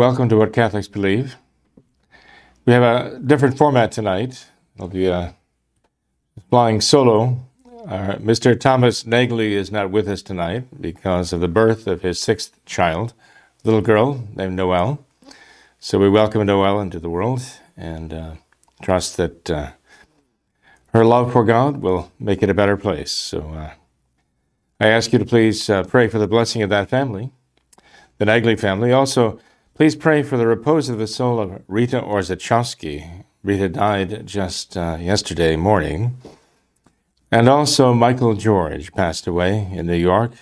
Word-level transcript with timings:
Welcome 0.00 0.30
to 0.30 0.36
What 0.38 0.54
Catholics 0.54 0.88
Believe. 0.88 1.36
We 2.64 2.72
have 2.72 2.82
a 2.82 3.18
different 3.18 3.58
format 3.58 3.92
tonight. 3.92 4.46
I'll 4.78 4.88
be 4.88 5.06
uh, 5.06 5.32
flying 6.48 6.80
solo. 6.80 7.44
Uh, 7.86 8.14
Mr. 8.14 8.58
Thomas 8.58 9.04
Nagley 9.04 9.50
is 9.50 9.70
not 9.70 9.90
with 9.90 10.08
us 10.08 10.22
tonight 10.22 10.64
because 10.80 11.34
of 11.34 11.42
the 11.42 11.48
birth 11.48 11.86
of 11.86 12.00
his 12.00 12.18
sixth 12.18 12.64
child, 12.64 13.12
a 13.62 13.68
little 13.68 13.82
girl 13.82 14.26
named 14.34 14.56
Noelle. 14.56 15.04
So 15.78 15.98
we 15.98 16.08
welcome 16.08 16.46
Noelle 16.46 16.80
into 16.80 16.98
the 16.98 17.10
world 17.10 17.42
and 17.76 18.14
uh, 18.14 18.32
trust 18.80 19.18
that 19.18 19.50
uh, 19.50 19.72
her 20.94 21.04
love 21.04 21.30
for 21.30 21.44
God 21.44 21.82
will 21.82 22.10
make 22.18 22.42
it 22.42 22.48
a 22.48 22.54
better 22.54 22.78
place. 22.78 23.12
So 23.12 23.50
uh, 23.50 23.72
I 24.80 24.88
ask 24.88 25.12
you 25.12 25.18
to 25.18 25.26
please 25.26 25.68
uh, 25.68 25.82
pray 25.82 26.08
for 26.08 26.18
the 26.18 26.26
blessing 26.26 26.62
of 26.62 26.70
that 26.70 26.88
family, 26.88 27.32
the 28.16 28.24
Nagley 28.24 28.58
family. 28.58 28.92
Also, 28.92 29.38
Please 29.80 29.96
pray 29.96 30.22
for 30.22 30.36
the 30.36 30.46
repose 30.46 30.90
of 30.90 30.98
the 30.98 31.06
soul 31.06 31.40
of 31.40 31.62
Rita 31.66 32.02
Orzechowski. 32.02 33.24
Rita 33.42 33.70
died 33.70 34.26
just 34.26 34.76
uh, 34.76 34.98
yesterday 35.00 35.56
morning. 35.56 36.18
And 37.32 37.48
also, 37.48 37.94
Michael 37.94 38.34
George 38.34 38.92
passed 38.92 39.26
away 39.26 39.70
in 39.72 39.86
New 39.86 39.96
York. 39.96 40.32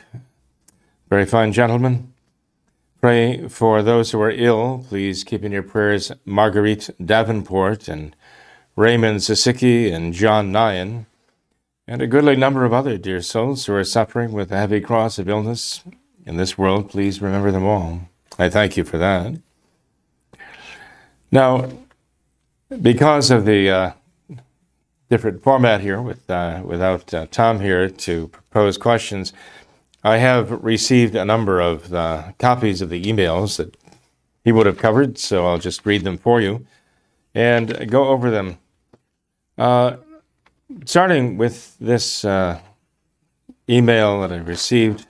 Very 1.08 1.25
fine 1.25 1.53
gentleman. 1.53 2.12
Pray 3.00 3.47
for 3.47 3.80
those 3.80 4.11
who 4.11 4.20
are 4.20 4.33
ill. 4.33 4.84
Please 4.89 5.22
keep 5.22 5.45
in 5.45 5.52
your 5.52 5.62
prayers 5.62 6.11
Marguerite 6.25 6.91
Davenport 7.00 7.86
and 7.86 8.17
Raymond 8.75 9.20
Zasicki 9.20 9.95
and 9.95 10.12
John 10.12 10.52
Nyan, 10.52 11.06
and 11.86 12.02
a 12.02 12.08
goodly 12.08 12.34
number 12.34 12.64
of 12.64 12.73
other 12.73 12.98
dear 12.98 13.23
souls 13.23 13.67
who 13.67 13.75
are 13.75 13.84
suffering 13.84 14.33
with 14.33 14.50
a 14.50 14.56
heavy 14.56 14.80
cross 14.80 15.17
of 15.17 15.28
illness 15.28 15.84
in 16.27 16.39
this 16.39 16.58
world. 16.58 16.91
Please 16.91 17.23
remember 17.23 17.52
them 17.52 17.64
all. 17.64 18.08
I 18.39 18.48
thank 18.48 18.77
you 18.77 18.84
for 18.84 18.98
that. 18.98 19.41
Now, 21.33 21.69
because 22.80 23.30
of 23.30 23.45
the 23.45 23.70
uh, 23.70 23.92
different 25.11 25.42
format 25.42 25.80
here, 25.80 26.00
with 26.00 26.28
uh, 26.30 26.62
without 26.64 27.12
uh, 27.12 27.27
Tom 27.30 27.61
here 27.61 27.89
to 27.89 28.28
propose 28.28 28.78
questions, 28.78 29.33
I 30.05 30.19
have 30.19 30.50
received 30.62 31.14
a 31.14 31.25
number 31.25 31.61
of 31.61 31.92
uh, 31.92 32.33
copies 32.39 32.80
of 32.80 32.91
the 32.91 33.03
emails 33.03 33.56
that 33.56 33.77
he 34.45 34.52
would 34.52 34.67
have 34.67 34.78
covered, 34.78 35.19
so 35.19 35.47
I'll 35.47 35.58
just 35.58 35.84
read 35.84 36.05
them 36.05 36.17
for 36.17 36.41
you 36.41 36.67
and 37.34 37.91
go 37.91 38.08
over 38.08 38.30
them. 38.30 38.58
Uh, 39.56 39.97
starting 40.84 41.36
with 41.36 41.77
this 41.78 42.25
uh, 42.25 42.61
email 43.69 44.20
that 44.20 44.33
I 44.33 44.36
received 44.36 45.06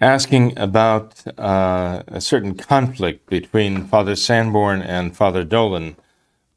asking 0.00 0.58
about 0.58 1.22
uh, 1.38 2.02
a 2.08 2.20
certain 2.20 2.54
conflict 2.54 3.28
between 3.28 3.84
Father 3.86 4.16
Sanborn 4.16 4.82
and 4.82 5.16
Father 5.16 5.44
Dolan 5.44 5.96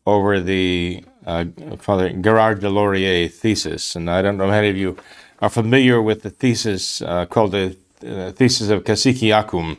over 0.05 0.39
the 0.39 1.03
uh, 1.25 1.45
Father 1.77 2.09
Guérard 2.09 2.59
des 2.59 2.67
Lauriers 2.67 3.31
thesis. 3.31 3.95
And 3.95 4.09
I 4.09 4.21
don't 4.21 4.37
know 4.37 4.47
how 4.47 4.51
many 4.51 4.69
of 4.69 4.77
you 4.77 4.97
are 5.41 5.49
familiar 5.49 6.01
with 6.01 6.23
the 6.23 6.29
thesis 6.29 7.01
uh, 7.01 7.25
called 7.25 7.51
the 7.51 7.77
uh, 8.05 8.31
Thesis 8.31 8.69
of 8.69 8.83
Cassiciacum. 8.83 9.77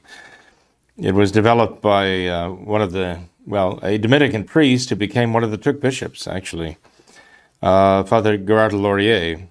It 0.97 1.15
was 1.15 1.33
developed 1.33 1.83
by 1.83 2.27
uh, 2.27 2.51
one 2.51 2.83
of 2.83 2.93
the, 2.93 3.21
well, 3.47 3.81
a 3.83 3.99
Dominican 3.99 4.45
priest 4.45 4.91
who 4.91 4.97
became 4.97 5.33
one 5.33 5.43
of 5.43 5.51
the 5.51 5.59
Thuc 5.59 5.81
bishops, 5.81 6.27
actually, 6.27 6.77
uh, 7.63 8.05
Father 8.05 8.39
Guérard 8.39 8.71
des 8.71 8.77
Lauriers. 8.77 9.49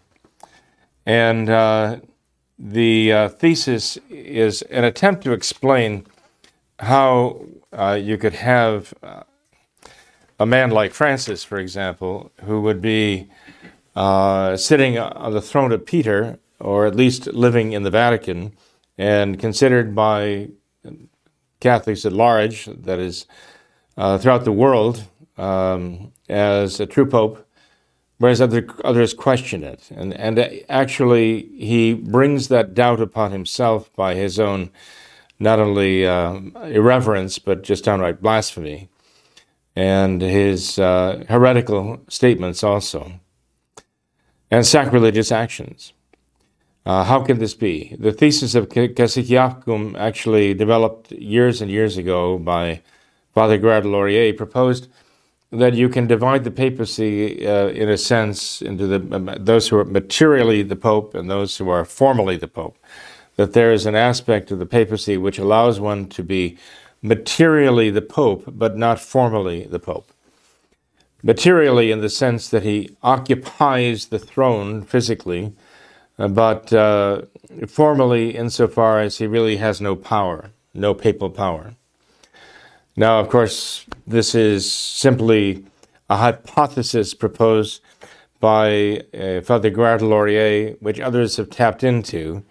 And 1.05 1.49
the 2.63 3.11
uh, 3.11 3.29
thesis 3.29 3.97
is 4.07 4.61
an 4.63 4.83
attempt 4.83 5.23
to 5.23 5.31
explain 5.31 6.05
how 6.77 7.43
uh, 7.73 7.99
you 7.99 8.17
could 8.17 8.33
have 8.33 8.93
uh, 9.01 9.23
a 10.39 10.45
man 10.45 10.69
like 10.69 10.93
Francis, 10.93 11.43
for 11.43 11.57
example, 11.57 12.31
who 12.43 12.61
would 12.61 12.79
be 12.79 13.27
uh, 13.95 14.55
sitting 14.55 14.99
on 14.99 15.33
the 15.33 15.41
throne 15.41 15.71
of 15.71 15.85
Peter, 15.87 16.37
or 16.59 16.85
at 16.85 16.95
least 16.95 17.25
living 17.33 17.71
in 17.71 17.81
the 17.81 17.89
Vatican, 17.89 18.53
and 18.95 19.39
considered 19.39 19.95
by 19.95 20.49
Catholics 21.59 22.05
at 22.05 22.13
large, 22.13 22.65
that 22.65 22.99
is, 22.99 23.25
uh, 23.97 24.19
throughout 24.19 24.45
the 24.45 24.51
world, 24.51 25.05
um, 25.37 26.11
as 26.29 26.79
a 26.79 26.85
true 26.85 27.07
pope 27.07 27.43
whereas 28.21 28.39
other, 28.39 28.67
others 28.85 29.15
question 29.15 29.63
it. 29.63 29.89
And, 29.89 30.13
and 30.13 30.63
actually, 30.69 31.49
he 31.57 31.95
brings 31.95 32.49
that 32.49 32.75
doubt 32.75 33.01
upon 33.01 33.31
himself 33.31 33.91
by 33.95 34.13
his 34.13 34.39
own 34.39 34.69
not 35.39 35.57
only 35.57 36.05
uh, 36.05 36.39
irreverence, 36.65 37.39
but 37.39 37.63
just 37.63 37.83
downright 37.83 38.21
blasphemy, 38.21 38.89
and 39.75 40.21
his 40.21 40.77
uh, 40.77 41.23
heretical 41.29 41.99
statements 42.09 42.63
also, 42.63 43.13
and 44.51 44.67
sacrilegious 44.67 45.31
actions. 45.31 45.93
Uh, 46.85 47.03
how 47.03 47.23
can 47.23 47.39
this 47.39 47.55
be? 47.55 47.95
The 47.97 48.11
thesis 48.11 48.53
of 48.53 48.69
Cassiciacum, 48.69 49.97
actually 49.97 50.53
developed 50.53 51.11
years 51.11 51.59
and 51.59 51.71
years 51.71 51.97
ago 51.97 52.37
by 52.37 52.83
Father 53.33 53.57
Gerard 53.57 53.85
Laurier, 53.85 54.31
proposed 54.33 54.89
that 55.51 55.73
you 55.73 55.89
can 55.89 56.07
divide 56.07 56.43
the 56.43 56.51
papacy 56.51 57.45
uh, 57.45 57.67
in 57.67 57.89
a 57.89 57.97
sense 57.97 58.61
into 58.61 58.87
the, 58.87 59.15
um, 59.15 59.35
those 59.37 59.67
who 59.67 59.77
are 59.77 59.85
materially 59.85 60.63
the 60.63 60.75
pope 60.77 61.13
and 61.13 61.29
those 61.29 61.57
who 61.57 61.69
are 61.69 61.83
formally 61.83 62.37
the 62.37 62.47
pope. 62.47 62.77
That 63.35 63.53
there 63.53 63.73
is 63.73 63.85
an 63.85 63.95
aspect 63.95 64.51
of 64.51 64.59
the 64.59 64.65
papacy 64.65 65.17
which 65.17 65.37
allows 65.37 65.79
one 65.79 66.07
to 66.09 66.23
be 66.23 66.57
materially 67.01 67.89
the 67.89 68.01
pope, 68.01 68.43
but 68.47 68.77
not 68.77 68.99
formally 68.99 69.65
the 69.65 69.79
pope. 69.79 70.11
Materially, 71.23 71.91
in 71.91 72.01
the 72.01 72.09
sense 72.09 72.49
that 72.49 72.63
he 72.63 72.95
occupies 73.03 74.07
the 74.07 74.19
throne 74.19 74.81
physically, 74.83 75.53
uh, 76.17 76.27
but 76.27 76.71
uh, 76.73 77.23
formally, 77.67 78.35
insofar 78.35 78.99
as 78.99 79.17
he 79.17 79.27
really 79.27 79.57
has 79.57 79.81
no 79.81 79.95
power, 79.95 80.51
no 80.73 80.93
papal 80.93 81.29
power. 81.29 81.75
Now, 82.95 83.19
of 83.19 83.29
course, 83.29 83.85
this 84.05 84.35
is 84.35 84.71
simply 84.71 85.65
a 86.09 86.17
hypothesis 86.17 87.13
proposed 87.13 87.81
by 88.41 89.03
uh, 89.13 89.41
Father 89.41 89.69
Gerard 89.69 90.01
Laurier, 90.01 90.75
which 90.81 90.99
others 90.99 91.37
have 91.37 91.49
tapped 91.49 91.83
into. 91.83 92.43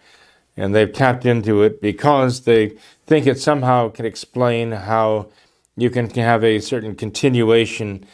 And 0.56 0.74
they've 0.74 0.92
tapped 0.92 1.26
into 1.26 1.62
it 1.62 1.80
because 1.80 2.42
they 2.42 2.76
think 3.06 3.26
it 3.26 3.38
somehow 3.38 3.88
can 3.88 4.06
explain 4.06 4.72
how 4.72 5.28
you 5.76 5.90
can 5.90 6.08
have 6.10 6.42
a 6.42 6.60
certain 6.60 6.94
continuation 6.94 8.04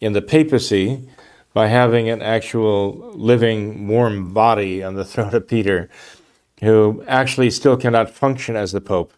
in 0.00 0.12
the 0.12 0.22
papacy 0.22 1.08
by 1.52 1.68
having 1.68 2.08
an 2.08 2.22
actual 2.22 3.12
living, 3.12 3.86
warm 3.88 4.32
body 4.32 4.82
on 4.82 4.94
the 4.94 5.04
throne 5.12 5.34
of 5.34 5.48
Peter, 5.48 5.88
who 6.60 7.04
actually 7.06 7.50
still 7.50 7.76
cannot 7.76 8.10
function 8.10 8.56
as 8.56 8.72
the 8.72 8.80
Pope 8.80 9.12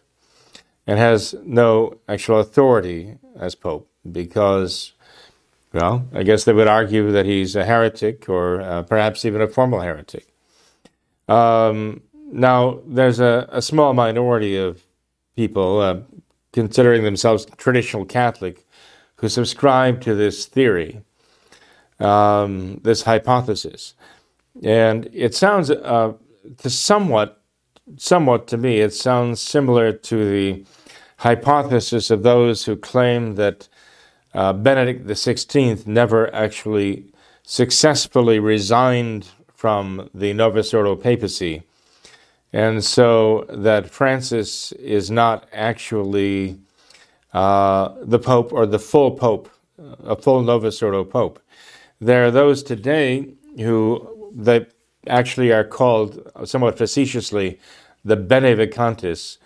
and 0.87 0.99
has 0.99 1.35
no 1.43 1.97
actual 2.07 2.39
authority 2.39 3.17
as 3.39 3.55
Pope 3.55 3.89
because, 4.11 4.93
well, 5.73 6.07
I 6.13 6.23
guess 6.23 6.43
they 6.43 6.53
would 6.53 6.67
argue 6.67 7.11
that 7.11 7.25
he's 7.25 7.55
a 7.55 7.65
heretic 7.65 8.29
or 8.29 8.61
uh, 8.61 8.83
perhaps 8.83 9.25
even 9.25 9.41
a 9.41 9.47
formal 9.47 9.81
heretic. 9.81 10.27
Um, 11.27 12.01
now, 12.31 12.79
there's 12.85 13.19
a, 13.19 13.47
a, 13.51 13.61
small 13.61 13.93
minority 13.93 14.57
of 14.57 14.83
people 15.35 15.79
uh, 15.79 16.01
considering 16.53 17.03
themselves 17.03 17.45
traditional 17.57 18.05
Catholic 18.05 18.65
who 19.15 19.29
subscribe 19.29 20.01
to 20.01 20.13
this 20.13 20.45
theory, 20.45 21.01
um, 21.99 22.79
this 22.83 23.03
hypothesis. 23.03 23.95
And 24.63 25.09
it 25.13 25.33
sounds 25.33 25.71
uh, 25.71 26.13
to 26.57 26.69
somewhat 26.69 27.41
somewhat 27.97 28.47
to 28.47 28.57
me, 28.57 28.79
it 28.79 28.93
sounds 28.93 29.41
similar 29.41 29.91
to 29.91 30.29
the 30.29 30.65
hypothesis 31.17 32.09
of 32.09 32.23
those 32.23 32.65
who 32.65 32.75
claim 32.75 33.35
that 33.35 33.67
uh, 34.33 34.53
Benedict 34.53 35.07
XVI 35.07 35.87
never 35.87 36.33
actually 36.33 37.05
successfully 37.43 38.39
resigned 38.39 39.27
from 39.53 40.09
the 40.13 40.33
Novus 40.33 40.73
Ordo 40.73 40.95
papacy 40.95 41.63
and 42.55 42.85
so 42.85 43.45
that 43.49 43.89
Francis 43.89 44.71
is 44.71 45.11
not 45.11 45.45
actually 45.51 46.57
uh, 47.33 47.93
the 48.01 48.17
Pope 48.17 48.53
or 48.53 48.65
the 48.65 48.79
full 48.79 49.11
Pope, 49.11 49.49
a 50.05 50.15
full 50.15 50.41
Novus 50.41 50.81
Ordo 50.81 51.03
Pope. 51.03 51.41
There 51.99 52.25
are 52.25 52.31
those 52.31 52.63
today 52.63 53.33
who 53.57 54.31
they 54.33 54.67
actually 55.07 55.51
are 55.51 55.63
called 55.63 56.31
somewhat 56.45 56.77
facetiously 56.77 57.59
the 58.03 58.17
Benevacantists, 58.17 59.37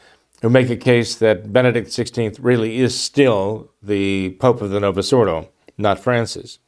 who 0.42 0.50
make 0.50 0.70
a 0.70 0.78
case 0.78 1.16
that 1.16 1.52
Benedict 1.52 1.90
XVI 1.90 2.38
really 2.42 2.78
is 2.78 3.00
still 3.00 3.72
the 3.82 4.32
Pope 4.40 4.62
of 4.62 4.70
the 4.70 4.80
Novus 4.80 5.12
Ordo, 5.12 5.50
not 5.78 6.00
Francis. 6.00 6.60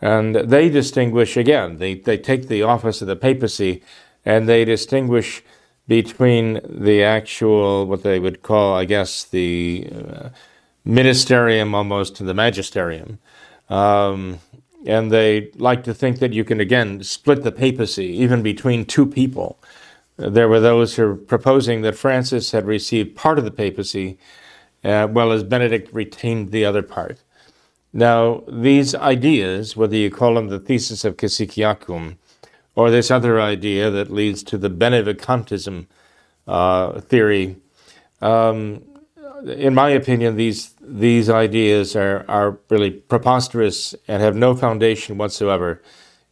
And 0.00 0.34
they 0.34 0.68
distinguish 0.68 1.36
again, 1.36 1.78
they, 1.78 1.94
they 1.94 2.18
take 2.18 2.48
the 2.48 2.62
office 2.62 3.00
of 3.00 3.08
the 3.08 3.16
papacy 3.16 3.82
and 4.24 4.48
they 4.48 4.64
distinguish 4.64 5.42
between 5.86 6.60
the 6.68 7.02
actual, 7.02 7.86
what 7.86 8.02
they 8.02 8.18
would 8.18 8.42
call, 8.42 8.74
I 8.74 8.84
guess, 8.86 9.24
the 9.24 9.88
uh, 9.92 10.28
ministerium 10.86 11.74
almost 11.74 12.16
to 12.16 12.24
the 12.24 12.34
magisterium. 12.34 13.18
Um, 13.68 14.40
and 14.86 15.10
they 15.10 15.50
like 15.56 15.84
to 15.84 15.94
think 15.94 16.18
that 16.18 16.32
you 16.32 16.44
can 16.44 16.60
again 16.60 17.02
split 17.02 17.42
the 17.42 17.52
papacy 17.52 18.06
even 18.06 18.42
between 18.42 18.84
two 18.84 19.06
people. 19.06 19.58
There 20.16 20.48
were 20.48 20.60
those 20.60 20.94
who 20.94 21.06
were 21.06 21.16
proposing 21.16 21.82
that 21.82 21.96
Francis 21.96 22.52
had 22.52 22.66
received 22.66 23.16
part 23.16 23.38
of 23.38 23.44
the 23.44 23.50
papacy, 23.50 24.18
uh, 24.84 25.08
while 25.08 25.32
as 25.32 25.42
Benedict 25.42 25.92
retained 25.92 26.50
the 26.50 26.64
other 26.64 26.82
part. 26.82 27.18
Now, 27.92 28.42
these 28.48 28.94
ideas, 28.94 29.76
whether 29.76 29.96
you 29.96 30.10
call 30.10 30.34
them 30.34 30.48
the 30.48 30.58
thesis 30.58 31.04
of 31.04 31.16
Cassiciacum 31.16 32.16
or 32.74 32.90
this 32.90 33.10
other 33.10 33.40
idea 33.40 33.90
that 33.90 34.10
leads 34.10 34.42
to 34.44 34.58
the 34.58 34.70
Benevacantism 34.70 35.86
uh, 36.46 37.00
theory, 37.00 37.56
um, 38.20 38.82
in 39.42 39.74
my 39.74 39.90
opinion, 39.90 40.36
these 40.36 40.74
these 40.80 41.28
ideas 41.30 41.96
are, 41.96 42.24
are 42.28 42.58
really 42.70 42.90
preposterous 42.90 43.94
and 44.08 44.22
have 44.22 44.36
no 44.36 44.54
foundation 44.54 45.18
whatsoever 45.18 45.82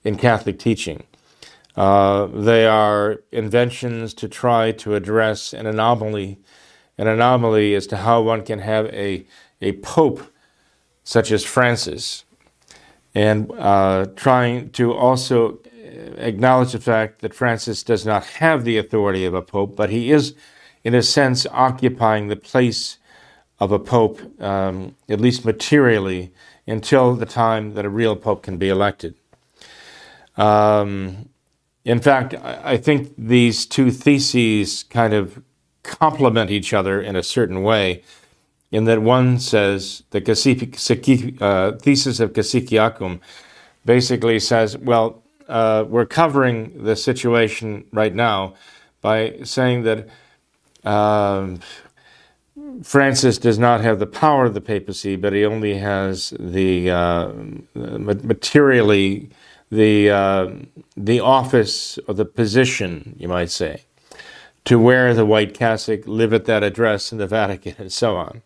in 0.05 0.17
Catholic 0.17 0.59
teaching. 0.59 1.05
Uh, 1.77 2.27
they 2.27 2.67
are 2.67 3.21
inventions 3.33 4.13
to 4.15 4.29
try 4.29 4.73
to 4.73 4.95
address 4.95 5.55
an 5.55 5.67
anomaly, 5.67 6.39
an 6.99 7.07
anomaly 7.07 7.75
as 7.75 7.87
to 7.87 7.97
how 7.97 8.21
one 8.21 8.45
can 8.45 8.59
have 8.59 8.87
a, 8.87 9.27
a 9.63 9.73
pope 9.73 10.21
such 11.03 11.33
as 11.33 11.45
Francis, 11.45 12.25
and 13.15 13.51
uh, 13.59 14.07
trying 14.17 14.71
to 14.71 14.93
also 14.93 15.59
acknowledge 16.17 16.73
the 16.73 16.81
fact 16.81 17.21
that 17.21 17.35
Francis 17.35 17.83
does 17.83 18.05
not 18.07 18.25
have 18.25 18.65
the 18.65 18.79
authority 18.79 19.25
of 19.25 19.35
a 19.35 19.43
pope, 19.43 19.75
but 19.75 19.91
he 19.91 20.11
is, 20.11 20.35
in 20.85 20.95
a 20.95 21.03
sense, 21.03 21.47
occupying 21.51 22.29
the 22.29 22.37
place 22.37 22.99
of 23.59 23.73
a 23.73 23.79
pope, 23.79 24.21
um, 24.41 24.97
at 25.09 25.21
least 25.21 25.45
materially, 25.45 26.33
until 26.67 27.15
the 27.15 27.27
time 27.27 27.75
that 27.75 27.85
a 27.85 27.89
real 27.89 28.17
pope 28.17 28.43
can 28.43 28.57
be 28.57 28.69
elected. 28.69 29.15
Um, 30.37 31.29
in 31.85 32.01
fact, 32.01 32.35
I 32.35 32.77
think 32.77 33.13
these 33.19 33.67
two 33.67 33.91
theses 33.91 34.85
kind 34.85 35.15
of 35.15 35.43
complement 35.83 36.51
each 36.51 36.73
other 36.73 37.01
in 37.01 37.17
a 37.17 37.23
certain 37.23 37.63
way, 37.63 38.03
in 38.71 38.85
that 38.85 39.03
one 39.03 39.39
says 39.39 40.03
the 40.11 40.19
uh, 41.41 41.73
thesis 41.79 42.21
of 42.21 42.33
Cassiciacum 42.33 43.21
basically 43.85 44.39
says, 44.39 44.79
well, 44.79 45.23
uh, 45.49 45.85
we're 45.89 46.07
covering 46.07 46.85
the 46.85 46.97
situation 46.97 47.85
right 47.93 48.15
now 48.15 48.55
by 49.01 49.37
saying 49.43 49.83
that 49.83 50.09
um, 50.85 51.61
Francis 52.83 53.39
does 53.39 53.59
not 53.59 53.81
have 53.81 53.99
the 53.99 54.07
power 54.07 54.45
of 54.47 54.55
the 54.55 54.61
papacy, 54.61 55.17
but 55.17 55.33
he 55.33 55.45
only 55.45 55.79
has 55.79 56.35
the 56.39 56.91
uh, 56.91 57.33
materially 57.75 59.31
the 59.73 60.11
uh, 60.11 60.51
the 60.97 61.19
office 61.19 61.99
or 62.07 62.15
the 62.15 62.27
position, 62.27 63.17
you 63.19 63.27
might 63.27 63.51
say, 63.51 63.85
to 64.67 64.79
wear 64.79 65.15
the 65.15 65.25
white 65.25 65.55
cassock, 65.55 66.07
live 66.07 66.33
at 66.35 66.45
that 66.45 66.63
address 66.63 67.11
in 67.11 67.19
the 67.19 67.27
Vatican, 67.27 67.75
and 67.79 67.93
so 67.93 68.17
on. 68.17 68.43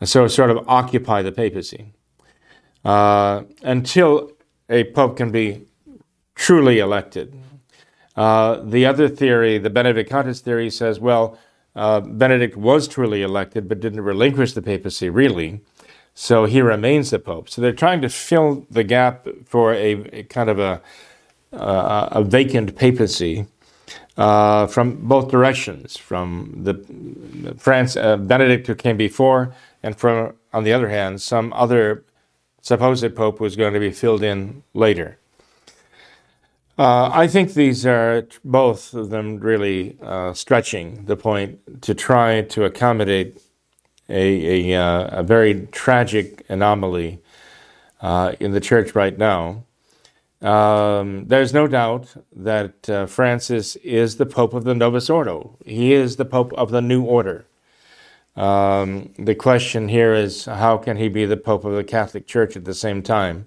And 0.00 0.08
so, 0.08 0.26
sort 0.26 0.50
of 0.50 0.66
occupy 0.66 1.22
the 1.22 1.30
papacy 1.30 1.92
uh, 2.84 3.42
until 3.62 4.32
a 4.70 4.84
pope 4.84 5.18
can 5.18 5.30
be 5.30 5.66
truly 6.34 6.78
elected. 6.78 7.38
Uh, 8.16 8.60
the 8.62 8.86
other 8.86 9.08
theory, 9.08 9.58
the 9.58 9.70
Benedict 9.70 10.10
Benedictine 10.10 10.44
theory, 10.44 10.70
says, 10.70 11.00
well, 11.00 11.38
uh, 11.74 12.00
Benedict 12.00 12.56
was 12.56 12.86
truly 12.86 13.22
elected, 13.22 13.68
but 13.68 13.80
didn't 13.80 14.02
relinquish 14.02 14.52
the 14.52 14.62
papacy, 14.62 15.10
really. 15.10 15.60
So 16.14 16.44
he 16.44 16.60
remains 16.60 17.10
the 17.10 17.18
pope. 17.18 17.48
So 17.48 17.60
they're 17.60 17.72
trying 17.72 18.00
to 18.02 18.08
fill 18.08 18.66
the 18.70 18.84
gap 18.84 19.26
for 19.46 19.72
a, 19.74 19.92
a 20.12 20.22
kind 20.24 20.48
of 20.48 20.60
a, 20.60 20.80
uh, 21.52 22.08
a 22.12 22.22
vacant 22.22 22.76
papacy 22.76 23.46
uh, 24.16 24.68
from 24.68 25.08
both 25.08 25.30
directions, 25.30 25.96
from 25.96 26.52
the 26.62 27.54
France 27.58 27.96
uh, 27.96 28.16
Benedict 28.16 28.66
who 28.68 28.76
came 28.76 28.96
before, 28.96 29.52
and 29.82 29.96
from 29.96 30.34
on 30.52 30.62
the 30.62 30.72
other 30.72 30.88
hand, 30.88 31.20
some 31.20 31.52
other 31.52 32.04
supposed 32.62 33.14
pope 33.16 33.40
was 33.40 33.56
going 33.56 33.74
to 33.74 33.80
be 33.80 33.90
filled 33.90 34.22
in 34.22 34.62
later. 34.72 35.18
Uh, 36.76 37.08
I 37.12 37.28
think 37.28 37.54
these 37.54 37.86
are 37.86 38.26
both 38.44 38.94
of 38.94 39.10
them 39.10 39.38
really 39.38 39.96
uh, 40.02 40.32
stretching 40.32 41.04
the 41.04 41.16
point 41.16 41.82
to 41.82 41.94
try 41.94 42.42
to 42.42 42.64
accommodate 42.64 43.40
a, 44.08 44.72
a, 44.72 44.80
uh, 44.80 45.20
a 45.20 45.22
very 45.22 45.66
tragic 45.70 46.44
anomaly 46.48 47.20
uh, 48.00 48.34
in 48.40 48.52
the 48.52 48.60
church 48.60 48.94
right 48.96 49.16
now. 49.16 49.64
Um, 50.42 51.26
there's 51.28 51.54
no 51.54 51.68
doubt 51.68 52.14
that 52.34 52.90
uh, 52.90 53.06
Francis 53.06 53.76
is 53.76 54.16
the 54.16 54.26
Pope 54.26 54.52
of 54.52 54.64
the 54.64 54.74
Novus 54.74 55.08
Ordo. 55.08 55.56
He 55.64 55.92
is 55.92 56.16
the 56.16 56.24
Pope 56.24 56.52
of 56.54 56.70
the 56.70 56.82
New 56.82 57.04
Order. 57.04 57.46
Um, 58.36 59.14
the 59.16 59.36
question 59.36 59.88
here 59.88 60.12
is 60.12 60.46
how 60.46 60.76
can 60.76 60.96
he 60.96 61.08
be 61.08 61.24
the 61.24 61.36
Pope 61.36 61.64
of 61.64 61.74
the 61.74 61.84
Catholic 61.84 62.26
Church 62.26 62.56
at 62.56 62.64
the 62.64 62.74
same 62.74 63.00
time? 63.00 63.46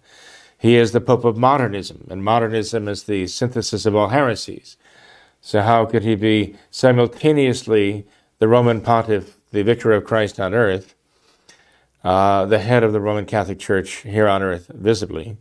He 0.57 0.75
is 0.75 0.92
the 0.92 1.01
Pope 1.01 1.24
of 1.24 1.38
modernism, 1.38 2.07
and 2.09 2.24
modernism 2.24 2.88
is 2.88 3.04
the 3.04 3.27
synthesis 3.27 3.86
of 3.86 3.95
all 3.95 4.09
heresies. 4.09 4.77
So, 5.42 5.62
how 5.62 5.86
could 5.86 6.04
he 6.04 6.15
be 6.15 6.56
simultaneously 6.71 8.06
the 8.39 8.48
Roman 8.48 8.81
pontiff, 8.81 9.38
the 9.51 9.63
vicar 9.63 9.91
of 9.93 10.03
Christ 10.03 10.39
on 10.39 10.53
earth, 10.53 10.96
uh, 12.03 12.46
the 12.46 12.60
head 12.60 12.84
of 12.84 12.91
the 12.91 13.01
Roman 13.01 13.25
Catholic 13.25 13.60
Church 13.60 13.98
here 13.98 14.27
on 14.27 14.41
earth, 14.41 14.72
visibly? 14.74 15.38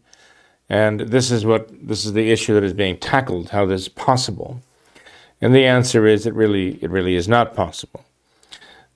And 0.69 1.01
this 1.01 1.31
is 1.31 1.47
what 1.47 1.69
this 1.87 2.05
is 2.05 2.13
the 2.13 2.31
issue 2.31 2.55
that 2.55 2.65
is 2.65 2.75
being 2.75 2.99
tackled: 2.99 3.51
how 3.51 3.65
this 3.65 3.83
is 3.83 3.89
possible. 3.89 4.61
And 5.41 5.55
the 5.55 5.67
answer 5.67 6.07
is, 6.07 6.27
it 6.27 6.35
really, 6.35 6.83
it 6.83 6.91
really 6.91 7.15
is 7.15 7.29
not 7.29 7.55
possible. 7.55 8.05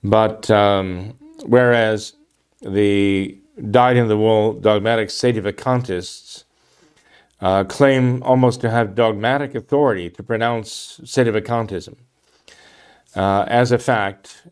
But 0.03 0.49
um, 0.49 1.13
whereas 1.45 2.13
the 2.61 3.37
dyed 3.69 3.97
in 3.97 4.07
the 4.07 4.17
wool 4.17 4.53
dogmatic 4.53 5.09
sedevacantists 5.09 6.43
uh, 7.41 7.63
claim 7.63 8.21
almost 8.23 8.61
to 8.61 8.69
have 8.69 8.95
dogmatic 8.95 9.55
authority 9.55 10.09
to 10.09 10.23
pronounce 10.23 10.99
sedevacantism 11.03 11.95
uh, 13.15 13.45
as 13.47 13.71
a 13.71 13.79
fact. 13.79 14.47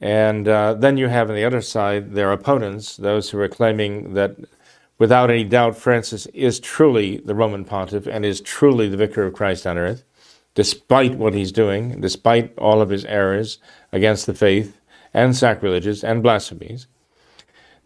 And 0.00 0.48
uh, 0.48 0.74
then 0.74 0.96
you 0.96 1.08
have 1.08 1.28
on 1.28 1.36
the 1.36 1.44
other 1.44 1.60
side 1.60 2.12
their 2.12 2.32
opponents, 2.32 2.96
those 2.96 3.30
who 3.30 3.38
are 3.40 3.48
claiming 3.48 4.14
that 4.14 4.36
without 4.98 5.30
any 5.30 5.44
doubt 5.44 5.76
Francis 5.76 6.26
is 6.26 6.60
truly 6.60 7.18
the 7.18 7.34
Roman 7.34 7.64
pontiff 7.64 8.06
and 8.06 8.24
is 8.24 8.40
truly 8.40 8.88
the 8.88 8.96
vicar 8.96 9.24
of 9.24 9.34
Christ 9.34 9.66
on 9.66 9.78
earth, 9.78 10.04
despite 10.54 11.16
what 11.16 11.34
he's 11.34 11.52
doing, 11.52 12.00
despite 12.00 12.56
all 12.58 12.80
of 12.80 12.90
his 12.90 13.04
errors 13.06 13.58
against 13.92 14.26
the 14.26 14.34
faith 14.34 14.78
and 15.12 15.36
sacrileges 15.36 16.04
and 16.04 16.22
blasphemies. 16.22 16.86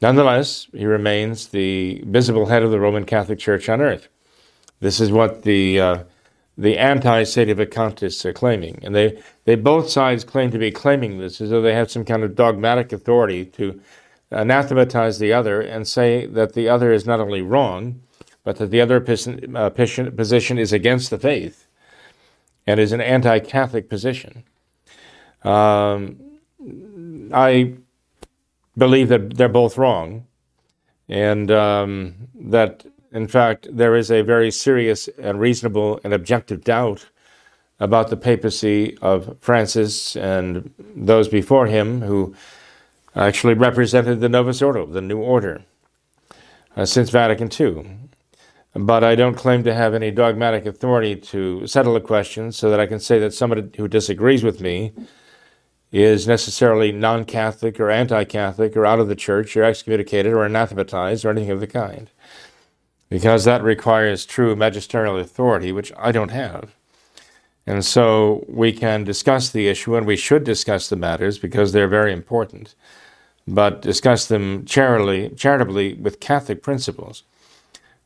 Nonetheless, 0.01 0.69
he 0.73 0.87
remains 0.87 1.49
the 1.49 2.03
visible 2.07 2.47
head 2.47 2.63
of 2.63 2.71
the 2.71 2.81
Roman 2.81 3.05
Catholic 3.05 3.39
Church 3.39 3.69
on 3.69 3.81
earth. 3.81 4.09
This 4.81 5.01
is 5.01 5.11
what 5.11 5.43
the 5.43 5.81
uh, 5.81 5.99
the 6.57 6.79
anti-sedevacantists 6.79 8.25
are 8.25 8.33
claiming, 8.33 8.79
and 8.83 8.95
they 8.95 9.23
they 9.45 9.55
both 9.55 9.89
sides 9.89 10.25
claim 10.25 10.51
to 10.51 10.59
be 10.59 10.71
claiming 10.71 11.19
this 11.19 11.41
as 11.41 11.51
though 11.51 11.63
they 11.63 11.75
have 11.75 11.91
some 11.91 12.05
kind 12.05 12.23
of 12.23 12.35
dogmatic 12.35 12.93
authority 12.93 13.45
to 13.47 13.81
anathematize 14.31 15.19
the 15.19 15.33
other 15.33 15.61
and 15.61 15.87
say 15.87 16.27
that 16.27 16.55
the 16.55 16.69
other 16.69 16.93
is 16.93 17.07
not 17.07 17.21
only 17.21 17.43
wrong, 17.43 18.01
but 18.43 18.57
that 18.57 18.71
the 18.71 18.81
other 18.81 19.01
position, 19.01 19.57
uh, 19.57 19.71
position 19.71 20.59
is 20.59 20.73
against 20.73 21.11
the 21.11 21.19
faith 21.19 21.67
and 22.67 22.81
is 22.81 22.93
an 22.93 23.01
anti-Catholic 23.01 23.89
position. 23.89 24.45
Um, 25.43 26.19
I 27.33 27.75
believe 28.77 29.09
that 29.09 29.37
they're 29.37 29.49
both 29.49 29.79
wrong, 29.79 30.27
and 31.09 31.51
um, 31.51 32.15
that 32.35 32.85
in 33.13 33.29
fact 33.29 33.69
there 33.71 33.95
is 33.95 34.11
a 34.11 34.23
very 34.23 34.51
serious 34.51 35.09
and 35.19 35.41
reasonable 35.41 36.01
and 36.05 36.13
objective 36.13 36.65
doubt 36.65 37.07
about 37.81 38.09
the 38.09 38.17
papacy 38.17 38.97
of 39.03 39.37
Francis 39.41 40.17
and 40.17 40.73
those 40.79 41.29
before 41.29 41.67
him 41.67 42.03
who 42.03 42.35
actually 43.17 43.55
represented 43.55 44.21
the 44.21 44.29
Novus 44.29 44.63
Ordo, 44.63 44.87
the 44.87 45.01
new 45.01 45.19
order, 45.19 45.63
uh, 46.77 46.85
since 46.85 47.11
Vatican 47.11 47.51
II. 47.59 47.99
But 48.75 49.05
I 49.05 49.15
don't 49.15 49.37
claim 49.37 49.63
to 49.65 49.75
have 49.75 49.95
any 49.95 50.11
dogmatic 50.11 50.67
authority 50.67 51.15
to 51.17 51.67
settle 51.67 51.95
a 51.95 52.01
question 52.01 52.51
so 52.51 52.71
that 52.71 52.81
I 52.81 52.87
can 52.87 52.99
say 52.99 53.21
that 53.21 53.33
somebody 53.33 53.71
who 53.77 53.87
disagrees 53.87 54.43
with 54.43 54.61
me 54.61 54.93
is 55.95 56.27
necessarily 56.27 56.91
non 56.91 57.25
Catholic 57.25 57.79
or 57.79 57.89
anti 57.89 58.25
Catholic 58.25 58.77
or 58.77 58.85
out 58.85 58.99
of 58.99 59.07
the 59.07 59.15
church 59.15 59.57
or 59.57 59.63
excommunicated 59.63 60.33
or 60.33 60.45
anathematized 60.45 61.25
or 61.25 61.31
anything 61.31 61.53
of 61.53 61.61
the 61.61 61.69
kind. 61.69 62.11
Because 63.09 63.45
that 63.45 63.63
requires 63.63 64.27
true 64.27 64.57
magisterial 64.57 65.17
authority, 65.17 65.71
which 65.71 65.93
I 65.97 66.11
don't 66.11 66.33
have. 66.33 66.75
And 67.65 67.85
so 67.85 68.45
we 68.49 68.73
can 68.73 69.05
discuss 69.05 69.51
the 69.51 69.69
issue, 69.69 69.95
and 69.95 70.05
we 70.05 70.17
should 70.17 70.43
discuss 70.43 70.89
the 70.89 70.97
matters 70.97 71.39
because 71.39 71.73
they're 71.73 71.89
very 71.89 72.13
important, 72.13 72.75
but 73.47 73.81
discuss 73.81 74.27
them 74.27 74.65
charitably, 74.65 75.31
charitably 75.31 75.95
with 75.95 76.19
Catholic 76.19 76.61
principles. 76.61 77.23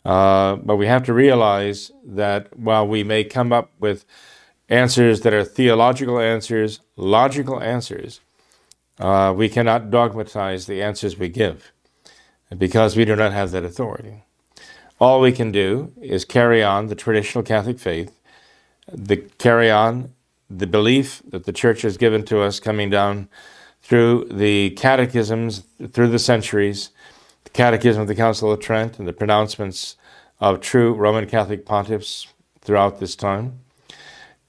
Uh, 0.05 0.57
but 0.57 0.77
we 0.77 0.87
have 0.87 1.05
to 1.05 1.15
realize 1.15 1.91
that 2.05 2.57
while 2.57 2.87
we 2.87 3.03
may 3.03 3.25
come 3.25 3.51
up 3.51 3.71
with 3.81 4.05
answers 4.69 5.23
that 5.23 5.33
are 5.33 5.45
theological 5.45 6.19
answers, 6.19 6.81
logical 6.97 7.61
answers, 7.61 8.21
uh, 8.99 9.33
we 9.37 9.49
cannot 9.49 9.91
dogmatize 9.91 10.67
the 10.67 10.83
answers 10.83 11.19
we 11.19 11.29
give 11.29 11.73
because 12.57 12.97
we 12.97 13.05
do 13.05 13.17
not 13.17 13.33
have 13.33 13.51
that 13.53 13.65
authority. 13.65 14.25
All 15.01 15.21
we 15.21 15.33
can 15.33 15.53
do 15.53 15.93
is 16.01 16.25
carry 16.25 16.63
on 16.63 16.89
the 16.89 16.95
traditional 16.95 17.45
Catholic 17.45 17.79
faith, 17.79 18.19
the, 18.91 19.19
carry 19.39 19.71
on 19.71 20.13
the 20.51 20.67
belief 20.67 21.23
that 21.29 21.45
the 21.45 21.53
Church 21.53 21.83
has 21.83 21.97
given 21.97 22.25
to 22.25 22.41
us 22.41 22.59
coming 22.59 22.91
down 22.91 23.29
through 23.83 24.25
the 24.31 24.71
catechisms, 24.71 25.65
through 25.93 26.09
the 26.09 26.19
centuries, 26.19 26.91
the 27.45 27.51
Catechism 27.51 28.03
of 28.03 28.09
the 28.09 28.15
Council 28.15 28.51
of 28.51 28.61
Trent, 28.61 28.99
and 28.99 29.07
the 29.07 29.13
pronouncements 29.13 29.97
of 30.41 30.61
true 30.61 30.93
Roman 30.93 31.27
Catholic 31.29 31.65
pontiffs 31.65 32.27
throughout 32.61 32.99
this 32.99 33.15
time. 33.15 33.61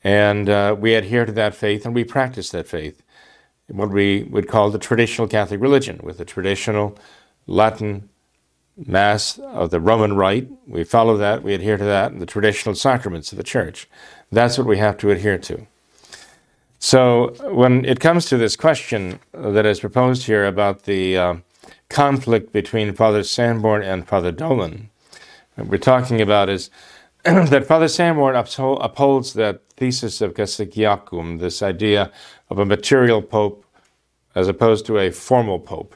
And 0.03 0.49
uh, 0.49 0.75
we 0.79 0.95
adhere 0.95 1.25
to 1.25 1.31
that 1.33 1.55
faith 1.55 1.85
and 1.85 1.93
we 1.93 2.03
practice 2.03 2.49
that 2.51 2.67
faith, 2.67 3.01
what 3.67 3.89
we 3.89 4.23
would 4.23 4.47
call 4.47 4.69
the 4.69 4.79
traditional 4.79 5.27
Catholic 5.27 5.61
religion, 5.61 5.99
with 6.01 6.17
the 6.17 6.25
traditional 6.25 6.97
Latin 7.47 8.09
Mass 8.77 9.37
of 9.39 9.71
the 9.71 9.79
Roman 9.79 10.15
Rite. 10.15 10.47
We 10.67 10.83
follow 10.83 11.17
that, 11.17 11.43
we 11.43 11.53
adhere 11.53 11.77
to 11.77 11.83
that, 11.83 12.11
and 12.11 12.21
the 12.21 12.25
traditional 12.25 12.75
sacraments 12.75 13.31
of 13.31 13.37
the 13.37 13.43
Church. 13.43 13.87
That's 14.31 14.57
what 14.57 14.67
we 14.67 14.77
have 14.77 14.97
to 14.99 15.11
adhere 15.11 15.37
to. 15.39 15.67
So, 16.81 17.33
when 17.53 17.83
it 17.83 17.99
comes 17.99 18.25
to 18.27 18.37
this 18.37 18.55
question 18.55 19.19
that 19.33 19.65
is 19.65 19.81
proposed 19.81 20.27
here 20.27 20.45
about 20.45 20.83
the 20.83 21.17
uh, 21.17 21.35
conflict 21.89 22.53
between 22.53 22.93
Father 22.93 23.23
Sanborn 23.23 23.83
and 23.83 24.07
Father 24.07 24.31
Dolan, 24.31 24.89
what 25.55 25.67
we're 25.67 25.77
talking 25.77 26.21
about 26.21 26.47
is 26.47 26.69
that 27.49 27.67
Father 27.67 27.87
Sanborn 27.87 28.35
upholds 28.35 29.33
that 29.33 29.61
thesis 29.77 30.19
of 30.19 30.33
Cassiciacum, 30.33 31.39
this 31.39 31.61
idea 31.61 32.11
of 32.49 32.57
a 32.57 32.65
material 32.65 33.21
pope 33.21 33.63
as 34.33 34.47
opposed 34.47 34.83
to 34.87 34.97
a 34.97 35.11
formal 35.11 35.59
pope 35.59 35.95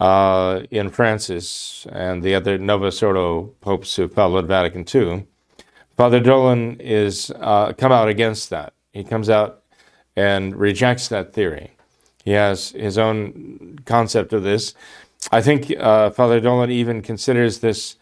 uh, 0.00 0.62
in 0.70 0.88
Francis 0.88 1.86
and 1.92 2.22
the 2.22 2.34
other 2.34 2.56
Novus 2.56 3.02
Ordo 3.02 3.52
popes 3.60 3.96
who 3.96 4.08
followed 4.08 4.46
Vatican 4.46 4.86
II. 4.94 5.26
Father 5.94 6.20
Dolan 6.20 6.80
is 6.80 7.30
uh, 7.40 7.74
come 7.74 7.92
out 7.92 8.08
against 8.08 8.48
that. 8.48 8.72
He 8.94 9.04
comes 9.04 9.28
out 9.28 9.62
and 10.16 10.56
rejects 10.56 11.08
that 11.08 11.34
theory. 11.34 11.72
He 12.24 12.30
has 12.30 12.70
his 12.70 12.96
own 12.96 13.78
concept 13.84 14.32
of 14.32 14.42
this. 14.42 14.72
I 15.30 15.42
think 15.42 15.70
uh, 15.78 16.08
Father 16.10 16.40
Dolan 16.40 16.70
even 16.70 17.02
considers 17.02 17.58
this 17.58 17.96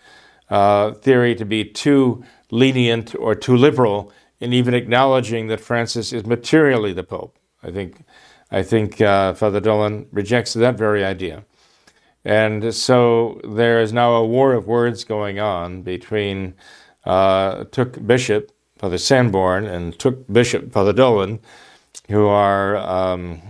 uh, 0.53 0.93
theory 0.93 1.35
to 1.35 1.47
be 1.47 1.65
too 1.65 2.23
lenient 2.51 3.15
or 3.19 3.35
too 3.35 3.57
liberal 3.57 4.13
in 4.39 4.53
even 4.53 4.75
acknowledging 4.75 5.47
that 5.47 5.61
Francis 5.61 6.13
is 6.13 6.27
materially 6.27 6.93
the 6.93 7.03
Pope. 7.03 7.39
I 7.63 7.71
think, 7.71 8.05
I 8.51 8.63
think 8.63 9.01
uh, 9.01 9.33
Father 9.33 9.61
Dolan 9.61 10.07
rejects 10.13 10.53
that 10.53 10.77
very 10.77 11.05
idea. 11.05 11.45
And 12.23 12.75
so 12.75 13.41
there 13.45 13.81
is 13.81 13.95
now 13.95 14.13
a 14.13 14.27
war 14.27 14.53
of 14.53 14.67
words 14.67 15.05
going 15.05 15.41
on 15.41 15.83
between 15.83 16.55
uh, 17.07 17.65
Thuc 17.65 18.07
Bishop, 18.07 18.53
Father 18.77 18.99
Sanborn, 18.99 19.65
and 19.65 19.99
Thuc 19.99 20.31
Bishop, 20.31 20.71
Father 20.71 20.93
Dolan, 20.93 21.41
who 22.11 22.27
are, 22.27 22.77
um, 22.77 23.41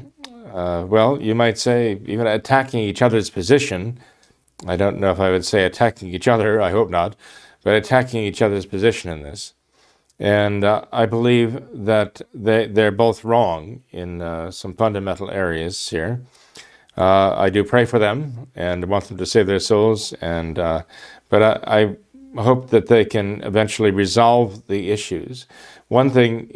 uh, 0.52 0.84
well, 0.86 1.20
you 1.20 1.34
might 1.34 1.58
say, 1.58 2.00
even 2.06 2.28
attacking 2.28 2.78
each 2.78 3.02
other's 3.02 3.28
position 3.28 3.98
I 4.66 4.76
don't 4.76 5.00
know 5.00 5.10
if 5.10 5.20
I 5.20 5.30
would 5.30 5.44
say 5.44 5.64
attacking 5.64 6.08
each 6.08 6.28
other, 6.28 6.60
I 6.60 6.70
hope 6.70 6.90
not, 6.90 7.16
but 7.62 7.74
attacking 7.74 8.22
each 8.22 8.42
other's 8.42 8.66
position 8.66 9.10
in 9.10 9.22
this. 9.22 9.54
And 10.18 10.62
uh, 10.62 10.84
I 10.92 11.06
believe 11.06 11.60
that 11.72 12.22
they, 12.32 12.66
they're 12.68 12.92
both 12.92 13.24
wrong 13.24 13.82
in 13.90 14.22
uh, 14.22 14.50
some 14.50 14.74
fundamental 14.74 15.30
areas 15.30 15.88
here. 15.88 16.22
Uh, 16.96 17.34
I 17.36 17.50
do 17.50 17.64
pray 17.64 17.84
for 17.86 17.98
them 17.98 18.48
and 18.54 18.84
want 18.84 19.06
them 19.06 19.16
to 19.16 19.26
save 19.26 19.46
their 19.46 19.58
souls, 19.58 20.12
and 20.20 20.58
uh, 20.58 20.82
but 21.28 21.42
I, 21.42 21.80
I, 21.80 21.96
hope 22.40 22.70
that 22.70 22.86
they 22.86 23.04
can 23.04 23.42
eventually 23.42 23.90
resolve 23.90 24.66
the 24.66 24.90
issues. 24.90 25.46
One 25.88 26.08
thing 26.08 26.48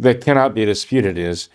that 0.00 0.20
cannot 0.20 0.54
be 0.54 0.64
disputed 0.64 1.18
is 1.18 1.48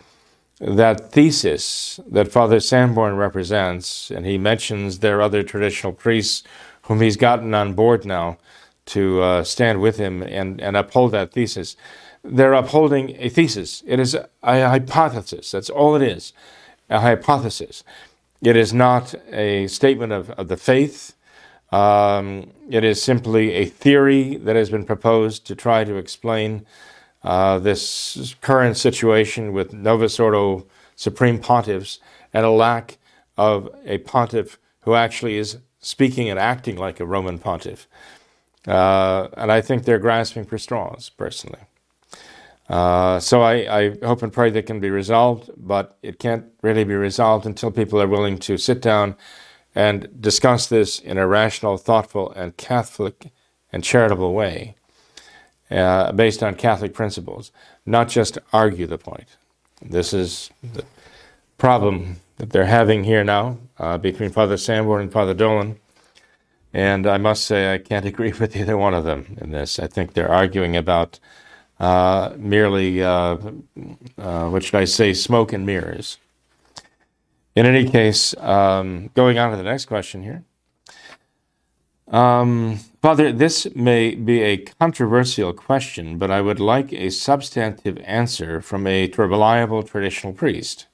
that 0.59 1.11
thesis 1.11 1.99
that 2.09 2.31
Father 2.31 2.59
Sanborn 2.59 3.17
represents, 3.17 4.09
and 4.09 4.25
he 4.25 4.37
mentions 4.37 4.99
there 4.99 5.17
are 5.19 5.21
other 5.21 5.43
traditional 5.43 5.93
priests 5.93 6.43
whom 6.83 7.01
he's 7.01 7.17
gotten 7.17 7.53
on 7.53 7.73
board 7.73 8.05
now 8.05 8.37
to 8.85 9.21
uh, 9.21 9.43
stand 9.43 9.81
with 9.81 9.97
him 9.97 10.21
and, 10.23 10.61
and 10.61 10.77
uphold 10.77 11.11
that 11.11 11.31
thesis. 11.31 11.75
They're 12.23 12.53
upholding 12.53 13.15
a 13.19 13.29
thesis. 13.29 13.83
It 13.85 13.99
is 13.99 14.13
a, 14.13 14.29
a 14.43 14.69
hypothesis. 14.69 15.51
That's 15.51 15.69
all 15.69 15.95
it 15.95 16.01
is 16.01 16.33
a 16.89 16.99
hypothesis. 16.99 17.83
It 18.41 18.55
is 18.55 18.73
not 18.73 19.15
a 19.31 19.67
statement 19.67 20.13
of, 20.13 20.29
of 20.31 20.47
the 20.47 20.57
faith. 20.57 21.15
Um, 21.71 22.51
it 22.69 22.83
is 22.83 23.01
simply 23.01 23.53
a 23.53 23.65
theory 23.65 24.35
that 24.37 24.55
has 24.55 24.69
been 24.69 24.85
proposed 24.85 25.45
to 25.47 25.55
try 25.55 25.83
to 25.83 25.95
explain 25.95 26.65
uh, 27.25 27.57
this 27.57 28.35
current 28.41 28.77
situation 28.77 29.51
with 29.51 29.73
Novus 29.73 30.19
Ordo 30.19 30.67
Supreme 30.95 31.39
Pontiffs 31.39 31.97
and 32.31 32.45
a 32.45 32.51
lack 32.51 32.99
of 33.35 33.67
a 33.83 33.97
pontiff 33.97 34.59
who 34.81 34.93
actually 34.93 35.37
is 35.37 35.57
speaking 35.79 36.29
and 36.29 36.39
acting 36.39 36.77
like 36.77 36.99
a 36.99 37.05
Roman 37.05 37.39
pontiff. 37.39 37.87
Uh, 38.67 39.27
and 39.37 39.51
I 39.51 39.59
think 39.61 39.83
they're 39.83 39.99
grasping 39.99 40.45
for 40.45 40.59
straws, 40.59 41.09
personally. 41.09 41.61
Uh, 42.69 43.19
so 43.19 43.41
I, 43.41 43.79
I, 43.79 43.97
hope 44.03 44.23
and 44.23 44.33
pray 44.33 44.49
that 44.51 44.65
can 44.65 44.79
be 44.79 44.89
resolved, 44.89 45.51
but 45.57 45.97
it 46.01 46.17
can't 46.17 46.45
really 46.63 46.83
be 46.83 46.95
resolved 46.95 47.45
until 47.45 47.69
people 47.69 48.01
are 48.01 48.07
willing 48.07 48.39
to 48.39 48.57
sit 48.57 48.81
down 48.81 49.15
and 49.75 50.09
discuss 50.19 50.67
this 50.67 50.99
in 50.99 51.19
a 51.19 51.27
rational, 51.27 51.77
thoughtful, 51.77 52.31
and 52.31 52.57
Catholic 52.57 53.31
and 53.71 53.83
charitable 53.83 54.33
way 54.33 54.75
uh, 55.71 56.11
based 56.11 56.43
on 56.43 56.55
Catholic 56.55 56.93
principles, 56.93 57.51
not 57.85 58.07
just 58.07 58.37
argue 58.53 58.87
the 58.87 58.97
point. 58.97 59.37
This 59.81 60.13
is 60.13 60.49
the 60.61 60.85
problem 61.57 62.17
that 62.37 62.51
they're 62.51 62.65
having 62.65 63.03
here 63.03 63.23
now 63.23 63.57
uh, 63.77 63.97
between 63.97 64.29
Father 64.29 64.57
Sanborn 64.57 65.01
and 65.01 65.11
Father 65.11 65.33
Dolan. 65.33 65.79
And 66.73 67.07
I 67.07 67.17
must 67.17 67.45
say, 67.45 67.73
I 67.73 67.77
can't 67.77 68.05
agree 68.13 68.33
with 68.33 68.55
either 68.55 68.77
one 68.77 68.93
of 68.93 69.05
them 69.05 69.37
in 69.39 69.51
this. 69.51 69.79
I 69.79 69.87
think 69.87 70.13
they're 70.13 70.31
arguing 70.31 70.75
about 70.75 71.19
uh, 71.79 72.33
merely, 72.37 73.03
uh, 73.03 73.37
uh, 74.17 74.49
what 74.49 74.63
should 74.63 74.75
I 74.75 74.85
say, 74.85 75.13
smoke 75.13 75.53
and 75.53 75.65
mirrors. 75.65 76.17
In 77.55 77.65
any 77.65 77.89
case, 77.89 78.35
um, 78.37 79.09
going 79.13 79.37
on 79.37 79.51
to 79.51 79.57
the 79.57 79.63
next 79.63 79.85
question 79.85 80.23
here. 80.23 80.43
Um, 82.07 82.79
Father, 83.01 83.31
this 83.31 83.67
may 83.75 84.15
be 84.15 84.41
a 84.41 84.57
controversial 84.57 85.53
question, 85.53 86.17
but 86.17 86.31
I 86.31 86.41
would 86.41 86.59
like 86.59 86.93
a 86.93 87.09
substantive 87.09 87.97
answer 88.03 88.61
from 88.61 88.85
a 88.87 89.11
reliable 89.17 89.83
traditional 89.83 90.33
priest. 90.33 90.87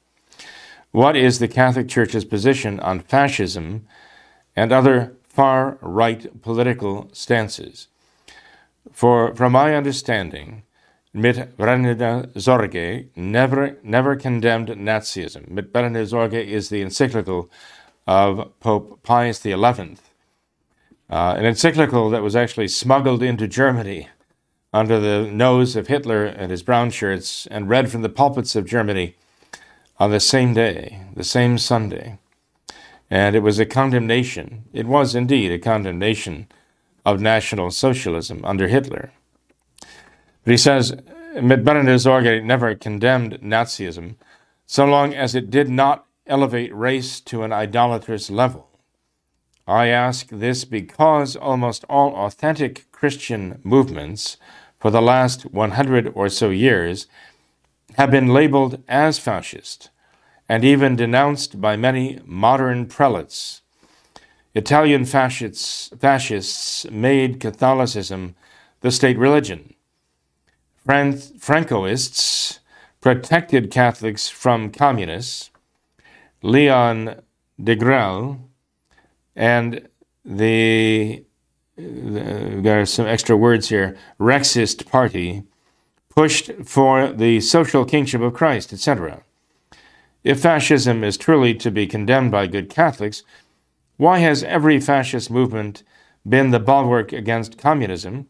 What 0.91 1.15
is 1.15 1.39
the 1.39 1.47
Catholic 1.47 1.87
Church's 1.87 2.25
position 2.25 2.79
on 2.79 2.99
fascism 2.99 3.87
and 4.55 4.71
other 4.71 5.13
far 5.23 5.77
right 5.81 6.41
political 6.41 7.09
stances? 7.13 7.87
For 8.91 9.33
from 9.35 9.53
my 9.53 9.75
understanding, 9.75 10.63
Mit 11.13 11.57
brennender 11.57 12.27
Sorge 12.35 13.07
never, 13.15 13.77
never 13.83 14.15
condemned 14.15 14.69
Nazism. 14.69 15.49
Mit 15.49 15.73
brennender 15.73 16.07
Sorge 16.07 16.45
is 16.45 16.69
the 16.69 16.81
encyclical 16.81 17.49
of 18.07 18.51
Pope 18.61 19.03
Pius 19.03 19.41
XI 19.41 19.55
uh, 21.11 21.35
an 21.37 21.45
encyclical 21.45 22.09
that 22.09 22.23
was 22.23 22.35
actually 22.35 22.69
smuggled 22.69 23.21
into 23.21 23.47
Germany 23.47 24.07
under 24.73 24.97
the 24.99 25.29
nose 25.29 25.75
of 25.75 25.87
Hitler 25.87 26.25
and 26.25 26.49
his 26.49 26.63
brown 26.63 26.89
shirts 26.89 27.45
and 27.47 27.67
read 27.67 27.91
from 27.91 28.01
the 28.01 28.09
pulpits 28.09 28.55
of 28.55 28.65
Germany 28.65 29.15
on 29.99 30.09
the 30.09 30.21
same 30.21 30.53
day, 30.53 31.01
the 31.13 31.25
same 31.25 31.57
Sunday. 31.57 32.17
And 33.09 33.35
it 33.35 33.41
was 33.41 33.59
a 33.59 33.65
condemnation, 33.65 34.63
it 34.71 34.87
was 34.87 35.13
indeed 35.13 35.51
a 35.51 35.59
condemnation 35.59 36.47
of 37.05 37.19
National 37.19 37.71
Socialism 37.71 38.39
under 38.45 38.69
Hitler. 38.69 39.11
But 40.45 40.51
he 40.51 40.57
says, 40.57 40.93
Mitbrenner 41.35 41.83
Zorge 41.95 42.41
never 42.43 42.73
condemned 42.75 43.39
Nazism 43.41 44.15
so 44.65 44.85
long 44.85 45.13
as 45.13 45.35
it 45.35 45.51
did 45.51 45.69
not 45.69 46.05
elevate 46.25 46.73
race 46.73 47.19
to 47.19 47.43
an 47.43 47.51
idolatrous 47.51 48.29
level. 48.29 48.70
I 49.71 49.87
ask 49.87 50.27
this 50.27 50.65
because 50.65 51.37
almost 51.37 51.85
all 51.87 52.13
authentic 52.13 52.91
Christian 52.91 53.61
movements 53.63 54.35
for 54.81 54.91
the 54.91 55.01
last 55.01 55.43
100 55.43 56.11
or 56.13 56.27
so 56.27 56.49
years 56.49 57.07
have 57.97 58.11
been 58.11 58.33
labeled 58.33 58.83
as 58.89 59.17
fascist 59.17 59.89
and 60.49 60.65
even 60.65 60.97
denounced 60.97 61.61
by 61.61 61.77
many 61.77 62.19
modern 62.25 62.85
prelates. 62.85 63.61
Italian 64.53 65.05
fascists, 65.05 65.89
fascists 65.97 66.85
made 66.91 67.39
Catholicism 67.39 68.35
the 68.81 68.91
state 68.91 69.17
religion. 69.17 69.73
Fran- 70.85 71.13
Francoists 71.13 72.59
protected 72.99 73.71
Catholics 73.71 74.27
from 74.27 74.69
communists. 74.69 75.49
Leon 76.41 77.21
Degrelle 77.57 78.50
and 79.35 79.87
the 80.23 81.23
there 81.77 82.81
are 82.81 82.85
some 82.85 83.07
extra 83.07 83.35
words 83.35 83.69
here, 83.69 83.97
Rexist 84.19 84.87
party 84.87 85.43
pushed 86.09 86.51
for 86.65 87.11
the 87.11 87.39
social 87.39 87.85
kingship 87.85 88.21
of 88.21 88.33
Christ, 88.33 88.73
etc. 88.73 89.23
If 90.23 90.41
fascism 90.41 91.03
is 91.03 91.17
truly 91.17 91.55
to 91.55 91.71
be 91.71 91.87
condemned 91.87 92.31
by 92.31 92.47
good 92.47 92.69
Catholics, 92.69 93.23
why 93.97 94.19
has 94.19 94.43
every 94.43 94.79
fascist 94.79 95.31
movement 95.31 95.83
been 96.27 96.51
the 96.51 96.59
bulwark 96.59 97.13
against 97.13 97.57
communism 97.57 98.27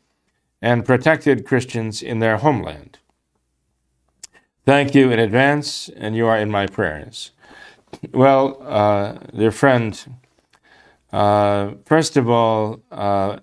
and 0.61 0.85
protected 0.85 1.45
Christians 1.45 2.01
in 2.01 2.19
their 2.19 2.37
homeland? 2.37 2.99
Thank 4.65 4.93
you 4.93 5.11
in 5.11 5.19
advance, 5.19 5.89
and 5.97 6.15
you 6.15 6.27
are 6.27 6.37
in 6.37 6.51
my 6.51 6.67
prayers. 6.67 7.31
Well, 8.13 8.61
uh, 8.61 9.13
dear 9.35 9.51
friend, 9.51 10.20
uh, 11.11 11.71
first 11.85 12.17
of 12.17 12.29
all, 12.29 12.81
uh, 12.91 13.39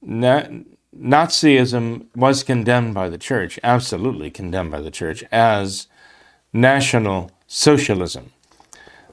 na- 0.00 0.48
Nazism 0.96 2.06
was 2.14 2.42
condemned 2.42 2.94
by 2.94 3.08
the 3.08 3.18
church, 3.18 3.58
absolutely 3.62 4.30
condemned 4.30 4.70
by 4.70 4.80
the 4.80 4.90
church, 4.90 5.24
as 5.32 5.86
National 6.52 7.30
Socialism. 7.46 8.32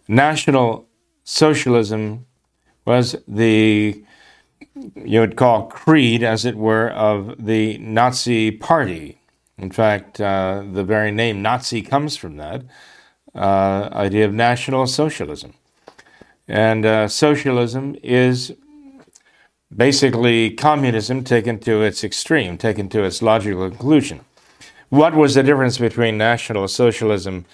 National 0.08 0.88
Socialism 1.24 2.26
was 2.86 3.16
the, 3.28 4.04
you 4.96 5.20
would 5.20 5.36
call 5.36 5.68
creed, 5.68 6.24
as 6.24 6.46
it 6.46 6.56
were, 6.56 6.90
of 6.90 7.36
the 7.46 7.78
Nazi 7.78 8.52
Party. 8.52 9.22
In 9.58 9.72
fact, 9.72 10.20
uh, 10.20 10.64
the 10.72 10.84
very 10.84 11.12
name 11.12 11.42
Nazi 11.42 11.82
comes 11.82 12.16
from 12.16 12.38
that 12.38 12.64
uh, 13.36 13.90
idea 13.92 14.26
of 14.26 14.34
National 14.34 14.88
Socialism. 14.88 15.54
And 16.50 16.84
uh, 16.84 17.08
socialism 17.08 17.96
is 18.02 18.54
basically 19.74 20.50
communism 20.50 21.24
taken 21.24 21.60
to 21.60 21.84
its 21.84 22.04
extreme, 22.04 22.58
taken 22.58 22.90
to 22.90 23.04
its 23.04 23.22
logical 23.22 23.70
conclusion. 23.70 24.22
What 24.90 25.14
was 25.14 25.36
the 25.36 25.44
difference 25.44 25.78
between 25.78 26.18
National 26.18 26.68
Socialism 26.68 27.46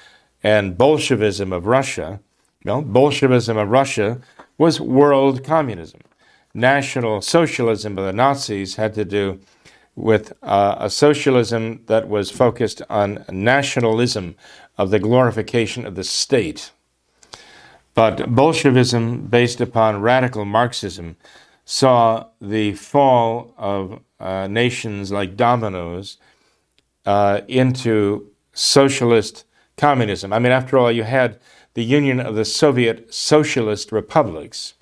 and 0.42 0.78
Bolshevism 0.78 1.52
of 1.52 1.66
Russia? 1.66 2.22
Well, 2.64 2.82
Bolshevism 2.82 3.58
of 3.58 3.70
Russia 3.70 4.22
was 4.58 4.80
world 4.80 5.44
communism. 5.44 6.00
National 6.54 7.22
Socialism 7.22 7.98
of 7.98 8.06
the 8.06 8.14
Nazis 8.14 8.78
had 8.78 8.94
to 8.94 9.04
do 9.04 9.42
with 9.98 10.32
uh, 10.42 10.78
a 10.80 10.90
socialism 10.90 11.84
that 11.88 12.08
was 12.08 12.32
focused 12.32 12.82
on 12.90 13.26
nationalism 13.30 14.36
of 14.78 14.90
the 14.90 15.00
glorification 15.00 15.86
of 15.86 15.96
the 15.96 16.04
state. 16.06 16.72
But 17.96 18.36
Bolshevism, 18.36 19.22
based 19.28 19.62
upon 19.62 20.02
radical 20.02 20.46
Marxism, 20.46 21.16
saw 21.64 22.28
the 22.40 22.74
fall 22.74 23.56
of 23.58 24.02
uh, 24.20 24.48
nations 24.48 25.12
like 25.12 25.36
dominoes 25.36 26.18
uh, 27.06 27.42
into 27.48 28.30
socialist 28.54 29.46
communism. 29.78 30.34
I 30.34 30.40
mean, 30.40 30.52
after 30.52 30.78
all, 30.78 30.92
you 30.92 31.04
had 31.04 31.40
the 31.74 31.84
Union 31.84 32.20
of 32.20 32.36
the 32.36 32.46
Soviet 32.46 33.14
Socialist 33.14 33.92
Republics. 33.92 34.74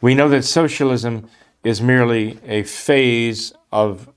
We 0.00 0.14
know 0.14 0.28
that 0.28 0.44
socialism 0.44 1.28
is 1.62 1.80
merely 1.80 2.38
a 2.44 2.64
phase 2.64 3.52
of 3.72 4.10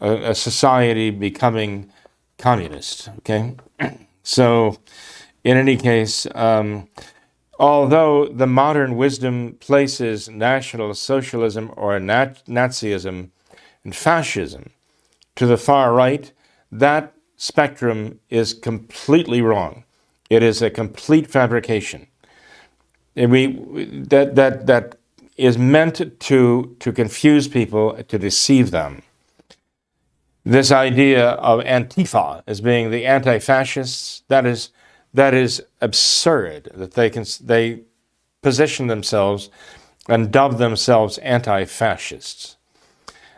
a, 0.00 0.30
a 0.30 0.34
society 0.34 1.10
becoming 1.10 1.92
communist. 2.38 3.10
Okay? 3.18 3.56
so, 4.22 4.78
in 5.44 5.56
any 5.56 5.76
case, 5.76 6.26
um, 6.34 6.88
Although 7.60 8.26
the 8.28 8.46
modern 8.46 8.96
wisdom 8.96 9.58
places 9.60 10.30
National 10.30 10.94
Socialism 10.94 11.70
or 11.76 12.00
Nat- 12.00 12.42
Nazism 12.46 13.28
and 13.84 13.94
fascism 13.94 14.70
to 15.36 15.46
the 15.46 15.58
far 15.58 15.92
right, 15.92 16.32
that 16.72 17.12
spectrum 17.36 18.18
is 18.30 18.54
completely 18.54 19.42
wrong. 19.42 19.84
It 20.30 20.42
is 20.42 20.62
a 20.62 20.70
complete 20.70 21.30
fabrication. 21.30 22.06
And 23.14 23.30
we, 23.30 23.48
that, 24.08 24.36
that, 24.36 24.66
that 24.66 24.96
is 25.36 25.58
meant 25.58 26.18
to, 26.18 26.76
to 26.78 26.92
confuse 26.92 27.46
people, 27.46 28.02
to 28.04 28.18
deceive 28.18 28.70
them. 28.70 29.02
This 30.46 30.72
idea 30.72 31.32
of 31.32 31.60
Antifa 31.64 32.42
as 32.46 32.62
being 32.62 32.90
the 32.90 33.04
anti 33.04 33.38
fascists, 33.38 34.22
that 34.28 34.46
is 34.46 34.70
that 35.12 35.34
is 35.34 35.62
absurd 35.80 36.70
that 36.74 36.94
they 36.94 37.10
can 37.10 37.24
they 37.42 37.82
position 38.42 38.86
themselves 38.86 39.50
and 40.08 40.30
dub 40.32 40.58
themselves 40.58 41.18
anti-fascists. 41.18 42.56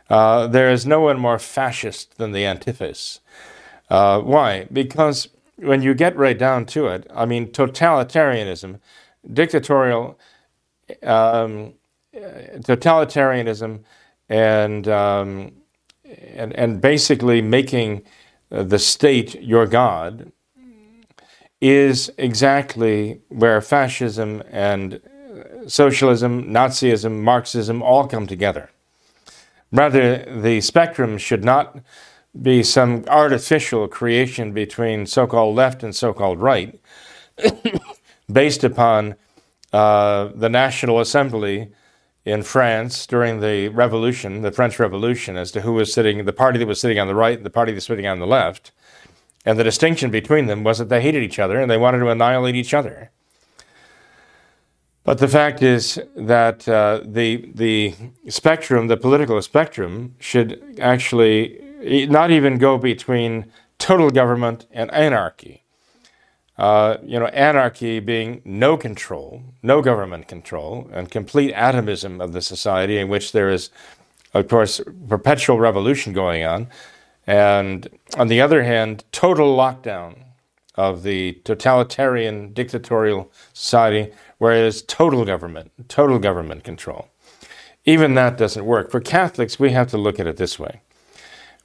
Uh, 0.09 0.47
there 0.47 0.71
is 0.71 0.87
no 0.87 1.01
one 1.01 1.19
more 1.19 1.39
fascist 1.39 2.19
than 2.19 2.33
the 2.33 2.45
Antifas. 2.45 3.21
Uh, 3.89 4.21
why? 4.21 4.67
Because 4.73 5.29
when 5.57 5.83
you 5.83 5.95
get 5.95 6.17
right 6.17 6.39
down 6.39 6.67
to 6.67 6.87
it, 6.87 7.07
I 7.15 7.25
mean, 7.27 7.49
totalitarianism, 7.49 8.81
dictatorial, 9.33 10.19
um, 11.03 11.75
totalitarianism, 12.15 13.81
and 14.29 14.89
um, 14.89 15.53
and 16.35 16.53
and 16.55 16.81
basically 16.81 17.43
making 17.43 18.03
the 18.51 18.79
state 18.79 19.41
your 19.43 19.67
god 19.67 20.33
is 21.63 22.11
exactly 22.19 23.21
where 23.29 23.61
fascism 23.61 24.43
and 24.51 25.01
socialism, 25.69 26.53
Nazism, 26.53 27.21
Marxism 27.21 27.81
all 27.81 28.09
come 28.09 28.27
together. 28.27 28.69
Rather, 29.71 30.25
the 30.43 30.61
spectrum 30.61 31.17
should 31.17 31.45
not 31.45 31.79
be 32.41 32.65
some 32.65 33.05
artificial 33.07 33.87
creation 33.87 34.53
between 34.53 35.07
so 35.07 35.25
called 35.29 35.55
left 35.55 35.85
and 35.85 35.95
so 35.95 36.13
called 36.13 36.41
right, 36.41 36.81
based 38.33 38.65
upon 38.65 39.15
uh, 39.73 40.31
the 40.35 40.49
National 40.49 40.99
Assembly 40.99 41.71
in 42.25 42.43
France 42.43 43.07
during 43.07 43.39
the 43.39 43.69
revolution, 43.69 44.43
the 44.43 44.51
French 44.51 44.81
Revolution, 44.81 45.37
as 45.37 45.53
to 45.53 45.61
who 45.61 45.75
was 45.75 45.93
sitting, 45.93 46.25
the 46.25 46.33
party 46.33 46.59
that 46.59 46.67
was 46.67 46.81
sitting 46.81 46.99
on 46.99 47.07
the 47.07 47.15
right 47.15 47.37
and 47.37 47.47
the 47.47 47.51
party 47.51 47.71
that 47.71 47.77
was 47.77 47.85
sitting 47.85 48.07
on 48.07 48.19
the 48.19 48.27
left. 48.27 48.73
And 49.45 49.59
the 49.59 49.65
distinction 49.65 50.11
between 50.11 50.47
them 50.47 50.63
was 50.65 50.79
that 50.79 50.89
they 50.89 51.01
hated 51.01 51.23
each 51.23 51.39
other 51.39 51.61
and 51.61 51.71
they 51.71 51.79
wanted 51.79 51.99
to 51.99 52.09
annihilate 52.09 52.55
each 52.55 52.75
other. 52.75 53.11
But 55.05 55.19
the 55.19 55.27
fact 55.27 55.63
is 55.63 56.01
that 56.15 56.69
uh, 56.69 57.01
the, 57.05 57.51
the 57.55 57.95
spectrum, 58.29 58.87
the 58.87 58.97
political 58.97 59.41
spectrum, 59.43 60.15
should 60.21 60.63
actually 60.81 61.61
not 62.09 62.31
even 62.31 62.59
go 62.59 62.79
between 62.79 63.51
total 63.79 64.11
government 64.11 64.67
and 64.71 64.93
anarchy. 64.93 65.65
Uh, 66.57 66.99
you 67.03 67.19
know, 67.19 67.27
anarchy 67.27 67.99
being 67.99 68.41
no 68.45 68.77
control, 68.77 69.43
no 69.63 69.83
government 69.83 70.29
control, 70.29 70.89
and 70.93 71.11
complete 71.11 71.53
atomism 71.53 72.21
of 72.21 72.33
the 72.33 72.43
society 72.43 72.99
in 72.99 73.09
which 73.09 73.33
there 73.33 73.51
is, 73.51 73.71
of 74.35 74.47
course, 74.47 74.81
perpetual 75.09 75.59
revolution 75.59 76.13
going 76.13 76.45
on. 76.45 76.69
And 77.27 77.89
on 78.17 78.29
the 78.29 78.41
other 78.41 78.65
hand, 78.65 79.05
total 79.13 79.57
lockdown 79.57 80.25
of 80.75 81.03
the 81.03 81.41
totalitarian 81.45 82.53
dictatorial 82.53 83.31
society, 83.53 84.13
whereas 84.39 84.83
total 84.83 85.25
government, 85.25 85.71
total 85.89 86.19
government 86.19 86.65
control. 86.65 87.09
Even 87.85 88.15
that 88.15 88.39
doesn't 88.39 88.65
work. 88.65 88.91
For 88.91 89.01
Catholics, 89.01 89.59
we 89.59 89.71
have 89.73 89.89
to 89.89 89.99
look 89.99 90.19
at 90.21 90.27
it 90.27 90.37
this 90.37 90.59
way. 90.59 90.81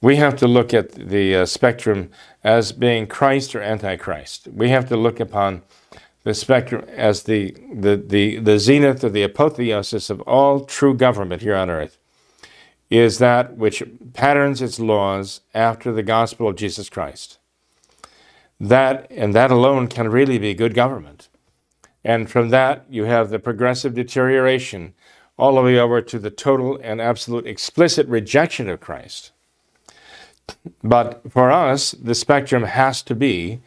we 0.00 0.16
have 0.16 0.36
to 0.36 0.46
look 0.46 0.72
at 0.72 0.92
the 0.92 1.36
uh, 1.36 1.46
spectrum 1.46 2.10
as 2.44 2.72
being 2.72 3.06
Christ 3.06 3.54
or 3.54 3.62
Antichrist. 3.62 4.48
We 4.48 4.68
have 4.70 4.88
to 4.88 4.96
look 4.96 5.18
upon 5.20 5.62
the 6.24 6.34
spectrum 6.34 6.84
as 6.88 7.24
the, 7.24 7.56
the, 7.72 7.96
the, 7.96 8.38
the 8.38 8.58
zenith 8.58 9.02
or 9.02 9.08
the 9.10 9.22
apotheosis 9.22 10.10
of 10.10 10.20
all 10.22 10.64
true 10.64 10.94
government 10.94 11.42
here 11.42 11.56
on 11.56 11.70
earth 11.70 11.97
is 12.90 13.18
that 13.18 13.56
which 13.56 13.82
patterns 14.14 14.62
its 14.62 14.80
laws 14.80 15.40
after 15.54 15.92
the 15.92 16.02
gospel 16.02 16.48
of 16.48 16.56
Jesus 16.56 16.88
Christ. 16.88 17.38
That 18.58 19.06
and 19.10 19.34
that 19.34 19.50
alone 19.50 19.88
can 19.88 20.08
really 20.08 20.38
be 20.38 20.54
good 20.54 20.74
government. 20.74 21.28
And 22.04 22.30
from 22.30 22.48
that, 22.48 22.86
you 22.88 23.04
have 23.04 23.30
the 23.30 23.38
progressive 23.38 23.94
deterioration 23.94 24.94
all 25.36 25.54
the 25.54 25.62
way 25.62 25.78
over 25.78 26.00
to 26.00 26.18
the 26.18 26.30
total 26.30 26.78
and 26.82 27.00
absolute 27.00 27.46
explicit 27.46 28.06
rejection 28.08 28.68
of 28.68 28.80
Christ. 28.80 29.32
But 30.82 31.22
for 31.30 31.50
us, 31.50 31.92
the 31.92 32.14
spectrum 32.14 32.64
has 32.64 33.02
to 33.02 33.14
be 33.14 33.60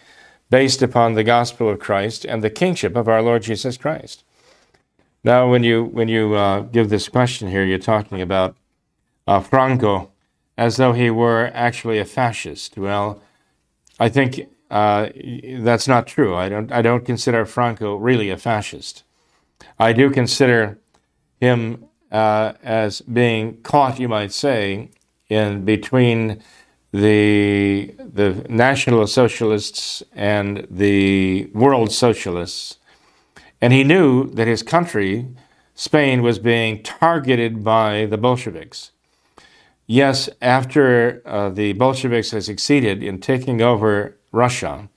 based 0.50 0.82
upon 0.82 1.14
the 1.14 1.24
gospel 1.24 1.70
of 1.70 1.80
Christ 1.80 2.26
and 2.26 2.44
the 2.44 2.50
kingship 2.50 2.96
of 2.96 3.08
our 3.08 3.22
Lord 3.22 3.44
Jesus 3.44 3.78
Christ. 3.78 4.24
Now, 5.24 5.50
when 5.50 5.64
you 5.64 5.84
when 5.84 6.08
you 6.08 6.34
uh, 6.34 6.62
give 6.62 6.90
this 6.90 7.08
question 7.08 7.50
here, 7.50 7.64
you're 7.64 7.78
talking 7.78 8.22
about 8.22 8.56
Franco 9.40 10.12
as 10.58 10.78
though 10.78 10.94
he 10.94 11.10
were 11.10 11.50
actually 11.54 11.98
a 12.00 12.06
fascist. 12.06 12.78
Well, 12.78 13.22
I 14.00 14.10
think 14.10 14.48
uh, 14.70 15.10
that's 15.60 15.88
not 15.88 16.08
true. 16.08 16.36
I 16.36 16.50
don't 16.50 16.72
I 16.72 16.82
don't 16.82 17.06
consider 17.06 17.46
Franco 17.46 17.96
really 17.96 18.30
a 18.30 18.38
fascist. 18.38 19.04
I 19.80 19.94
do 19.94 20.10
consider 20.10 20.80
him 21.40 21.86
uh, 22.12 22.54
as 22.64 23.02
being 23.02 23.62
caught, 23.62 24.00
you 24.00 24.08
might 24.08 24.32
say, 24.32 24.92
in 25.30 25.66
between 25.66 26.42
the 26.92 27.94
the 27.98 28.46
National 28.50 29.08
Socialists 29.08 30.04
and 30.14 30.68
the 30.70 31.50
World 31.54 31.92
Socialists, 31.92 32.78
and 33.62 33.72
he 33.74 33.84
knew 33.84 34.30
that 34.32 34.48
his 34.48 34.64
country, 34.64 35.28
Spain, 35.74 36.22
was 36.22 36.40
being 36.40 36.84
targeted 36.84 37.64
by 37.64 38.06
the 38.06 38.18
Bolsheviks. 38.18 38.92
Yes, 39.88 40.30
after 40.42 41.22
uh, 41.26 41.50
the 41.50 41.74
Bolsheviks 41.74 42.32
had 42.32 42.44
succeeded 42.44 43.04
in 43.04 43.20
taking 43.20 43.62
over 43.62 44.18
Russia, 44.32 44.90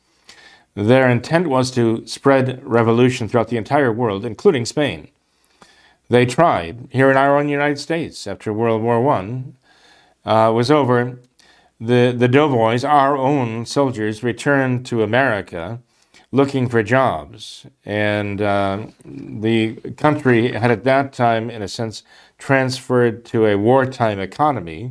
their 0.75 1.09
intent 1.09 1.49
was 1.49 1.71
to 1.73 2.07
spread 2.07 2.63
revolution 2.65 3.29
throughout 3.29 3.49
the 3.49 3.57
entire 3.57 3.93
world, 3.93 4.25
including 4.25 4.65
Spain. 4.65 5.09
They 6.09 6.27
tried 6.27 6.89
here 6.91 7.11
in 7.11 7.17
our 7.17 7.39
own 7.39 7.49
United 7.49 7.79
States 7.79 8.27
after 8.27 8.53
World 8.53 8.83
War 8.83 9.01
One 9.01 9.57
uh, 10.25 10.53
was 10.55 10.71
over 10.71 11.19
the, 11.81 12.15
the 12.17 12.29
doughboys, 12.29 12.85
our 12.85 13.17
own 13.17 13.67
soldiers, 13.67 14.23
returned 14.23 14.87
to 14.87 15.03
America 15.03 15.81
looking 16.35 16.69
for 16.69 16.83
jobs. 16.83 17.65
And 17.85 18.43
uh, 18.43 18.87
the 19.05 19.77
country 19.97 20.51
had 20.51 20.73
at 20.73 20.83
that 20.83 21.13
time, 21.13 21.49
in 21.49 21.63
a 21.63 21.69
sense, 21.69 22.03
transferred 22.39 23.25
to 23.27 23.47
a 23.47 23.57
wartime 23.57 24.19
economy, 24.19 24.91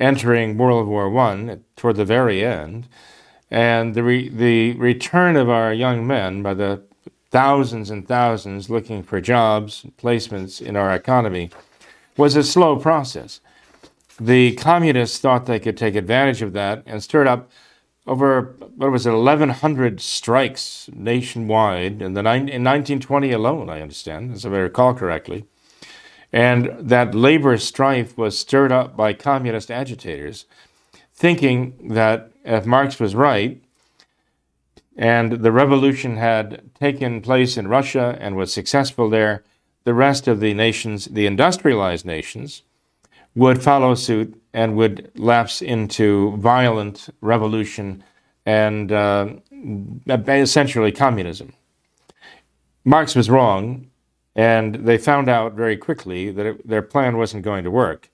entering 0.00 0.58
World 0.58 0.88
War 0.88 1.16
I 1.16 1.58
toward 1.76 1.94
the 1.94 2.04
very 2.04 2.44
end. 2.44 2.88
And 3.52 3.94
the, 3.94 4.02
re- 4.02 4.28
the 4.28 4.72
return 4.72 5.36
of 5.36 5.48
our 5.48 5.72
young 5.72 6.04
men, 6.08 6.42
by 6.42 6.54
the 6.54 6.82
thousands 7.30 7.88
and 7.88 8.06
thousands 8.08 8.68
looking 8.68 9.04
for 9.04 9.20
jobs, 9.20 9.86
placements 9.96 10.60
in 10.60 10.74
our 10.74 10.92
economy, 10.92 11.50
was 12.16 12.34
a 12.34 12.42
slow 12.42 12.76
process 12.76 13.40
the 14.20 14.56
communists 14.56 15.18
thought 15.18 15.46
they 15.46 15.60
could 15.60 15.76
take 15.76 15.94
advantage 15.94 16.42
of 16.42 16.52
that 16.52 16.82
and 16.86 17.02
stirred 17.02 17.28
up 17.28 17.48
over 18.08 18.56
what 18.76 18.90
was 18.90 19.06
it 19.06 19.12
1100 19.12 20.00
strikes 20.00 20.88
nationwide 20.94 22.00
in 22.00 22.14
the 22.14 22.20
in 22.20 22.64
1920 22.64 23.30
alone 23.30 23.68
i 23.68 23.80
understand 23.80 24.32
as 24.32 24.44
i 24.44 24.48
recall 24.48 24.94
correctly. 24.94 25.44
And 26.30 26.76
that 26.78 27.14
labor 27.14 27.56
strife 27.56 28.18
was 28.18 28.38
stirred 28.38 28.70
up 28.70 28.94
by 28.94 29.14
communist 29.14 29.70
agitators 29.70 30.46
thinking 31.14 31.90
that 31.90 32.30
if 32.44 32.66
marx 32.66 32.98
was 32.98 33.14
right 33.14 33.62
and 34.96 35.32
the 35.44 35.52
revolution 35.52 36.16
had 36.16 36.74
taken 36.74 37.20
place 37.20 37.56
in 37.56 37.68
russia 37.68 38.16
and 38.20 38.36
was 38.36 38.52
successful 38.52 39.10
there 39.10 39.44
the 39.84 39.94
rest 39.94 40.26
of 40.26 40.40
the 40.40 40.54
nations 40.54 41.06
the 41.06 41.26
industrialized 41.26 42.06
nations 42.06 42.62
would 43.38 43.62
follow 43.62 43.94
suit 43.94 44.40
and 44.52 44.76
would 44.76 45.10
lapse 45.14 45.62
into 45.62 46.36
violent 46.38 47.08
revolution 47.20 48.02
and 48.44 48.90
uh, 48.92 49.28
essentially 50.26 50.90
communism. 50.90 51.52
Marx 52.84 53.14
was 53.14 53.30
wrong, 53.30 53.86
and 54.34 54.74
they 54.74 54.98
found 54.98 55.28
out 55.28 55.52
very 55.54 55.76
quickly 55.76 56.30
that 56.30 56.46
it, 56.46 56.66
their 56.66 56.82
plan 56.82 57.16
wasn't 57.16 57.44
going 57.44 57.64
to 57.64 57.70
work 57.70 58.10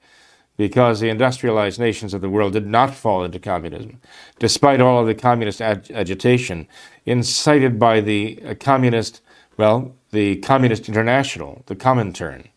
because 0.56 1.00
the 1.00 1.08
industrialized 1.08 1.80
nations 1.80 2.14
of 2.14 2.20
the 2.20 2.30
world 2.30 2.52
did 2.52 2.66
not 2.66 2.94
fall 2.94 3.24
into 3.24 3.38
communism, 3.38 4.00
despite 4.38 4.80
all 4.80 5.00
of 5.00 5.06
the 5.06 5.14
communist 5.14 5.60
ag- 5.60 5.90
agitation 5.90 6.68
incited 7.06 7.78
by 7.78 8.00
the 8.00 8.40
uh, 8.44 8.54
communist, 8.54 9.20
well, 9.56 9.94
the 10.10 10.36
Communist 10.36 10.88
International, 10.88 11.62
the 11.66 11.76
Comintern. 11.76 12.48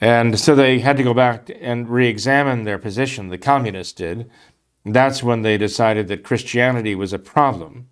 And 0.00 0.38
so 0.38 0.54
they 0.54 0.78
had 0.78 0.96
to 0.96 1.02
go 1.02 1.12
back 1.12 1.50
and 1.60 1.88
re 1.88 2.08
examine 2.08 2.64
their 2.64 2.78
position, 2.78 3.28
the 3.28 3.38
communists 3.38 3.92
did. 3.92 4.30
That's 4.84 5.22
when 5.22 5.42
they 5.42 5.58
decided 5.58 6.08
that 6.08 6.24
Christianity 6.24 6.94
was 6.94 7.12
a 7.12 7.18
problem, 7.18 7.90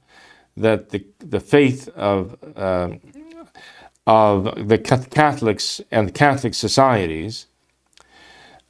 that 0.57 0.89
the, 0.89 1.05
the 1.19 1.41
faith 1.41 1.89
of, 1.91 2.37
uh, 2.57 2.93
of 4.07 4.69
the 4.69 4.79
Catholics 4.79 5.83
and 5.91 6.15
Catholic 6.15 6.55
societies, 6.55 7.47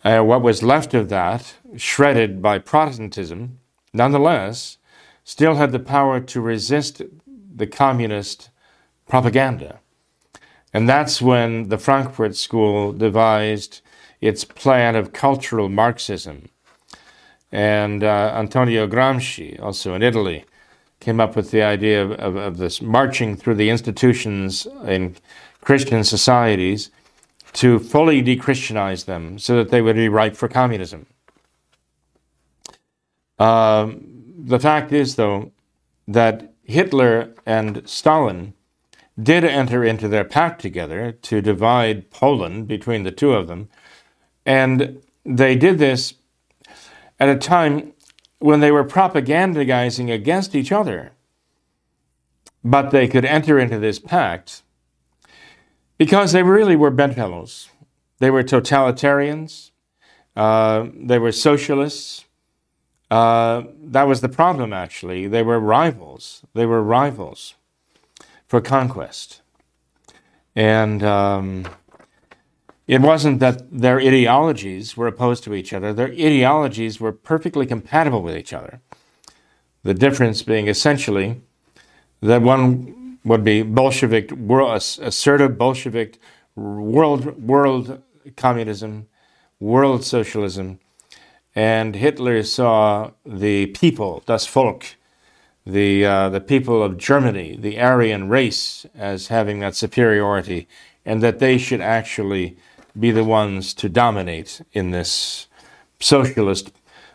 uh, 0.05 0.20
what 0.22 0.42
was 0.42 0.64
left 0.64 0.94
of 0.94 1.09
that, 1.11 1.55
shredded 1.77 2.42
by 2.42 2.59
Protestantism, 2.59 3.61
nonetheless, 3.92 4.79
still 5.22 5.55
had 5.55 5.70
the 5.70 5.79
power 5.79 6.18
to 6.18 6.40
resist 6.40 7.03
the 7.55 7.66
communist 7.68 8.51
propaganda. 9.07 9.79
And 10.78 10.88
that's 10.88 11.20
when 11.20 11.70
the 11.70 11.76
Frankfurt 11.76 12.36
School 12.36 12.92
devised 12.92 13.80
its 14.20 14.44
plan 14.44 14.94
of 14.94 15.12
cultural 15.12 15.68
Marxism. 15.68 16.50
And 17.50 18.04
uh, 18.04 18.32
Antonio 18.36 18.86
Gramsci, 18.86 19.60
also 19.60 19.94
in 19.94 20.04
Italy, 20.04 20.44
came 21.00 21.18
up 21.18 21.34
with 21.34 21.50
the 21.50 21.62
idea 21.64 22.04
of, 22.04 22.12
of, 22.12 22.36
of, 22.36 22.58
this 22.58 22.80
marching 22.80 23.34
through 23.34 23.56
the 23.56 23.70
institutions 23.70 24.68
in 24.86 25.16
Christian 25.62 26.04
societies 26.04 26.92
to 27.54 27.80
fully 27.80 28.22
de 28.22 28.36
Christianize 28.36 29.02
them 29.02 29.36
so 29.40 29.56
that 29.56 29.70
they 29.70 29.82
would 29.82 29.96
be 29.96 30.08
ripe 30.08 30.36
for 30.36 30.46
communism. 30.46 31.06
Uh, 33.36 33.94
the 34.44 34.60
fact 34.60 34.92
is, 34.92 35.16
though, 35.16 35.50
that 36.06 36.52
Hitler 36.62 37.34
and 37.44 37.82
Stalin 37.84 38.54
did 39.20 39.44
enter 39.44 39.85
into 39.85 40.09
their 40.09 40.24
pact 40.24 40.61
together 40.61 41.11
to 41.12 41.40
divide 41.40 42.11
Poland 42.11 42.68
between 42.68 43.02
the 43.02 43.11
two 43.11 43.33
of 43.33 43.48
them. 43.48 43.68
And 44.46 45.02
they 45.24 45.57
did 45.57 45.78
this 45.78 46.14
at 47.18 47.28
a 47.28 47.37
time 47.37 47.92
when 48.38 48.61
they 48.61 48.70
were 48.70 48.85
propagandizing 48.85 50.12
against 50.12 50.54
each 50.54 50.70
other. 50.70 51.12
But 52.64 52.90
they 52.90 53.09
could 53.09 53.24
enter 53.24 53.59
into 53.59 53.78
this 53.78 53.98
pact 53.98 54.62
because 55.96 56.33
they 56.33 56.42
really 56.42 56.76
were 56.76 56.90
bedfellows. 56.90 57.70
They 58.18 58.31
were 58.31 58.42
totalitarians, 58.42 59.70
uh, 60.37 60.87
they 60.94 61.18
were 61.18 61.33
socialists. 61.33 62.24
Uh, 63.11 63.62
that 63.83 64.02
was 64.02 64.20
the 64.20 64.28
problem, 64.28 64.72
actually. 64.72 65.26
They 65.26 65.42
were 65.42 65.59
rivals. 65.59 66.42
They 66.52 66.66
were 66.66 66.83
rivals 66.83 67.54
for 68.48 68.61
conquest. 68.61 69.42
And 70.56 71.04
um, 71.04 71.68
it 72.88 73.00
wasn't 73.00 73.38
that 73.40 73.70
their 73.70 74.00
ideologies 74.00 74.96
were 74.96 75.06
opposed 75.06 75.44
to 75.44 75.54
each 75.54 75.72
other, 75.72 75.92
their 75.92 76.08
ideologies 76.08 76.98
were 76.98 77.12
perfectly 77.12 77.66
compatible 77.66 78.22
with 78.22 78.37
each 78.37 78.52
other. 78.52 78.80
The 79.84 79.94
difference 79.94 80.42
being 80.42 80.66
essentially 80.66 81.40
that 82.20 82.42
one 82.42 83.18
would 83.24 83.44
be 83.44 83.62
Bolshevik, 83.62 84.32
assertive 84.32 85.58
Bolshevik 85.58 86.18
world, 86.56 87.40
world 87.40 88.02
communism, 88.37 89.06
world 89.61 90.04
socialism, 90.04 90.80
and 91.54 91.94
Hitler 91.94 92.42
saw 92.42 93.11
the 93.24 93.66
people, 93.66 94.22
das 94.26 94.46
Volk, 94.46 94.96
the, 95.68 96.04
uh, 96.04 96.28
the 96.31 96.40
people 96.40 96.83
of 96.83 96.96
Germany, 96.96 97.57
the 97.61 97.78
Aryan 97.78 98.28
race, 98.28 98.87
as 98.96 99.28
having 99.28 99.61
that 99.61 99.76
superiority, 99.76 100.66
and 101.04 101.22
that 101.22 101.38
they 101.38 101.59
should 101.59 101.83
actually 101.83 102.57
be 102.98 103.11
the 103.11 103.24
ones 103.24 103.74
to 103.74 103.88
dominate 103.88 104.62
in 104.72 104.90
this 104.90 105.46
socialist 106.00 106.72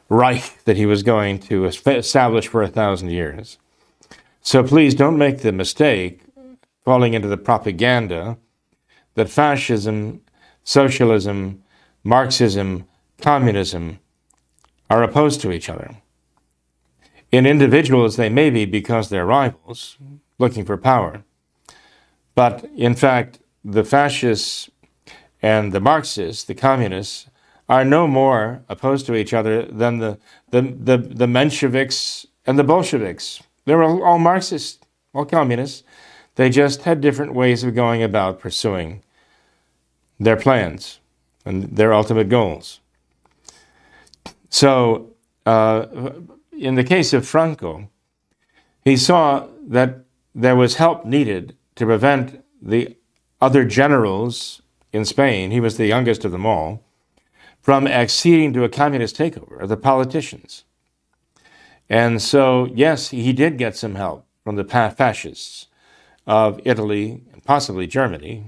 Reich 0.08 0.64
that 0.66 0.78
he 0.78 0.86
was 0.86 1.02
going 1.02 1.40
to 1.40 1.66
establish 1.66 2.48
for 2.48 2.62
a 2.62 2.68
thousand 2.68 3.10
years. 3.10 3.58
So 4.42 4.64
please 4.64 4.94
don't 4.94 5.18
make 5.18 5.40
the 5.40 5.52
mistake 5.52 6.22
falling 6.86 7.14
into 7.14 7.28
the 7.28 7.38
propaganda 7.38 8.38
that 9.16 9.30
fascism, 9.30 10.22
socialism, 10.64 11.64
Marxism, 12.04 12.86
communism 13.22 14.00
are 14.90 15.02
opposed 15.02 15.40
to 15.42 15.52
each 15.52 15.70
other. 15.70 15.96
In 17.34 17.48
individuals, 17.48 18.16
they 18.16 18.30
may 18.30 18.52
be 18.52 18.64
because 18.64 19.10
they're 19.10 19.26
rivals 19.26 19.98
looking 20.38 20.66
for 20.66 20.78
power. 20.78 21.24
But 22.36 22.64
in 22.76 22.94
fact, 22.94 23.40
the 23.66 23.84
fascists 23.84 24.70
and 25.42 25.74
the 25.74 25.80
Marxists, 25.80 26.44
the 26.44 26.54
communists, 26.54 27.28
are 27.68 27.84
no 27.84 28.06
more 28.06 28.62
opposed 28.70 29.08
to 29.08 29.16
each 29.16 29.34
other 29.34 29.64
than 29.64 29.98
the, 29.98 30.20
the, 30.52 30.62
the, 30.62 30.98
the 30.98 31.26
Mensheviks 31.26 32.28
and 32.46 32.60
the 32.60 32.64
Bolsheviks. 32.64 33.42
They 33.66 33.74
were 33.74 34.06
all, 34.06 34.20
Marxists, 34.20 34.86
all 35.12 35.26
communists. 35.26 35.82
They 36.36 36.52
just 36.52 36.84
had 36.84 37.02
different 37.02 37.34
ways 37.34 37.64
of 37.64 37.74
going 37.74 38.04
about 38.04 38.40
pursuing 38.40 39.02
their 40.20 40.38
plans 40.38 41.00
and 41.46 41.64
their 41.64 41.96
ultimate 41.96 42.30
goals. 42.30 42.80
So, 44.52 45.16
uh, 45.48 45.88
in 46.58 46.76
the 46.76 46.84
case 46.84 47.14
of 47.14 47.28
Franco, 47.28 47.90
he 48.84 48.98
saw 48.98 49.48
that 49.68 50.00
there 50.36 50.56
was 50.56 50.76
help 50.76 51.06
needed 51.06 51.56
to 51.76 51.86
prevent 51.86 52.44
the 52.62 52.96
other 53.42 53.66
generals 53.66 54.62
in 54.92 55.06
Spain, 55.06 55.52
he 55.52 55.60
was 55.60 55.78
the 55.78 55.88
youngest 55.88 56.24
of 56.24 56.32
them 56.32 56.46
all, 56.46 56.84
from 57.62 57.88
acceding 57.88 58.54
to 58.54 58.64
a 58.64 58.70
communist 58.70 59.18
takeover 59.18 59.60
of 59.60 59.70
the 59.70 59.78
politicians. 59.78 60.64
And 61.90 62.22
so, 62.22 62.70
yes, 62.74 63.10
he 63.10 63.34
did 63.34 63.58
get 63.58 63.76
some 63.76 63.96
help 63.96 64.26
from 64.44 64.56
the 64.56 64.64
fascists 64.64 65.68
of 66.28 66.60
Italy 66.64 67.24
and 67.34 67.44
possibly 67.44 67.88
Germany. 67.88 68.46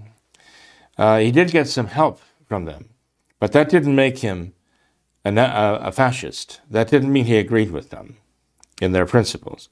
Uh, 0.98 1.20
he 1.20 1.32
did 1.32 1.52
get 1.52 1.68
some 1.68 1.88
help 1.88 2.22
from 2.48 2.66
them, 2.66 2.90
but 3.40 3.52
that 3.52 3.70
didn't 3.70 3.96
make 3.96 4.20
him 4.20 4.54
a, 5.26 5.80
a, 5.82 5.92
fascist. 5.92 6.62
That 6.70 6.90
didn't 6.90 7.12
mean 7.12 7.26
he 7.26 7.38
agreed 7.38 7.72
with 7.72 7.90
them 7.90 8.18
in 8.80 8.92
their 8.92 9.06
principles. 9.06 9.70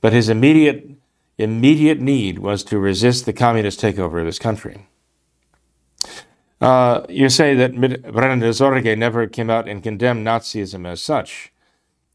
But 0.00 0.12
his 0.12 0.28
immediate 0.28 0.90
immediate 1.38 2.00
need 2.00 2.38
was 2.38 2.64
to 2.64 2.78
resist 2.78 3.26
the 3.26 3.32
communist 3.32 3.80
takeover 3.80 4.20
of 4.20 4.26
his 4.26 4.38
country. 4.38 4.86
Uh, 6.60 7.04
you 7.08 7.28
say 7.28 7.54
that 7.54 7.74
Brennender 7.74 8.54
Sorge 8.54 8.96
never 8.96 9.26
came 9.26 9.50
out 9.50 9.68
and 9.68 9.82
condemned 9.82 10.26
Nazism 10.26 10.86
as 10.86 11.02
such. 11.02 11.52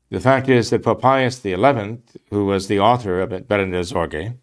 The 0.10 0.20
fact 0.20 0.50
is 0.50 0.72
that 0.72 0.84
Pope 0.84 1.02
Pius 1.02 1.40
XI, 1.40 1.54
who 2.32 2.46
was 2.46 2.68
the 2.68 2.80
author 2.80 3.22
of 3.22 3.30
Brennender 3.30 3.86
Sorge, 3.86 4.36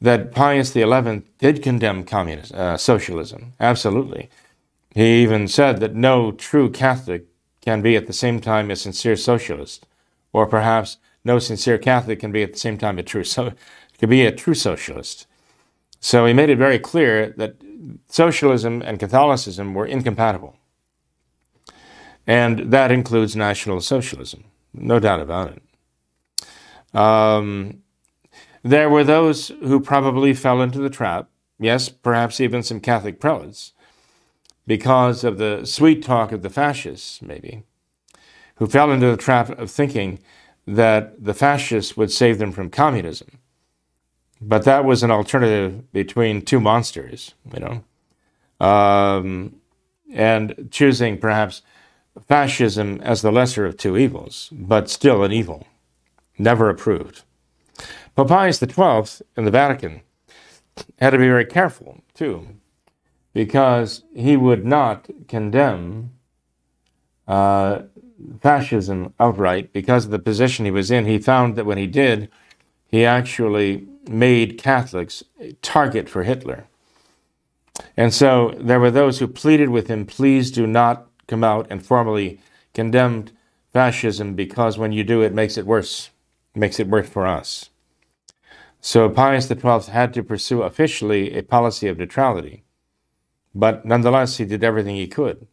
that 0.00 0.32
Pius 0.32 0.72
XI 0.72 1.22
did 1.38 1.62
condemn 1.62 2.04
communism, 2.04 2.58
uh, 2.58 2.76
socialism, 2.76 3.52
absolutely. 3.60 4.28
He 4.94 5.22
even 5.22 5.46
said 5.46 5.80
that 5.80 5.94
no 5.94 6.32
true 6.32 6.70
Catholic 6.70 7.26
can 7.62 7.80
be 7.80 7.96
at 7.96 8.06
the 8.06 8.12
same 8.12 8.40
time 8.40 8.70
a 8.70 8.76
sincere 8.76 9.16
socialist, 9.16 9.86
or 10.32 10.46
perhaps 10.46 10.98
no 11.24 11.38
sincere 11.38 11.78
Catholic 11.78 12.20
can 12.20 12.32
be 12.32 12.42
at 12.42 12.52
the 12.52 12.58
same 12.58 12.76
time 12.76 12.98
a 12.98 13.02
true 13.02 13.24
so 13.24 13.52
can 13.98 14.10
be 14.10 14.26
a 14.26 14.32
true 14.32 14.54
socialist. 14.54 15.26
So 16.00 16.26
he 16.26 16.32
made 16.32 16.50
it 16.50 16.58
very 16.58 16.80
clear 16.80 17.32
that 17.36 17.56
socialism 18.08 18.82
and 18.82 18.98
Catholicism 18.98 19.72
were 19.72 19.86
incompatible. 19.86 20.56
And 22.26 22.72
that 22.72 22.90
includes 22.90 23.36
National 23.36 23.80
Socialism, 23.80 24.44
no 24.74 24.98
doubt 24.98 25.20
about 25.20 25.56
it. 25.56 26.98
Um, 26.98 27.82
there 28.62 28.90
were 28.90 29.04
those 29.04 29.48
who 29.48 29.80
probably 29.80 30.34
fell 30.34 30.60
into 30.60 30.78
the 30.78 30.90
trap, 30.90 31.28
yes, 31.58 31.88
perhaps 31.88 32.40
even 32.40 32.62
some 32.62 32.80
Catholic 32.80 33.20
prelates, 33.20 33.72
because 34.66 35.24
of 35.24 35.38
the 35.38 35.64
sweet 35.64 36.02
talk 36.02 36.32
of 36.32 36.42
the 36.42 36.50
fascists, 36.50 37.20
maybe, 37.22 37.62
who 38.56 38.66
fell 38.66 38.92
into 38.92 39.10
the 39.10 39.16
trap 39.16 39.50
of 39.58 39.70
thinking 39.70 40.18
that 40.66 41.22
the 41.22 41.34
fascists 41.34 41.96
would 41.96 42.12
save 42.12 42.38
them 42.38 42.52
from 42.52 42.70
communism 42.70 43.38
but 44.42 44.64
that 44.64 44.84
was 44.84 45.02
an 45.02 45.10
alternative 45.10 45.90
between 45.92 46.42
two 46.42 46.58
monsters, 46.58 47.34
you 47.54 47.60
know, 47.60 48.66
um, 48.66 49.54
and 50.12 50.68
choosing 50.70 51.16
perhaps 51.16 51.62
fascism 52.26 53.00
as 53.02 53.22
the 53.22 53.30
lesser 53.30 53.64
of 53.64 53.76
two 53.76 53.96
evils, 53.96 54.48
but 54.52 54.90
still 54.90 55.22
an 55.22 55.32
evil, 55.32 55.66
never 56.38 56.68
approved. 56.68 57.22
Pope 58.16 58.28
Pius 58.28 58.58
XII 58.58 59.24
in 59.36 59.44
the 59.44 59.50
Vatican 59.50 60.02
had 60.98 61.10
to 61.10 61.18
be 61.18 61.28
very 61.28 61.46
careful, 61.46 62.02
too, 62.12 62.48
because 63.32 64.04
he 64.14 64.36
would 64.36 64.64
not 64.64 65.08
condemn 65.28 66.12
uh, 67.26 67.82
fascism 68.40 69.14
outright 69.18 69.72
because 69.72 70.04
of 70.04 70.10
the 70.10 70.18
position 70.18 70.64
he 70.64 70.70
was 70.70 70.90
in. 70.90 71.06
He 71.06 71.18
found 71.18 71.56
that 71.56 71.66
when 71.66 71.78
he 71.78 71.86
did, 71.86 72.30
he 72.86 73.04
actually 73.04 73.86
made 74.08 74.58
Catholics 74.58 75.22
a 75.40 75.52
target 75.62 76.08
for 76.08 76.24
Hitler. 76.24 76.66
And 77.96 78.12
so 78.12 78.54
there 78.58 78.80
were 78.80 78.90
those 78.90 79.18
who 79.18 79.26
pleaded 79.26 79.70
with 79.70 79.88
him, 79.88 80.04
please 80.06 80.50
do 80.50 80.66
not 80.66 81.06
come 81.26 81.42
out 81.42 81.66
and 81.70 81.84
formally 81.84 82.40
condemn 82.74 83.26
fascism 83.72 84.34
because 84.34 84.78
when 84.78 84.92
you 84.92 85.04
do, 85.04 85.22
it 85.22 85.32
makes 85.32 85.56
it 85.56 85.66
worse, 85.66 86.10
it 86.54 86.58
makes 86.58 86.78
it 86.78 86.88
worse 86.88 87.08
for 87.08 87.26
us. 87.26 87.70
So 88.80 89.08
Pius 89.08 89.46
XII 89.46 89.92
had 89.92 90.12
to 90.14 90.22
pursue 90.22 90.62
officially 90.62 91.36
a 91.36 91.42
policy 91.42 91.88
of 91.88 91.98
neutrality, 91.98 92.64
but 93.54 93.84
nonetheless, 93.84 94.36
he 94.38 94.44
did 94.44 94.64
everything 94.64 94.96
he 94.96 95.06
could 95.06 95.46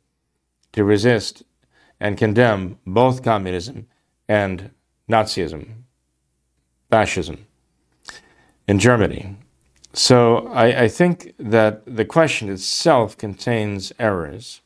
to 0.72 0.84
resist 0.84 1.44
and 2.00 2.18
condemn 2.18 2.80
both 2.86 3.24
communism 3.24 3.88
and 4.28 4.72
Nazism, 5.10 5.84
fascism 6.90 7.48
in 8.68 8.80
Germany. 8.80 9.36
So 9.94 10.48
I, 10.50 10.84
I, 10.84 10.88
think 10.88 11.34
that 11.40 11.82
the 11.86 12.06
question 12.06 12.50
itself 12.50 13.18
contains 13.18 13.92
errors. 13.98 14.62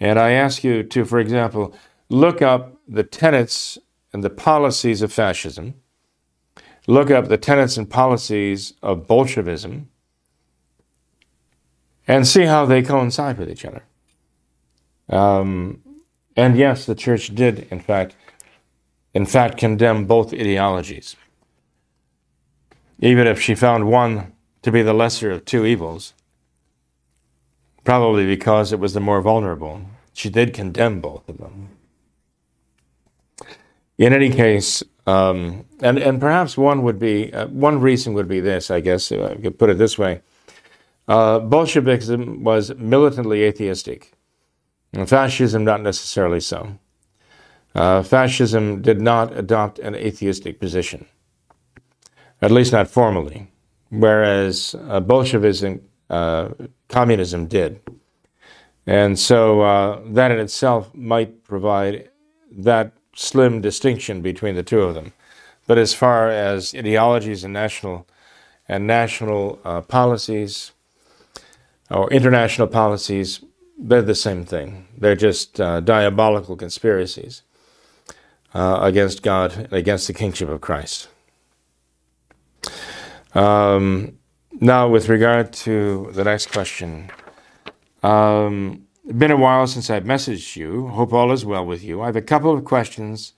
And 0.00 0.18
I 0.18 0.32
ask 0.32 0.64
you 0.64 0.82
to, 0.82 1.04
for 1.04 1.20
example, 1.20 1.72
look 2.08 2.42
up 2.42 2.76
the 2.88 3.04
tenets 3.04 3.78
and 4.12 4.24
the 4.24 4.30
policies 4.30 5.02
of 5.02 5.12
fascism, 5.12 5.74
look 6.88 7.10
up 7.10 7.28
the 7.28 7.38
tenets 7.38 7.76
and 7.76 7.88
policies 7.88 8.74
of 8.82 9.06
Bolshevism, 9.06 9.89
and 12.10 12.26
see 12.26 12.44
how 12.44 12.66
they 12.66 12.82
coincide 12.82 13.38
with 13.38 13.50
each 13.50 13.64
other. 13.64 13.82
Um, 15.08 15.82
and 16.36 16.56
yes, 16.56 16.86
the 16.86 16.94
church 16.94 17.34
did, 17.34 17.66
in 17.70 17.80
fact, 17.80 18.16
in 19.14 19.26
fact, 19.26 19.58
condemn 19.58 20.06
both 20.06 20.32
ideologies 20.32 21.16
even 23.00 23.26
if 23.26 23.40
she 23.40 23.54
found 23.54 23.86
one 23.86 24.32
to 24.62 24.70
be 24.70 24.82
the 24.82 24.92
lesser 24.92 25.30
of 25.30 25.44
two 25.44 25.64
evils, 25.64 26.12
probably 27.82 28.26
because 28.26 28.72
it 28.72 28.78
was 28.78 28.92
the 28.92 29.00
more 29.00 29.22
vulnerable. 29.22 29.82
She 30.12 30.28
did 30.28 30.52
condemn 30.52 31.00
both 31.00 31.28
of 31.28 31.38
them. 31.38 31.70
In 33.96 34.12
any 34.12 34.30
case, 34.30 34.82
um, 35.06 35.64
and, 35.80 35.98
and 35.98 36.20
perhaps 36.20 36.56
one 36.56 36.82
would 36.82 36.98
be, 36.98 37.32
uh, 37.32 37.46
one 37.48 37.80
reason 37.80 38.12
would 38.14 38.28
be 38.28 38.40
this, 38.40 38.70
I 38.70 38.80
guess, 38.80 39.10
I 39.10 39.34
could 39.36 39.58
put 39.58 39.70
it 39.70 39.78
this 39.78 39.98
way. 39.98 40.20
Uh, 41.10 41.40
Bolshevism 41.40 42.44
was 42.44 42.72
militantly 42.76 43.42
atheistic, 43.42 44.12
and 44.92 45.08
fascism 45.08 45.64
not 45.64 45.82
necessarily 45.82 46.40
so. 46.40 46.78
Uh, 47.74 48.02
fascism 48.02 48.80
did 48.80 49.00
not 49.00 49.36
adopt 49.36 49.78
an 49.78 49.94
atheistic 49.94 50.60
position 50.60 51.06
at 52.42 52.50
least 52.50 52.72
not 52.72 52.88
formally, 52.88 53.48
whereas 53.90 54.74
uh, 54.88 55.00
Bolshevism, 55.00 55.80
uh, 56.08 56.48
communism 56.88 57.46
did. 57.46 57.80
And 58.86 59.18
so 59.18 59.60
uh, 59.60 60.00
that 60.06 60.30
in 60.30 60.38
itself 60.38 60.94
might 60.94 61.44
provide 61.44 62.10
that 62.50 62.92
slim 63.14 63.60
distinction 63.60 64.22
between 64.22 64.54
the 64.54 64.62
two 64.62 64.80
of 64.80 64.94
them. 64.94 65.12
But 65.66 65.78
as 65.78 65.94
far 65.94 66.30
as 66.30 66.74
ideologies 66.74 67.44
and 67.44 67.52
national 67.52 68.06
and 68.68 68.86
national 68.86 69.58
uh, 69.64 69.80
policies 69.82 70.72
or 71.90 72.10
international 72.12 72.68
policies, 72.68 73.44
they're 73.78 74.02
the 74.02 74.14
same 74.14 74.44
thing. 74.44 74.86
They're 74.96 75.16
just 75.16 75.60
uh, 75.60 75.80
diabolical 75.80 76.56
conspiracies 76.56 77.42
uh, 78.54 78.78
against 78.82 79.22
God 79.22 79.52
and 79.56 79.72
against 79.72 80.06
the 80.06 80.12
kingship 80.12 80.48
of 80.48 80.60
Christ. 80.60 81.08
Um, 83.34 84.18
now, 84.60 84.88
with 84.88 85.08
regard 85.08 85.52
to 85.64 86.10
the 86.12 86.24
next 86.24 86.52
question, 86.52 87.10
um, 88.02 88.86
it's 89.04 89.18
been 89.18 89.30
a 89.30 89.36
while 89.36 89.66
since 89.66 89.88
I've 89.88 90.04
messaged 90.04 90.56
you. 90.56 90.88
Hope 90.88 91.12
all 91.12 91.32
is 91.32 91.44
well 91.44 91.64
with 91.64 91.82
you. 91.82 92.02
I 92.02 92.06
have 92.06 92.16
a 92.16 92.22
couple 92.22 92.52
of 92.52 92.64
questions 92.64 93.32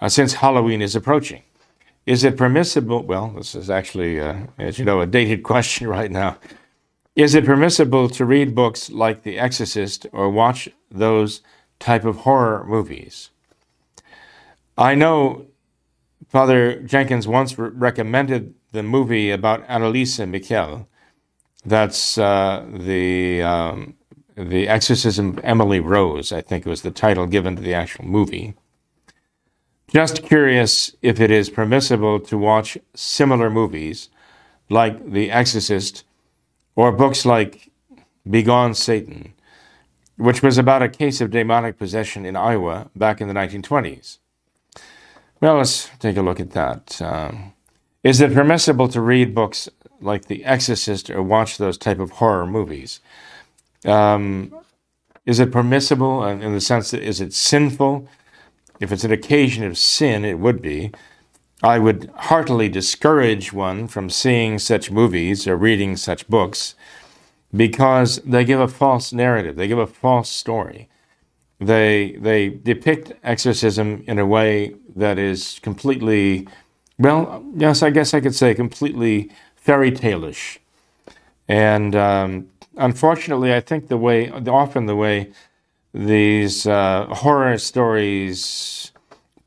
uh, 0.00 0.08
since 0.08 0.34
Halloween 0.34 0.80
is 0.80 0.96
approaching. 0.96 1.42
Is 2.06 2.24
it 2.24 2.36
permissible? 2.36 3.04
Well, 3.04 3.30
this 3.36 3.54
is 3.54 3.68
actually, 3.68 4.20
uh, 4.20 4.46
as 4.58 4.78
you 4.78 4.84
know, 4.84 5.00
a 5.00 5.06
dated 5.06 5.42
question 5.44 5.86
right 5.86 6.10
now. 6.10 6.38
Is 7.16 7.34
it 7.34 7.44
permissible 7.44 8.08
to 8.10 8.24
read 8.24 8.54
books 8.54 8.88
like 8.90 9.22
The 9.22 9.38
Exorcist 9.38 10.06
or 10.12 10.30
watch 10.30 10.68
those 10.90 11.42
type 11.78 12.04
of 12.04 12.18
horror 12.18 12.64
movies? 12.64 13.30
I 14.78 14.94
know 14.94 15.46
Father 16.28 16.80
Jenkins 16.82 17.26
once 17.26 17.58
re- 17.58 17.70
recommended 17.70 18.54
the 18.72 18.84
movie 18.84 19.30
about 19.30 19.66
Anneliese 19.66 20.26
Michel. 20.28 20.88
That's 21.64 22.16
uh, 22.16 22.64
the 22.72 23.42
um, 23.42 23.94
the 24.36 24.68
Exorcism 24.68 25.30
of 25.30 25.40
Emily 25.44 25.80
Rose. 25.80 26.32
I 26.32 26.40
think 26.40 26.64
it 26.64 26.70
was 26.70 26.82
the 26.82 26.90
title 26.90 27.26
given 27.26 27.56
to 27.56 27.62
the 27.62 27.74
actual 27.74 28.04
movie. 28.04 28.54
Just 29.88 30.22
curious 30.22 30.94
if 31.02 31.20
it 31.20 31.32
is 31.32 31.50
permissible 31.50 32.20
to 32.20 32.38
watch 32.38 32.78
similar 32.94 33.50
movies 33.50 34.08
like 34.68 35.10
The 35.10 35.32
Exorcist 35.32 36.04
or 36.76 36.92
books 36.92 37.24
like 37.24 37.70
Begone 38.28 38.74
Satan, 38.74 39.34
which 40.16 40.42
was 40.42 40.58
about 40.58 40.82
a 40.82 40.88
case 40.88 41.20
of 41.20 41.30
demonic 41.30 41.78
possession 41.78 42.24
in 42.24 42.36
Iowa 42.36 42.90
back 42.94 43.20
in 43.20 43.28
the 43.28 43.34
1920s. 43.34 44.18
Well, 45.40 45.56
let's 45.56 45.88
take 45.98 46.16
a 46.16 46.22
look 46.22 46.38
at 46.40 46.50
that. 46.50 47.00
Um, 47.00 47.54
is 48.02 48.20
it 48.20 48.34
permissible 48.34 48.88
to 48.88 49.00
read 49.00 49.34
books 49.34 49.68
like 50.00 50.26
The 50.26 50.44
Exorcist 50.44 51.10
or 51.10 51.22
watch 51.22 51.58
those 51.58 51.78
type 51.78 51.98
of 51.98 52.12
horror 52.12 52.46
movies? 52.46 53.00
Um, 53.84 54.54
is 55.26 55.40
it 55.40 55.52
permissible 55.52 56.24
in 56.24 56.52
the 56.52 56.60
sense 56.60 56.90
that 56.90 57.02
is 57.02 57.20
it 57.20 57.32
sinful 57.32 58.08
if 58.80 58.90
it's 58.90 59.04
an 59.04 59.12
occasion 59.12 59.64
of 59.64 59.76
sin, 59.76 60.24
it 60.24 60.38
would 60.38 60.62
be. 60.62 60.90
I 61.62 61.78
would 61.78 62.10
heartily 62.16 62.68
discourage 62.68 63.52
one 63.52 63.86
from 63.86 64.08
seeing 64.08 64.58
such 64.58 64.90
movies 64.90 65.46
or 65.46 65.56
reading 65.56 65.96
such 65.96 66.26
books 66.28 66.74
because 67.54 68.16
they 68.18 68.44
give 68.44 68.60
a 68.60 68.68
false 68.68 69.12
narrative, 69.12 69.56
they 69.56 69.68
give 69.68 69.78
a 69.78 69.86
false 69.86 70.30
story. 70.30 70.88
They, 71.58 72.16
they 72.18 72.48
depict 72.48 73.12
exorcism 73.22 74.02
in 74.06 74.18
a 74.18 74.24
way 74.24 74.74
that 74.96 75.18
is 75.18 75.58
completely, 75.62 76.48
well, 76.98 77.44
yes, 77.54 77.82
I 77.82 77.90
guess 77.90 78.14
I 78.14 78.20
could 78.20 78.34
say 78.34 78.54
completely 78.54 79.30
fairy 79.56 79.92
tale-ish. 79.92 80.58
And 81.46 81.94
um, 81.94 82.48
unfortunately, 82.78 83.52
I 83.52 83.60
think 83.60 83.88
the 83.88 83.98
way, 83.98 84.30
often 84.30 84.86
the 84.86 84.96
way 84.96 85.32
these 85.92 86.66
uh, 86.66 87.06
horror 87.10 87.58
stories 87.58 88.92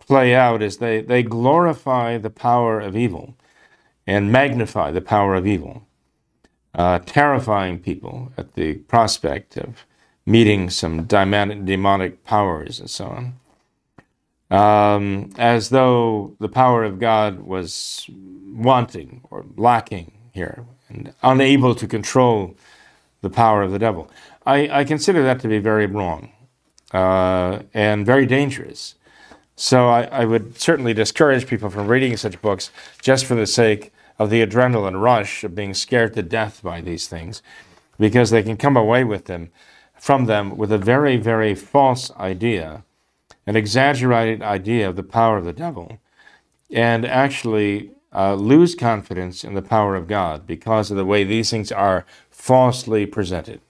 play 0.08 0.36
out 0.36 0.62
is 0.62 0.78
they, 0.78 1.02
they 1.02 1.24
glorify 1.24 2.18
the 2.18 2.30
power 2.30 2.80
of 2.80 2.96
evil 2.96 3.36
and 4.06 4.32
magnify 4.32 4.92
the 4.92 5.02
power 5.02 5.36
of 5.36 5.48
evil, 5.48 5.88
uh, 6.76 7.00
terrifying 7.00 7.80
people 7.80 8.32
at 8.38 8.54
the 8.54 8.76
prospect 8.76 9.58
of 9.58 9.86
meeting 10.26 10.70
some 10.70 11.04
demonic, 11.04 12.24
powers 12.24 12.80
and 12.80 12.90
so 12.90 13.06
on. 13.06 13.34
Um, 14.50 15.32
as 15.38 15.70
though 15.70 16.36
the 16.40 16.50
power 16.50 16.84
of 16.84 17.00
God 17.00 17.42
was 17.42 18.08
wanting 18.54 19.22
or 19.32 19.46
lacking 19.58 20.12
here 20.32 20.66
and 20.90 21.14
unable 21.24 21.74
to 21.76 21.88
control 21.88 22.56
the 23.22 23.30
power 23.30 23.64
of 23.64 23.72
the 23.72 23.80
devil. 23.80 24.12
I, 24.46 24.80
I 24.80 24.84
consider 24.84 25.24
that 25.24 25.40
to 25.40 25.48
be 25.48 25.60
very 25.60 25.86
wrong 25.88 26.32
uh, 26.92 27.60
and 27.74 28.06
very 28.06 28.26
dangerous. 28.26 28.96
So 29.56 29.88
I, 29.90 30.04
I, 30.06 30.26
would 30.26 30.60
certainly 30.60 30.94
discourage 30.94 31.46
people 31.46 31.70
from 31.70 31.88
reading 31.88 32.18
such 32.18 32.42
books 32.42 32.72
just 33.02 33.26
for 33.26 33.36
the 33.36 33.46
sake 33.46 33.94
of 34.18 34.30
the 34.30 34.46
adrenaline 34.46 35.00
rush 35.00 35.44
of 35.44 35.54
being 35.54 35.74
scared 35.74 36.14
to 36.16 36.24
death 36.24 36.62
by 36.64 36.82
these 36.82 37.08
things, 37.08 37.44
because 38.00 38.32
they 38.32 38.44
can 38.44 38.58
come 38.58 38.76
away 38.76 39.04
with 39.04 39.26
them 39.26 39.52
from 40.04 40.26
them 40.26 40.58
with 40.58 40.72
a 40.72 40.78
very, 40.78 41.18
very 41.18 41.56
false 41.56 42.12
idea, 42.18 42.84
an 43.46 43.56
exaggerated 43.56 44.42
idea 44.42 44.90
of 44.90 44.96
the 44.96 45.04
power 45.04 45.38
of 45.38 45.46
the 45.46 45.54
devil, 45.54 46.00
and 46.70 47.06
actually 47.06 47.92
uh, 48.14 48.34
lose 48.34 48.76
confidence 48.76 49.44
in 49.44 49.54
the 49.54 49.62
power 49.62 49.96
of 49.96 50.08
God 50.08 50.46
because 50.46 50.92
of 50.92 50.98
the 50.98 51.06
way 51.06 51.24
these 51.24 51.52
things 51.52 51.72
are 51.72 52.06
falsely 52.30 53.06
presented. 53.06 53.62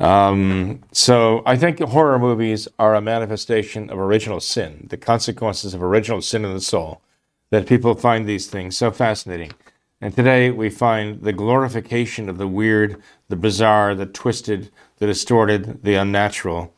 Um, 0.00 0.82
so 0.92 1.42
I 1.44 1.56
think 1.56 1.80
horror 1.80 2.18
movies 2.18 2.68
are 2.78 2.94
a 2.94 3.00
manifestation 3.00 3.90
of 3.90 3.98
original 3.98 4.40
sin, 4.40 4.86
the 4.90 4.96
consequences 4.96 5.74
of 5.74 5.82
original 5.82 6.22
sin 6.22 6.44
in 6.44 6.54
the 6.54 6.60
soul, 6.60 7.02
that 7.50 7.66
people 7.66 7.94
find 7.94 8.26
these 8.26 8.46
things 8.46 8.76
so 8.76 8.90
fascinating. 8.90 9.52
And 10.00 10.14
today 10.14 10.50
we 10.50 10.70
find 10.70 11.22
the 11.22 11.32
glorification 11.32 12.28
of 12.28 12.38
the 12.38 12.46
weird, 12.46 13.02
the 13.28 13.36
bizarre, 13.36 13.96
the 13.96 14.06
twisted, 14.06 14.70
the 14.98 15.06
distorted, 15.06 15.82
the 15.82 15.96
unnatural, 15.96 16.72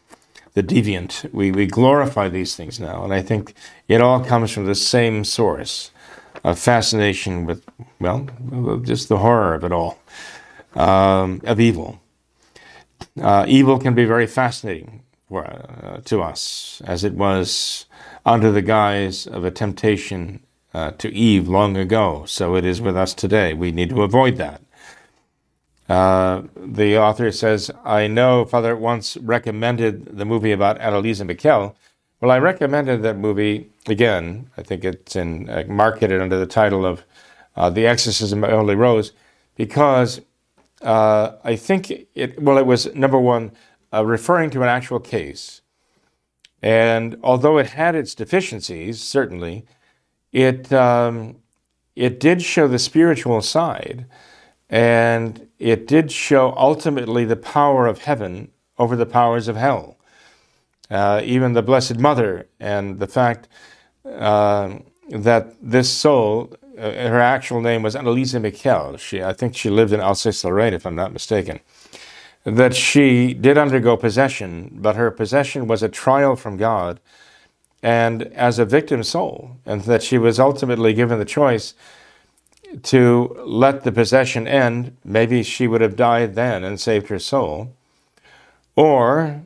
the 0.55 0.63
deviant. 0.63 1.31
We, 1.33 1.51
we 1.51 1.67
glorify 1.67 2.29
these 2.29 2.57
things 2.57 2.81
now. 2.81 3.05
And 3.05 3.13
I 3.13 3.21
think 3.21 3.55
it 3.89 4.01
all 4.01 4.25
comes 4.25 4.51
from 4.51 4.65
the 4.65 4.75
same 4.75 5.25
source 5.25 5.91
of 6.43 6.59
fascination 6.59 7.45
with, 7.45 7.63
well, 8.01 8.27
just 8.83 9.11
the 9.11 9.19
horror 9.19 9.55
of 9.55 9.65
it 9.65 9.73
all, 9.73 9.99
um, 10.75 11.43
of 11.45 11.61
evil. 11.61 12.00
Uh, 13.21 13.45
evil 13.49 13.79
can 13.79 13.95
be 13.95 14.05
very 14.05 14.27
fascinating 14.27 15.03
for, 15.29 15.45
uh, 15.47 16.01
to 16.05 16.23
us, 16.23 16.83
as 16.85 17.05
it 17.05 17.15
was 17.15 17.87
under 18.27 18.51
the 18.53 18.63
guise 18.63 19.27
of 19.27 19.45
a 19.45 19.51
temptation 19.51 20.41
uh, 20.75 20.91
to 20.93 21.13
Eve 21.13 21.49
long 21.49 21.77
ago. 21.77 22.25
So 22.27 22.55
it 22.57 22.65
is 22.65 22.81
with 22.81 22.97
us 22.97 23.15
today. 23.15 23.55
We 23.55 23.73
need 23.73 23.91
to 23.91 24.03
avoid 24.03 24.37
that. 24.37 24.63
Uh, 25.89 26.43
the 26.57 26.97
author 26.97 27.33
says, 27.33 27.71
I 27.85 28.07
know 28.07 28.45
Father 28.45 28.77
once 28.77 29.17
recommended 29.17 30.17
the 30.19 30.25
movie 30.25 30.53
about 30.53 30.79
Anneliese 30.79 31.27
Michel. 31.27 31.75
Well, 32.21 32.31
I 32.31 32.39
recommended 32.39 33.03
that 33.03 33.17
movie 33.17 33.71
again. 33.87 34.51
I 34.57 34.63
think 34.63 34.85
it's 34.85 35.17
in, 35.17 35.49
uh, 35.51 35.65
marketed 35.67 36.21
under 36.21 36.39
the 36.39 36.47
title 36.47 36.87
of 36.87 37.03
uh, 37.57 37.71
The 37.71 37.87
Exorcism 37.87 38.45
of 38.45 38.51
Emily 38.51 38.77
Rose 38.77 39.13
because 39.57 40.21
uh, 40.83 41.33
I 41.45 41.57
think 41.57 41.91
it, 42.15 42.41
well, 42.41 42.59
it 42.59 42.67
was 42.67 42.95
number 42.95 43.19
one, 43.19 43.53
uh, 43.93 44.05
referring 44.05 44.51
to 44.51 44.63
an 44.63 44.69
actual 44.69 45.01
case. 45.01 45.61
And 46.63 47.17
although 47.23 47.59
it 47.59 47.69
had 47.69 47.95
its 47.95 48.15
deficiencies, 48.15 49.03
certainly, 49.03 49.65
it, 50.33 50.73
um, 50.73 51.37
it 51.97 52.21
did 52.21 52.43
show 52.43 52.69
the 52.69 52.79
spiritual 52.79 53.43
side. 53.43 54.07
And 54.69 55.49
it 55.59 55.87
did 55.87 56.13
show 56.13 56.55
ultimately 56.57 57.25
the 57.25 57.37
power 57.37 57.87
of 57.87 58.03
heaven 58.03 58.53
over 58.79 58.95
the 58.95 59.07
powers 59.07 59.49
of 59.49 59.57
hell. 59.57 59.97
Uh, 60.91 61.21
even 61.25 61.53
the 61.53 61.63
Blessed 61.63 61.99
Mother 61.99 62.49
and 62.59 62.99
the 62.99 63.07
fact 63.07 63.49
uh, 64.05 64.79
that 65.11 65.55
this 65.61 65.91
soul 65.91 66.53
uh, 66.81 67.09
her 67.09 67.21
actual 67.21 67.61
name 67.61 67.83
was 67.83 67.95
Anneliese 67.95 68.41
Michel. 68.41 68.97
She, 68.97 69.23
I 69.23 69.33
think 69.33 69.55
she 69.55 69.71
lived 69.71 69.93
in 69.93 70.01
Alsace-Lorraine, 70.01 70.75
if 70.75 70.87
I'm 70.87 70.97
not 70.97 71.13
mistaken. 71.13 71.61
That 72.45 72.75
she 72.75 73.35
did 73.35 73.59
undergo 73.59 73.97
possession, 73.97 74.79
but 74.81 74.97
her 74.97 75.11
possession 75.11 75.67
was 75.67 75.83
a 75.83 75.89
trial 75.89 76.37
from 76.37 76.57
God, 76.57 76.99
and 77.83 78.23
as 78.35 78.59
a 78.59 78.65
victim 78.65 79.03
soul, 79.03 79.57
and 79.67 79.83
that 79.83 80.03
she 80.03 80.19
was 80.19 80.41
ultimately 80.41 80.95
given 80.95 81.19
the 81.19 81.25
choice 81.25 81.75
to 82.83 83.37
let 83.45 83.85
the 83.85 83.93
possession 83.93 84.47
end. 84.47 84.97
Maybe 85.05 85.43
she 85.43 85.67
would 85.67 85.81
have 85.81 85.97
died 85.97 86.35
then 86.35 86.65
and 86.65 86.81
saved 86.81 87.09
her 87.09 87.19
soul, 87.19 87.75
or 88.75 89.43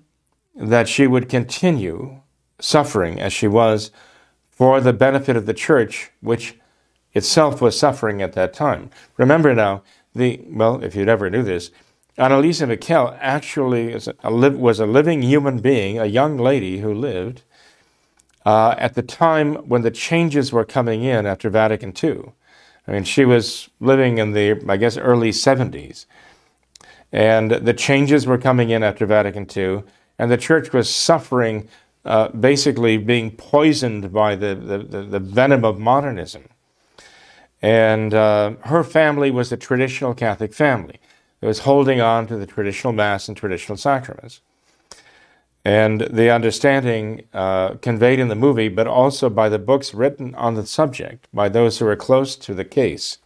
that 0.54 0.88
she 0.88 1.06
would 1.06 1.28
continue 1.28 2.20
suffering 2.60 3.20
as 3.20 3.32
she 3.32 3.48
was 3.48 3.90
for 4.50 4.80
the 4.80 4.92
benefit 4.92 5.36
of 5.36 5.46
the 5.46 5.54
church, 5.54 6.12
which 6.20 6.56
itself 7.14 7.60
was 7.60 7.78
suffering 7.78 8.20
at 8.20 8.32
that 8.34 8.52
time. 8.52 8.90
Remember 9.16 9.54
now, 9.54 9.82
the 10.14 10.40
well, 10.48 10.82
if 10.82 10.94
you'd 10.94 11.08
ever 11.08 11.30
knew 11.30 11.42
this, 11.42 11.70
Anneliese 12.18 12.66
Michel 12.68 13.16
actually 13.20 13.94
was 14.22 14.80
a 14.80 14.86
living 14.86 15.22
human 15.22 15.58
being, 15.58 15.98
a 15.98 16.06
young 16.06 16.36
lady 16.36 16.78
who 16.78 16.94
lived 16.94 17.42
uh, 18.46 18.74
at 18.78 18.94
the 18.94 19.02
time 19.02 19.54
when 19.68 19.82
the 19.82 19.90
changes 19.90 20.52
were 20.52 20.64
coming 20.64 21.02
in 21.02 21.26
after 21.26 21.50
Vatican 21.50 21.92
II. 22.02 22.32
I 22.86 22.92
mean, 22.92 23.04
she 23.04 23.24
was 23.24 23.70
living 23.80 24.18
in 24.18 24.32
the, 24.32 24.62
I 24.68 24.76
guess, 24.76 24.96
early 24.96 25.30
70s. 25.30 26.06
And 27.10 27.50
the 27.50 27.74
changes 27.74 28.26
were 28.26 28.38
coming 28.38 28.70
in 28.70 28.82
after 28.82 29.06
Vatican 29.06 29.46
II, 29.56 29.84
and 30.18 30.30
the 30.30 30.36
church 30.36 30.72
was 30.72 30.90
suffering, 30.92 31.68
uh, 32.04 32.28
basically 32.28 32.96
being 32.98 33.30
poisoned 33.30 34.12
by 34.12 34.36
the, 34.36 34.54
the, 34.54 35.02
the 35.02 35.20
venom 35.20 35.64
of 35.64 35.78
modernism. 35.78 36.44
And 37.64 38.12
uh, 38.12 38.56
her 38.64 38.84
family 38.84 39.30
was 39.30 39.50
a 39.50 39.56
traditional 39.56 40.12
Catholic 40.12 40.52
family. 40.52 41.00
It 41.40 41.46
was 41.46 41.60
holding 41.60 41.98
on 41.98 42.26
to 42.26 42.36
the 42.36 42.44
traditional 42.44 42.92
Mass 42.92 43.26
and 43.26 43.34
traditional 43.34 43.78
sacraments. 43.78 44.42
And 45.64 46.02
the 46.02 46.30
understanding 46.30 47.24
uh, 47.32 47.76
conveyed 47.76 48.18
in 48.18 48.28
the 48.28 48.34
movie, 48.34 48.68
but 48.68 48.86
also 48.86 49.30
by 49.30 49.48
the 49.48 49.58
books 49.58 49.94
written 49.94 50.34
on 50.34 50.56
the 50.56 50.66
subject 50.66 51.26
by 51.32 51.48
those 51.48 51.78
who 51.78 51.86
were 51.86 51.96
close 51.96 52.36
to 52.36 52.52
the 52.52 52.66
case, 52.66 53.16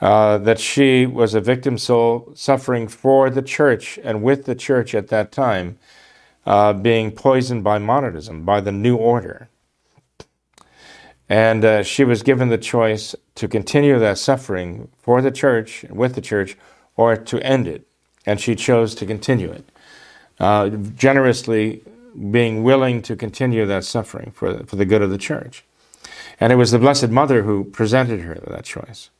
uh, 0.00 0.38
that 0.38 0.60
she 0.60 1.04
was 1.04 1.34
a 1.34 1.40
victim 1.40 1.76
soul 1.76 2.30
suffering 2.36 2.86
for 2.86 3.30
the 3.30 3.42
church 3.42 3.98
and 4.04 4.22
with 4.22 4.44
the 4.44 4.54
church 4.54 4.94
at 4.94 5.08
that 5.08 5.32
time, 5.32 5.76
uh, 6.46 6.72
being 6.72 7.10
poisoned 7.10 7.64
by 7.64 7.78
modernism, 7.78 8.44
by 8.44 8.60
the 8.60 8.70
new 8.70 8.94
order. 8.94 9.48
And 11.28 11.64
uh, 11.64 11.82
she 11.82 12.04
was 12.04 12.22
given 12.22 12.48
the 12.48 12.58
choice 12.58 13.14
to 13.36 13.48
continue 13.48 13.98
that 13.98 14.18
suffering 14.18 14.88
for 14.98 15.22
the 15.22 15.30
church, 15.30 15.84
with 15.90 16.14
the 16.14 16.20
church, 16.20 16.56
or 16.96 17.16
to 17.16 17.40
end 17.40 17.66
it. 17.66 17.86
And 18.26 18.40
she 18.40 18.54
chose 18.54 18.94
to 18.96 19.06
continue 19.06 19.50
it, 19.50 19.64
uh, 20.38 20.68
generously 20.68 21.82
being 22.30 22.62
willing 22.62 23.02
to 23.02 23.16
continue 23.16 23.66
that 23.66 23.84
suffering 23.84 24.30
for, 24.30 24.64
for 24.64 24.76
the 24.76 24.84
good 24.84 25.02
of 25.02 25.10
the 25.10 25.18
church. 25.18 25.64
And 26.40 26.52
it 26.52 26.56
was 26.56 26.70
the 26.70 26.78
Blessed 26.78 27.10
Mother 27.10 27.42
who 27.42 27.64
presented 27.64 28.20
her 28.20 28.34
that 28.46 28.64
choice. 28.64 29.10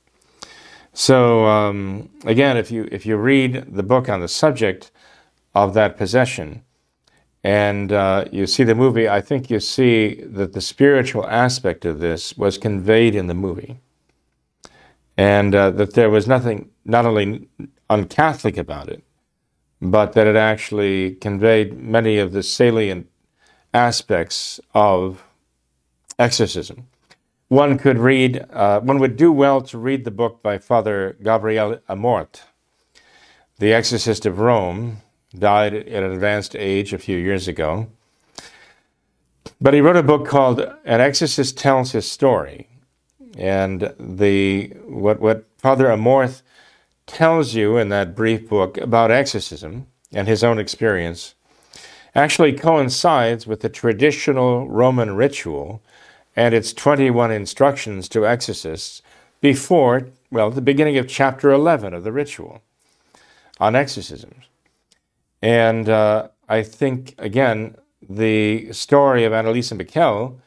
So 0.92 1.46
um, 1.46 2.09
again, 2.24 2.57
if 2.57 2.70
you 2.70 2.88
if 2.92 3.05
you 3.05 3.16
read 3.16 3.74
the 3.74 3.82
book 3.82 4.09
on 4.09 4.20
the 4.20 4.28
subject 4.28 4.92
of 5.55 5.74
that 5.74 5.96
possession, 5.96 6.62
and 7.45 7.92
uh, 7.92 8.24
you 8.32 8.47
see 8.47 8.64
the 8.64 8.74
movie, 8.74 9.07
I 9.07 9.20
think 9.20 9.51
you 9.51 9.61
see 9.61 10.14
that 10.24 10.55
the 10.55 10.62
spiritual 10.62 11.26
aspect 11.26 11.84
of 11.84 11.99
this 11.99 12.38
was 12.38 12.57
conveyed 12.57 13.14
in 13.14 13.26
the 13.26 13.34
movie. 13.34 13.80
And 15.18 15.55
uh, 15.55 15.70
that 15.72 15.92
there 15.92 16.09
was 16.09 16.26
nothing 16.26 16.70
not 16.86 17.05
only 17.05 17.47
uncatholic 17.90 18.57
about 18.57 18.88
it, 18.88 19.05
but 19.80 20.14
that 20.14 20.26
it 20.26 20.36
actually 20.36 21.16
conveyed 21.16 21.78
many 21.78 22.16
of 22.16 22.32
the 22.32 22.42
salient 22.42 23.09
aspects 23.74 24.59
of 24.72 25.22
exorcism. 26.18 26.88
One 27.49 27.76
could 27.78 27.99
read, 27.99 28.42
uh, 28.53 28.80
one 28.80 28.99
would 29.01 29.16
do 29.16 29.30
well 29.30 29.61
to 29.61 29.76
read 29.76 30.05
the 30.05 30.11
book 30.11 30.42
by 30.42 30.57
Father 30.57 31.16
Gabriel 31.22 31.78
Amorth, 31.90 32.40
The 33.59 33.74
Exorcist 33.74 34.24
of 34.24 34.38
Rome, 34.38 35.03
died 35.39 35.74
at 35.74 36.03
an 36.03 36.12
advanced 36.12 36.55
age 36.57 36.93
a 36.93 36.99
few 36.99 37.16
years 37.16 37.49
ago. 37.49 37.89
But 39.61 39.74
he 39.74 39.80
wrote 39.80 39.97
a 39.97 40.03
book 40.03 40.26
called 40.26 40.61
An 40.61 41.01
Exorcist 41.01 41.57
Tells 41.57 41.93
His 41.93 42.11
Story. 42.11 42.68
And 43.37 43.93
the 43.99 44.68
what, 44.87 45.20
what 45.20 45.45
Father 45.59 45.87
Amorth 45.87 46.43
tells 47.07 47.55
you 47.55 47.76
in 47.76 47.89
that 47.89 48.14
brief 48.14 48.49
book 48.49 48.78
about 48.78 49.11
exorcism 49.11 49.87
and 50.12 50.28
his 50.28 50.45
own 50.45 50.59
experience 50.59 51.35
actually 52.14 52.53
coincides 52.53 53.47
with 53.47 53.61
the 53.61 53.68
traditional 53.68 54.68
Roman 54.68 55.16
ritual 55.16 55.82
and 56.37 56.55
its 56.55 56.72
21 56.72 57.30
instructions 57.30 58.09
to 58.09 58.26
exorcists 58.26 59.03
before, 59.41 60.09
well, 60.30 60.51
the 60.51 60.61
beginning 60.61 60.97
of 60.97 61.09
chapter 61.09 61.51
11 61.51 61.93
of 61.93 62.05
the 62.05 62.12
ritual 62.12 62.62
on 63.61 63.74
exorcisms. 63.76 64.45
And 65.45 65.90
uh, 65.90 66.28
I 66.49 66.62
think, 66.62 67.14
again, 67.18 67.76
the 68.01 68.72
story 68.72 69.24
of 69.24 69.32
Anneliese 69.32 69.76
Michel 69.76 70.40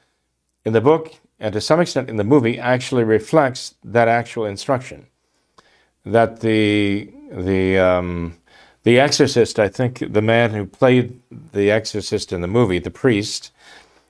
in 0.66 0.74
the 0.74 0.82
book 0.82 1.14
and 1.40 1.54
to 1.54 1.62
some 1.62 1.80
extent 1.80 2.10
in 2.10 2.16
the 2.16 2.24
movie 2.24 2.58
actually 2.58 3.04
reflects 3.04 3.76
that 3.84 4.08
actual 4.08 4.46
instruction. 4.46 5.06
That 6.04 6.40
the, 6.40 7.14
the, 7.32 7.78
um, 7.78 8.38
the 8.82 9.00
exorcist, 9.00 9.60
I 9.60 9.70
think 9.70 10.00
the 10.00 10.22
man 10.24 10.56
who 10.56 10.66
played 10.66 11.22
the 11.30 11.70
exorcist 11.70 12.34
in 12.34 12.42
the 12.42 12.48
movie, 12.48 12.80
the 12.80 12.90
priest, 12.90 13.52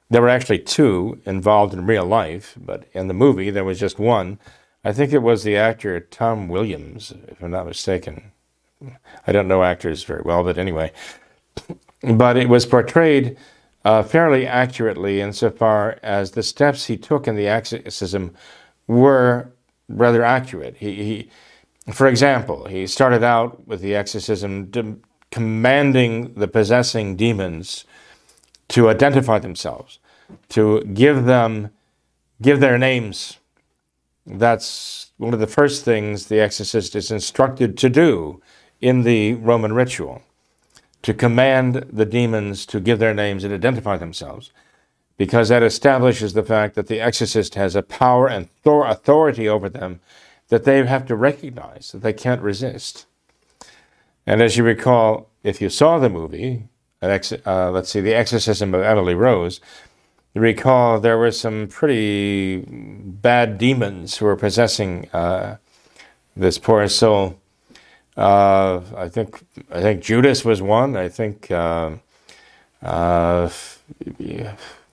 there 0.10 0.22
were 0.22 0.30
actually 0.30 0.60
two 0.60 1.20
involved 1.26 1.74
in 1.74 1.86
real 1.86 2.06
life, 2.06 2.58
but 2.58 2.88
in 2.94 3.10
the 3.10 3.14
movie 3.14 3.50
there 3.50 3.66
was 3.66 3.78
just 3.78 4.00
one. 4.00 4.40
I 4.86 4.94
think 4.94 5.12
it 5.12 5.22
was 5.22 5.44
the 5.44 5.58
actor 5.58 6.00
Tom 6.00 6.48
Williams, 6.48 7.14
if 7.28 7.44
I'm 7.44 7.52
not 7.52 7.66
mistaken. 7.66 8.32
I 9.26 9.32
don't 9.32 9.48
know 9.48 9.64
actors 9.64 10.04
very 10.04 10.22
well, 10.24 10.44
but 10.44 10.58
anyway. 10.58 10.92
But 12.04 12.38
it 12.38 12.50
was 12.50 12.66
portrayed 12.66 13.38
uh, 13.84 14.04
fairly 14.04 14.46
accurately 14.46 15.22
insofar 15.22 15.98
as 16.04 16.32
the 16.32 16.44
steps 16.44 16.86
he 16.86 16.98
took 16.98 17.28
in 17.28 17.36
the 17.36 17.48
exorcism 17.48 18.36
were 18.88 19.52
rather 19.90 20.24
accurate. 20.24 20.78
He, 20.78 21.04
he 21.04 21.30
for 21.94 22.08
example, 22.08 22.66
he 22.66 22.86
started 22.86 23.24
out 23.24 23.66
with 23.66 23.82
the 23.82 23.96
exorcism 23.96 24.66
de- 24.66 24.98
commanding 25.32 26.34
the 26.34 26.48
possessing 26.48 27.16
demons 27.16 27.86
to 28.70 28.90
identify 28.90 29.40
themselves, 29.40 30.00
to 30.50 30.84
give 30.94 31.26
them 31.26 31.70
give 32.42 32.60
their 32.60 32.78
names. 32.78 33.38
That's 34.26 35.12
one 35.18 35.34
of 35.34 35.40
the 35.40 35.48
first 35.48 35.86
things 35.86 36.28
the 36.28 36.42
exorcist 36.42 36.96
is 36.96 37.10
instructed 37.10 37.78
to 37.78 37.90
do 37.90 38.42
in 38.82 39.04
the 39.04 39.34
Roman 39.36 39.74
ritual 39.74 40.22
to 41.02 41.14
command 41.14 41.86
the 41.92 42.06
demons 42.06 42.66
to 42.66 42.80
give 42.80 43.00
their 43.00 43.14
names 43.14 43.44
and 43.44 43.54
identify 43.54 43.98
themselves, 43.98 44.52
because 45.18 45.50
that 45.50 45.64
establishes 45.64 46.34
the 46.34 46.44
fact 46.44 46.76
that 46.76 46.88
the 46.88 47.00
exorcist 47.00 47.56
has 47.56 47.76
a 47.76 47.82
power 47.82 48.28
and 48.28 48.50
authority 48.66 49.48
over 49.48 49.70
them 49.70 50.00
that 50.50 50.64
they 50.64 50.86
have 50.86 51.06
to 51.06 51.16
recognize, 51.16 51.92
that 51.92 52.02
they 52.02 52.14
can't 52.14 52.42
resist. 52.42 53.06
And 54.26 54.42
as 54.42 54.58
you 54.58 54.64
recall, 54.64 55.30
if 55.44 55.62
you 55.62 55.70
saw 55.70 56.00
the 56.00 56.10
movie, 56.10 56.68
uh, 57.02 57.72
let's 57.72 57.90
see, 57.90 58.02
The 58.02 58.14
Exorcism 58.14 58.74
of 58.74 58.82
Emily 58.82 59.16
Rose, 59.16 59.62
you 60.34 60.42
recall 60.42 61.00
there 61.00 61.18
were 61.18 61.32
some 61.32 61.68
pretty 61.68 62.64
bad 62.68 63.58
demons 63.58 64.18
who 64.18 64.26
were 64.26 64.36
possessing 64.36 65.10
uh, 65.14 65.58
this 66.36 66.58
poor 66.58 66.88
soul. 66.88 67.40
Uh, 68.18 68.82
I 68.95 69.09
think 69.09 69.43
I 69.72 69.82
think 69.82 70.01
Judas 70.03 70.43
was 70.43 70.61
one. 70.61 70.97
I 70.97 71.09
think 71.09 71.51
uh, 71.51 71.91
uh, 72.82 73.49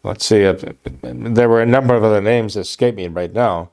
let's 0.04 0.26
see. 0.26 0.44
Uh, 0.44 0.58
there 1.02 1.48
were 1.48 1.62
a 1.62 1.66
number 1.66 1.94
of 1.94 2.04
other 2.04 2.20
names 2.20 2.54
that 2.54 2.60
escape 2.60 2.96
me 2.96 3.08
right 3.08 3.32
now, 3.32 3.70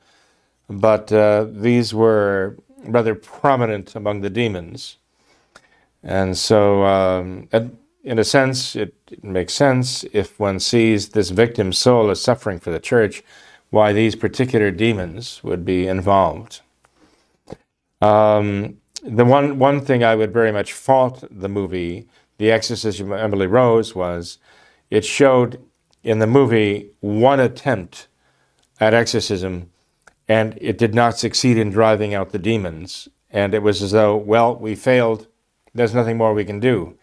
but 0.69 1.11
uh, 1.11 1.47
these 1.51 1.93
were 1.93 2.57
rather 2.85 3.15
prominent 3.15 3.95
among 3.95 4.21
the 4.21 4.29
demons, 4.29 4.97
and 6.03 6.37
so 6.37 6.85
um, 6.85 7.49
in 8.03 8.19
a 8.19 8.23
sense, 8.23 8.75
it, 8.75 8.95
it 9.11 9.23
makes 9.23 9.53
sense 9.53 10.05
if 10.13 10.39
one 10.39 10.59
sees 10.59 11.09
this 11.09 11.29
victim's 11.29 11.77
soul 11.77 12.09
as 12.09 12.21
suffering 12.21 12.59
for 12.59 12.71
the 12.71 12.79
church, 12.79 13.23
why 13.69 13.93
these 13.93 14.15
particular 14.15 14.71
demons 14.71 15.43
would 15.43 15.65
be 15.65 15.87
involved. 15.87 16.61
Um, 18.01 18.80
the 19.03 19.25
one 19.25 19.59
one 19.59 19.81
thing 19.81 20.03
I 20.03 20.15
would 20.15 20.33
very 20.33 20.51
much 20.51 20.73
fault 20.73 21.23
the 21.31 21.49
movie, 21.49 22.07
The 22.37 22.51
Exorcism 22.51 23.11
of 23.11 23.19
Emily 23.19 23.47
Rose, 23.47 23.95
was 23.95 24.37
it 24.89 25.05
showed 25.05 25.61
in 26.03 26.19
the 26.19 26.27
movie 26.27 26.91
one 26.99 27.39
attempt 27.39 28.07
at 28.79 28.93
exorcism, 28.93 29.69
and 30.27 30.57
it 30.59 30.77
did 30.77 30.95
not 30.95 31.17
succeed 31.17 31.57
in 31.57 31.69
driving 31.69 32.13
out 32.13 32.31
the 32.31 32.39
demons. 32.39 33.07
And 33.29 33.53
it 33.53 33.63
was 33.63 33.81
as 33.81 33.91
though, 33.91 34.15
well, 34.17 34.55
we 34.55 34.75
failed. 34.75 35.27
There's 35.73 35.93
nothing 35.93 36.17
more 36.17 36.33
we 36.33 36.45
can 36.45 36.59
do. 36.59 36.97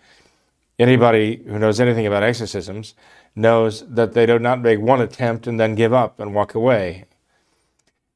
Anybody 0.79 1.43
who 1.47 1.59
knows 1.59 1.81
anything 1.81 2.07
about 2.07 2.23
exorcisms 2.23 2.95
knows 3.35 3.85
that 3.89 4.13
they 4.13 4.27
do 4.27 4.39
not 4.39 4.61
make 4.61 4.81
one 4.81 5.01
attempt 5.01 5.47
and 5.47 5.59
then 5.59 5.75
give 5.75 5.93
up 5.93 6.21
and 6.21 6.35
walk 6.35 6.55
away. 6.55 7.05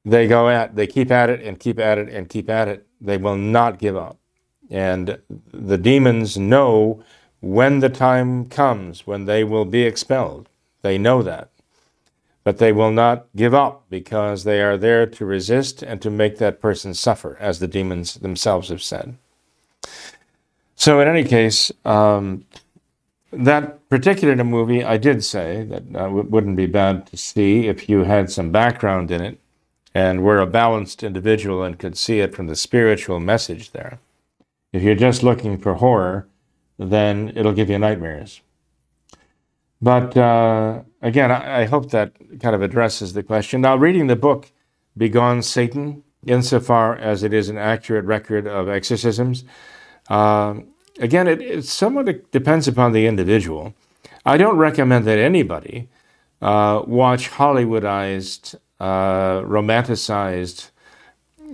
They 0.04 0.26
go 0.26 0.48
at, 0.48 0.74
they 0.74 0.86
keep 0.86 1.10
at 1.10 1.30
it 1.30 1.40
and 1.40 1.58
keep 1.58 1.78
at 1.78 1.98
it 1.98 2.08
and 2.08 2.28
keep 2.28 2.50
at 2.50 2.68
it 2.68 2.86
they 3.02 3.16
will 3.16 3.36
not 3.36 3.78
give 3.78 3.96
up. 3.96 4.18
And 4.70 5.18
the 5.52 5.76
demons 5.76 6.38
know 6.38 7.02
when 7.40 7.80
the 7.80 7.88
time 7.88 8.46
comes 8.46 9.06
when 9.06 9.24
they 9.24 9.44
will 9.44 9.64
be 9.64 9.82
expelled. 9.82 10.48
They 10.82 10.96
know 10.96 11.22
that. 11.22 11.50
But 12.44 12.58
they 12.58 12.72
will 12.72 12.90
not 12.90 13.26
give 13.36 13.54
up 13.54 13.84
because 13.90 14.44
they 14.44 14.62
are 14.62 14.76
there 14.76 15.06
to 15.06 15.24
resist 15.24 15.82
and 15.82 16.00
to 16.02 16.10
make 16.10 16.38
that 16.38 16.60
person 16.60 16.94
suffer, 16.94 17.36
as 17.38 17.58
the 17.58 17.68
demons 17.68 18.14
themselves 18.14 18.68
have 18.68 18.82
said. 18.82 19.16
So, 20.74 21.00
in 21.00 21.06
any 21.06 21.22
case, 21.22 21.70
um, 21.84 22.44
that 23.32 23.88
particular 23.88 24.42
movie, 24.42 24.82
I 24.82 24.96
did 24.96 25.22
say 25.22 25.62
that 25.64 25.82
uh, 25.94 26.10
wouldn't 26.10 26.56
be 26.56 26.66
bad 26.66 27.06
to 27.06 27.16
see 27.16 27.68
if 27.68 27.88
you 27.88 28.04
had 28.04 28.30
some 28.30 28.50
background 28.50 29.12
in 29.12 29.20
it 29.20 29.38
and 29.94 30.22
were 30.22 30.40
a 30.40 30.46
balanced 30.46 31.02
individual 31.02 31.62
and 31.62 31.78
could 31.78 31.96
see 31.96 32.20
it 32.20 32.34
from 32.34 32.46
the 32.46 32.56
spiritual 32.56 33.20
message 33.20 33.72
there. 33.72 33.98
If 34.72 34.82
you're 34.82 34.94
just 34.94 35.22
looking 35.22 35.58
for 35.58 35.74
horror, 35.74 36.26
then 36.78 37.32
it'll 37.36 37.52
give 37.52 37.68
you 37.68 37.78
nightmares. 37.78 38.40
But 39.80 40.16
uh, 40.16 40.82
again, 41.02 41.30
I, 41.30 41.62
I, 41.62 41.64
hope 41.64 41.90
that 41.90 42.12
kind 42.40 42.54
of 42.54 42.62
addresses 42.62 43.12
the 43.12 43.22
question. 43.22 43.60
Now, 43.60 43.76
reading 43.76 44.06
the 44.06 44.16
book, 44.16 44.52
Begone 44.96 45.42
Satan, 45.42 46.04
insofar 46.24 46.96
as 46.96 47.24
it 47.24 47.32
is 47.32 47.48
an 47.48 47.58
accurate 47.58 48.04
record 48.04 48.46
of 48.46 48.68
exorcisms. 48.68 49.44
Uh, 50.08 50.60
again, 51.00 51.26
it, 51.26 51.42
it 51.42 51.64
somewhat 51.64 52.30
depends 52.30 52.68
upon 52.68 52.92
the 52.92 53.06
individual. 53.06 53.74
I 54.24 54.36
don't 54.36 54.56
recommend 54.56 55.04
that 55.06 55.18
anybody 55.18 55.88
uh, 56.40 56.82
watch 56.86 57.30
Hollywoodized, 57.30 58.54
romanticized 58.82 60.70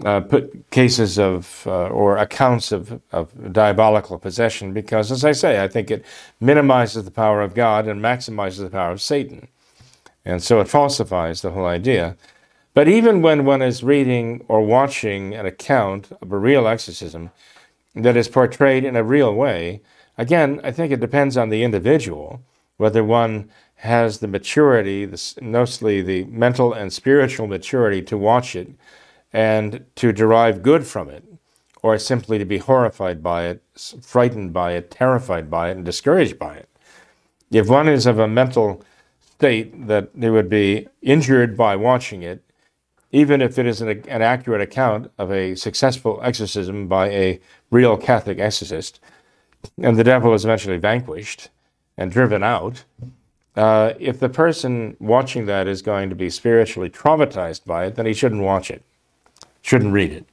uh, 0.04 0.20
put 0.20 0.70
cases 0.70 1.18
of 1.18 1.64
uh, 1.66 1.88
or 1.88 2.16
accounts 2.16 2.72
of, 2.72 3.00
of 3.12 3.52
diabolical 3.52 4.18
possession 4.18 4.72
because, 4.72 5.10
as 5.10 5.24
I 5.24 5.32
say, 5.32 5.62
I 5.62 5.68
think 5.68 5.90
it 5.90 6.04
minimizes 6.40 7.04
the 7.04 7.10
power 7.10 7.42
of 7.42 7.54
God 7.54 7.88
and 7.88 8.00
maximizes 8.00 8.58
the 8.58 8.70
power 8.70 8.92
of 8.92 9.02
Satan. 9.02 9.48
And 10.24 10.42
so 10.42 10.60
it 10.60 10.68
falsifies 10.68 11.42
the 11.42 11.50
whole 11.50 11.66
idea. 11.66 12.16
But 12.74 12.86
even 12.86 13.22
when 13.22 13.44
one 13.44 13.62
is 13.62 13.82
reading 13.82 14.44
or 14.46 14.64
watching 14.64 15.34
an 15.34 15.46
account 15.46 16.12
of 16.22 16.30
a 16.30 16.38
real 16.38 16.68
exorcism 16.68 17.30
that 17.94 18.16
is 18.16 18.28
portrayed 18.28 18.84
in 18.84 18.94
a 18.94 19.02
real 19.02 19.34
way, 19.34 19.80
again, 20.16 20.60
I 20.62 20.70
think 20.70 20.92
it 20.92 21.00
depends 21.00 21.36
on 21.36 21.48
the 21.48 21.64
individual 21.64 22.42
whether 22.76 23.02
one 23.02 23.50
has 23.78 24.18
the 24.18 24.26
maturity, 24.26 25.04
the, 25.04 25.34
mostly 25.40 26.02
the 26.02 26.24
mental 26.24 26.72
and 26.72 26.92
spiritual 26.92 27.46
maturity 27.46 28.02
to 28.02 28.18
watch 28.18 28.56
it 28.56 28.68
and 29.32 29.84
to 29.94 30.12
derive 30.12 30.62
good 30.62 30.84
from 30.84 31.08
it, 31.08 31.22
or 31.80 31.96
simply 31.96 32.38
to 32.38 32.44
be 32.44 32.58
horrified 32.58 33.22
by 33.22 33.46
it, 33.46 33.62
frightened 34.02 34.52
by 34.52 34.72
it, 34.72 34.90
terrified 34.90 35.48
by 35.48 35.70
it, 35.70 35.76
and 35.76 35.84
discouraged 35.84 36.38
by 36.40 36.56
it. 36.56 36.68
If 37.52 37.68
one 37.68 37.88
is 37.88 38.04
of 38.04 38.18
a 38.18 38.26
mental 38.26 38.82
state 39.20 39.86
that 39.86 40.10
they 40.12 40.30
would 40.30 40.48
be 40.48 40.88
injured 41.00 41.56
by 41.56 41.76
watching 41.76 42.24
it, 42.24 42.42
even 43.12 43.40
if 43.40 43.60
it 43.60 43.66
is 43.66 43.80
an, 43.80 43.88
an 44.08 44.22
accurate 44.22 44.60
account 44.60 45.08
of 45.18 45.30
a 45.30 45.54
successful 45.54 46.18
exorcism 46.24 46.88
by 46.88 47.10
a 47.10 47.40
real 47.70 47.96
Catholic 47.96 48.40
exorcist, 48.40 48.98
and 49.80 49.96
the 49.96 50.04
devil 50.04 50.34
is 50.34 50.44
eventually 50.44 50.78
vanquished 50.78 51.48
and 51.96 52.10
driven 52.10 52.42
out, 52.42 52.84
uh, 53.58 53.94
if 53.98 54.20
the 54.20 54.28
person 54.28 54.96
watching 55.00 55.46
that 55.46 55.66
is 55.66 55.82
going 55.82 56.08
to 56.08 56.16
be 56.16 56.30
spiritually 56.30 56.88
traumatized 56.88 57.64
by 57.64 57.86
it, 57.86 57.96
then 57.96 58.06
he 58.06 58.14
shouldn't 58.14 58.42
watch 58.42 58.70
it 58.70 58.82
shouldn't 59.68 59.92
read 59.92 60.12
it. 60.12 60.26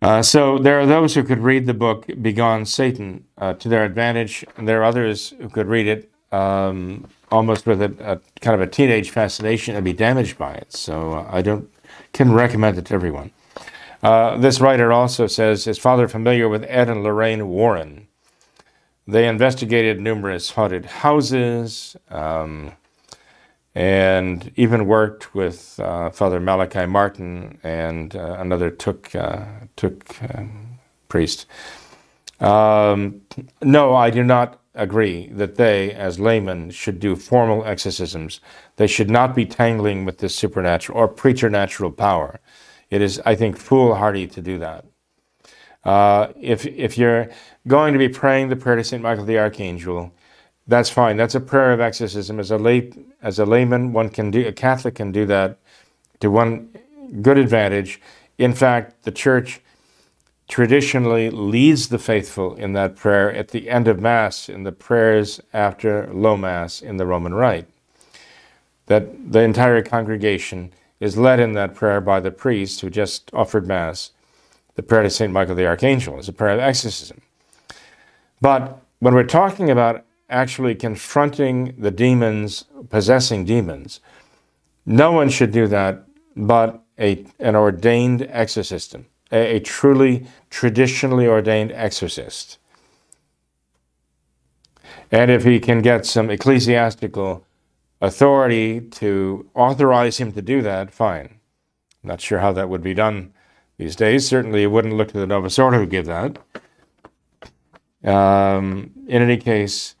Uh, 0.00 0.22
so 0.22 0.58
there 0.58 0.80
are 0.80 0.86
those 0.86 1.14
who 1.14 1.22
could 1.22 1.38
read 1.38 1.66
the 1.66 1.74
book 1.74 2.06
Begone 2.20 2.64
Satan 2.64 3.24
uh, 3.38 3.52
to 3.54 3.68
their 3.68 3.84
advantage, 3.84 4.44
and 4.56 4.66
there 4.66 4.80
are 4.80 4.84
others 4.84 5.34
who 5.38 5.48
could 5.48 5.68
read 5.68 5.86
it 5.86 6.10
um, 6.32 7.06
almost 7.30 7.66
with 7.66 7.80
a, 7.82 7.94
a, 8.00 8.40
kind 8.40 8.54
of 8.54 8.60
a 8.60 8.66
teenage 8.66 9.10
fascination 9.10 9.76
and 9.76 9.84
be 9.84 9.92
damaged 9.92 10.38
by 10.38 10.54
it. 10.54 10.72
So 10.72 11.12
uh, 11.12 11.28
I 11.30 11.42
don't 11.42 11.70
can 12.12 12.32
recommend 12.32 12.78
it 12.78 12.86
to 12.86 12.94
everyone. 12.94 13.30
Uh, 14.02 14.36
this 14.36 14.60
writer 14.60 14.92
also 14.92 15.26
says 15.26 15.64
his 15.64 15.78
father 15.78 16.08
familiar 16.08 16.48
with 16.48 16.64
Ed 16.68 16.88
and 16.88 17.02
Lorraine 17.02 17.48
Warren. 17.48 18.08
They 19.06 19.26
investigated 19.28 20.00
numerous 20.00 20.50
haunted 20.50 20.86
houses. 20.86 21.96
Um, 22.10 22.72
and 23.74 24.52
even 24.56 24.86
worked 24.86 25.34
with 25.34 25.80
uh, 25.80 26.10
Father 26.10 26.40
Malachi 26.40 26.86
Martin 26.86 27.58
and 27.62 28.14
uh, 28.14 28.36
another 28.38 28.70
Thuc 28.70 29.14
uh, 29.16 29.66
Thuc 29.76 30.38
um, 30.38 30.78
priest. 31.08 31.46
Um, 32.40 33.22
no, 33.62 33.94
I 33.94 34.10
do 34.10 34.22
not 34.22 34.60
agree 34.74 35.28
that 35.28 35.56
they, 35.56 35.92
as 35.92 36.18
laymen, 36.18 36.70
should 36.70 36.98
do 36.98 37.14
formal 37.16 37.64
exorcisms. 37.64 38.40
They 38.76 38.86
should 38.86 39.10
not 39.10 39.34
be 39.34 39.46
tangling 39.46 40.04
with 40.04 40.18
the 40.18 40.28
supernatural 40.28 40.98
or 40.98 41.08
preternatural 41.08 41.92
power. 41.92 42.40
It 42.90 43.00
is, 43.00 43.20
I 43.24 43.34
think, 43.36 43.56
foolhardy 43.56 44.26
to 44.28 44.42
do 44.42 44.58
that. 44.58 44.84
Uh, 45.84 46.28
if 46.40 46.64
if 46.66 46.96
you're 46.96 47.28
going 47.66 47.92
to 47.92 47.98
be 47.98 48.08
praying 48.08 48.48
the 48.48 48.56
prayer 48.56 48.76
to 48.76 48.84
Saint 48.84 49.02
Michael 49.02 49.24
the 49.24 49.38
Archangel, 49.38 50.12
that's 50.66 50.90
fine. 50.90 51.16
That's 51.16 51.34
a 51.34 51.40
prayer 51.40 51.72
of 51.72 51.80
exorcism. 51.80 52.38
As 52.38 52.50
a 52.50 52.58
lay, 52.58 52.92
as 53.20 53.38
a 53.38 53.44
layman, 53.44 53.92
one 53.92 54.08
can 54.08 54.30
do. 54.30 54.46
A 54.46 54.52
Catholic 54.52 54.94
can 54.94 55.10
do 55.10 55.26
that 55.26 55.58
to 56.20 56.30
one 56.30 56.70
good 57.20 57.38
advantage. 57.38 58.00
In 58.38 58.54
fact, 58.54 59.02
the 59.02 59.10
Church 59.10 59.60
traditionally 60.48 61.30
leads 61.30 61.88
the 61.88 61.98
faithful 61.98 62.54
in 62.56 62.74
that 62.74 62.94
prayer 62.96 63.32
at 63.32 63.48
the 63.48 63.70
end 63.70 63.88
of 63.88 64.00
Mass, 64.00 64.48
in 64.48 64.64
the 64.64 64.72
prayers 64.72 65.40
after 65.52 66.08
Low 66.12 66.36
Mass 66.36 66.80
in 66.80 66.96
the 66.96 67.06
Roman 67.06 67.34
Rite. 67.34 67.68
That 68.86 69.32
the 69.32 69.40
entire 69.40 69.82
congregation 69.82 70.72
is 71.00 71.16
led 71.16 71.40
in 71.40 71.54
that 71.54 71.74
prayer 71.74 72.00
by 72.00 72.20
the 72.20 72.30
priest 72.30 72.80
who 72.80 72.90
just 72.90 73.30
offered 73.32 73.66
Mass. 73.66 74.12
The 74.74 74.82
prayer 74.82 75.02
to 75.02 75.10
St. 75.10 75.32
Michael 75.32 75.54
the 75.54 75.66
Archangel 75.66 76.18
is 76.18 76.28
a 76.28 76.32
prayer 76.32 76.54
of 76.54 76.60
exorcism. 76.60 77.20
But 78.40 78.80
when 79.00 79.14
we're 79.14 79.24
talking 79.24 79.70
about 79.70 80.04
actually 80.32 80.74
confronting 80.74 81.74
the 81.78 81.90
demons, 81.90 82.64
possessing 82.88 83.44
demons. 83.44 84.00
No 84.84 85.12
one 85.12 85.28
should 85.28 85.52
do 85.52 85.68
that 85.68 86.04
but 86.34 86.82
a, 86.98 87.24
an 87.38 87.54
ordained 87.54 88.26
exorcist, 88.30 88.94
a, 89.30 89.56
a 89.56 89.60
truly 89.60 90.26
traditionally 90.50 91.26
ordained 91.26 91.70
exorcist. 91.72 92.58
And 95.10 95.30
if 95.30 95.44
he 95.44 95.60
can 95.60 95.82
get 95.82 96.06
some 96.06 96.30
ecclesiastical 96.30 97.44
authority 98.00 98.80
to 98.80 99.48
authorize 99.54 100.18
him 100.18 100.32
to 100.32 100.42
do 100.42 100.62
that, 100.62 100.92
fine. 100.92 101.38
Not 102.02 102.20
sure 102.20 102.38
how 102.38 102.52
that 102.52 102.70
would 102.70 102.82
be 102.82 102.94
done 102.94 103.31
these 103.82 103.96
days. 103.96 104.28
Certainly, 104.28 104.62
it 104.62 104.70
wouldn't 104.70 104.94
look 104.94 105.12
to 105.12 105.26
the 105.26 105.34
Ordo 105.34 105.78
who 105.78 105.86
give 105.86 106.06
that. 106.06 106.38
Um, 108.04 108.90
in 109.06 109.22
any 109.22 109.36
case, 109.36 109.94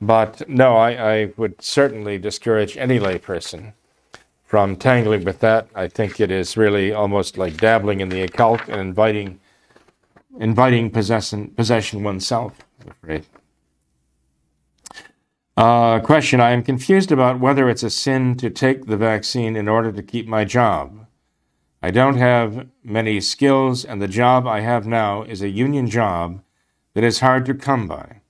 but 0.00 0.48
no, 0.48 0.76
I, 0.76 0.90
I 1.12 1.32
would 1.36 1.60
certainly 1.60 2.18
discourage 2.18 2.76
any 2.76 3.00
layperson 3.00 3.72
from 4.44 4.76
tangling 4.76 5.24
with 5.24 5.40
that. 5.40 5.68
I 5.74 5.88
think 5.88 6.20
it 6.20 6.30
is 6.30 6.56
really 6.56 6.92
almost 6.92 7.36
like 7.36 7.56
dabbling 7.56 8.00
in 8.00 8.08
the 8.08 8.22
occult 8.22 8.68
and 8.68 8.80
inviting 8.80 9.40
inviting 10.38 10.90
possession 10.90 11.48
possession 11.48 12.02
oneself. 12.04 12.52
I'm 12.80 12.90
afraid. 13.02 13.26
Uh, 15.56 15.98
question: 16.00 16.40
I 16.40 16.52
am 16.52 16.62
confused 16.62 17.10
about 17.10 17.40
whether 17.40 17.68
it's 17.68 17.82
a 17.82 17.90
sin 17.90 18.36
to 18.36 18.50
take 18.50 18.86
the 18.86 18.96
vaccine 18.96 19.56
in 19.56 19.68
order 19.68 19.90
to 19.90 20.02
keep 20.02 20.28
my 20.28 20.44
job. 20.44 20.97
I 21.80 21.92
don't 21.92 22.16
have 22.16 22.66
many 22.82 23.20
skills, 23.20 23.84
and 23.84 24.02
the 24.02 24.08
job 24.08 24.46
I 24.46 24.60
have 24.60 24.86
now 24.86 25.22
is 25.22 25.42
a 25.42 25.48
union 25.48 25.88
job 25.88 26.42
that 26.94 27.04
is 27.04 27.20
hard 27.20 27.46
to 27.46 27.54
come 27.54 27.86
by. 27.86 28.20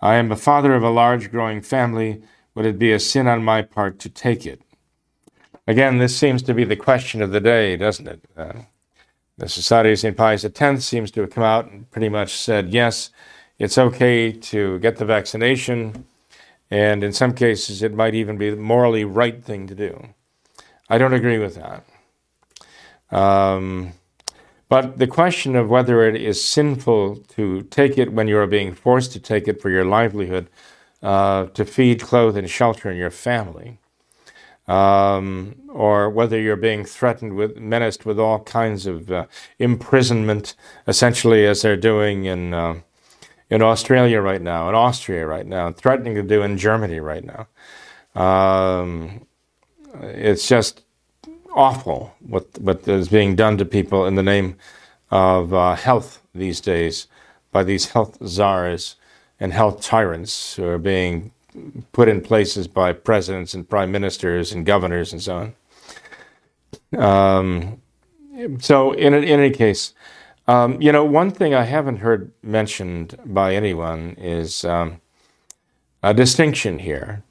I 0.00 0.14
am 0.14 0.28
the 0.28 0.36
father 0.36 0.74
of 0.74 0.82
a 0.82 0.90
large 0.90 1.30
growing 1.30 1.60
family. 1.60 2.22
Would 2.54 2.64
it 2.64 2.78
be 2.78 2.92
a 2.92 2.98
sin 2.98 3.26
on 3.26 3.44
my 3.44 3.60
part 3.60 3.98
to 4.00 4.08
take 4.08 4.46
it? 4.46 4.62
Again, 5.66 5.98
this 5.98 6.16
seems 6.16 6.42
to 6.42 6.54
be 6.54 6.64
the 6.64 6.76
question 6.76 7.20
of 7.20 7.32
the 7.32 7.40
day, 7.40 7.76
doesn't 7.76 8.08
it? 8.08 8.24
Uh, 8.36 8.52
the 9.36 9.48
Society 9.48 9.92
of 9.92 9.98
St. 9.98 10.16
Pius 10.16 10.44
X 10.44 10.84
seems 10.84 11.10
to 11.10 11.20
have 11.20 11.30
come 11.30 11.44
out 11.44 11.70
and 11.70 11.90
pretty 11.90 12.08
much 12.08 12.32
said, 12.34 12.70
yes, 12.70 13.10
it's 13.58 13.78
okay 13.78 14.32
to 14.32 14.78
get 14.78 14.96
the 14.96 15.04
vaccination, 15.04 16.06
and 16.70 17.04
in 17.04 17.12
some 17.12 17.34
cases, 17.34 17.82
it 17.82 17.92
might 17.94 18.14
even 18.14 18.38
be 18.38 18.50
the 18.50 18.56
morally 18.56 19.04
right 19.04 19.44
thing 19.44 19.66
to 19.66 19.74
do. 19.74 20.08
I 20.88 20.98
don't 20.98 21.14
agree 21.14 21.38
with 21.38 21.56
that. 21.56 21.84
Um, 23.14 23.92
but 24.68 24.98
the 24.98 25.06
question 25.06 25.54
of 25.56 25.68
whether 25.68 26.02
it 26.02 26.20
is 26.20 26.42
sinful 26.42 27.16
to 27.36 27.62
take 27.62 27.96
it 27.96 28.12
when 28.12 28.28
you 28.28 28.38
are 28.38 28.46
being 28.46 28.74
forced 28.74 29.12
to 29.12 29.20
take 29.20 29.46
it 29.46 29.62
for 29.62 29.70
your 29.70 29.84
livelihood, 29.84 30.48
uh, 31.02 31.46
to 31.46 31.64
feed, 31.64 32.00
clothe, 32.00 32.36
and 32.36 32.50
shelter 32.50 32.90
in 32.90 32.96
your 32.96 33.10
family, 33.10 33.78
um, 34.66 35.54
or 35.68 36.10
whether 36.10 36.40
you're 36.40 36.56
being 36.56 36.84
threatened 36.84 37.34
with, 37.34 37.56
menaced 37.56 38.04
with 38.04 38.18
all 38.18 38.40
kinds 38.40 38.86
of 38.86 39.12
uh, 39.12 39.26
imprisonment, 39.58 40.54
essentially 40.88 41.46
as 41.46 41.62
they're 41.62 41.76
doing 41.76 42.24
in 42.24 42.54
uh, 42.54 42.80
in 43.50 43.62
Australia 43.62 44.20
right 44.20 44.42
now, 44.42 44.68
in 44.70 44.74
Austria 44.74 45.26
right 45.26 45.46
now, 45.46 45.70
threatening 45.70 46.14
to 46.14 46.22
do 46.22 46.42
in 46.42 46.58
Germany 46.58 46.98
right 46.98 47.24
now. 47.24 47.46
Um, 48.20 49.26
it's 50.00 50.48
just 50.48 50.83
awful 51.54 52.14
what 52.20 52.46
what 52.58 52.86
is 52.88 53.08
being 53.08 53.36
done 53.36 53.56
to 53.56 53.64
people 53.64 54.06
in 54.06 54.14
the 54.14 54.22
name 54.22 54.56
of 55.10 55.54
uh, 55.54 55.74
health 55.74 56.20
these 56.34 56.60
days 56.60 57.06
by 57.52 57.62
these 57.62 57.90
health 57.90 58.18
czars 58.26 58.96
and 59.38 59.52
health 59.52 59.80
tyrants 59.80 60.56
who 60.56 60.66
are 60.66 60.78
being 60.78 61.30
put 61.92 62.08
in 62.08 62.20
places 62.20 62.66
by 62.66 62.92
presidents 62.92 63.54
and 63.54 63.68
prime 63.68 63.92
ministers 63.92 64.52
and 64.52 64.66
governors 64.66 65.12
and 65.12 65.22
so 65.22 65.54
on. 66.92 67.00
Um, 67.00 67.80
so, 68.58 68.92
in, 68.92 69.14
in 69.14 69.24
any 69.24 69.50
case, 69.50 69.94
um, 70.48 70.80
you 70.82 70.90
know, 70.90 71.04
one 71.04 71.30
thing 71.30 71.54
I 71.54 71.62
haven't 71.62 71.98
heard 71.98 72.32
mentioned 72.42 73.16
by 73.24 73.54
anyone 73.54 74.16
is 74.18 74.64
um, 74.64 75.00
a 76.02 76.12
distinction 76.12 76.80
here 76.80 77.22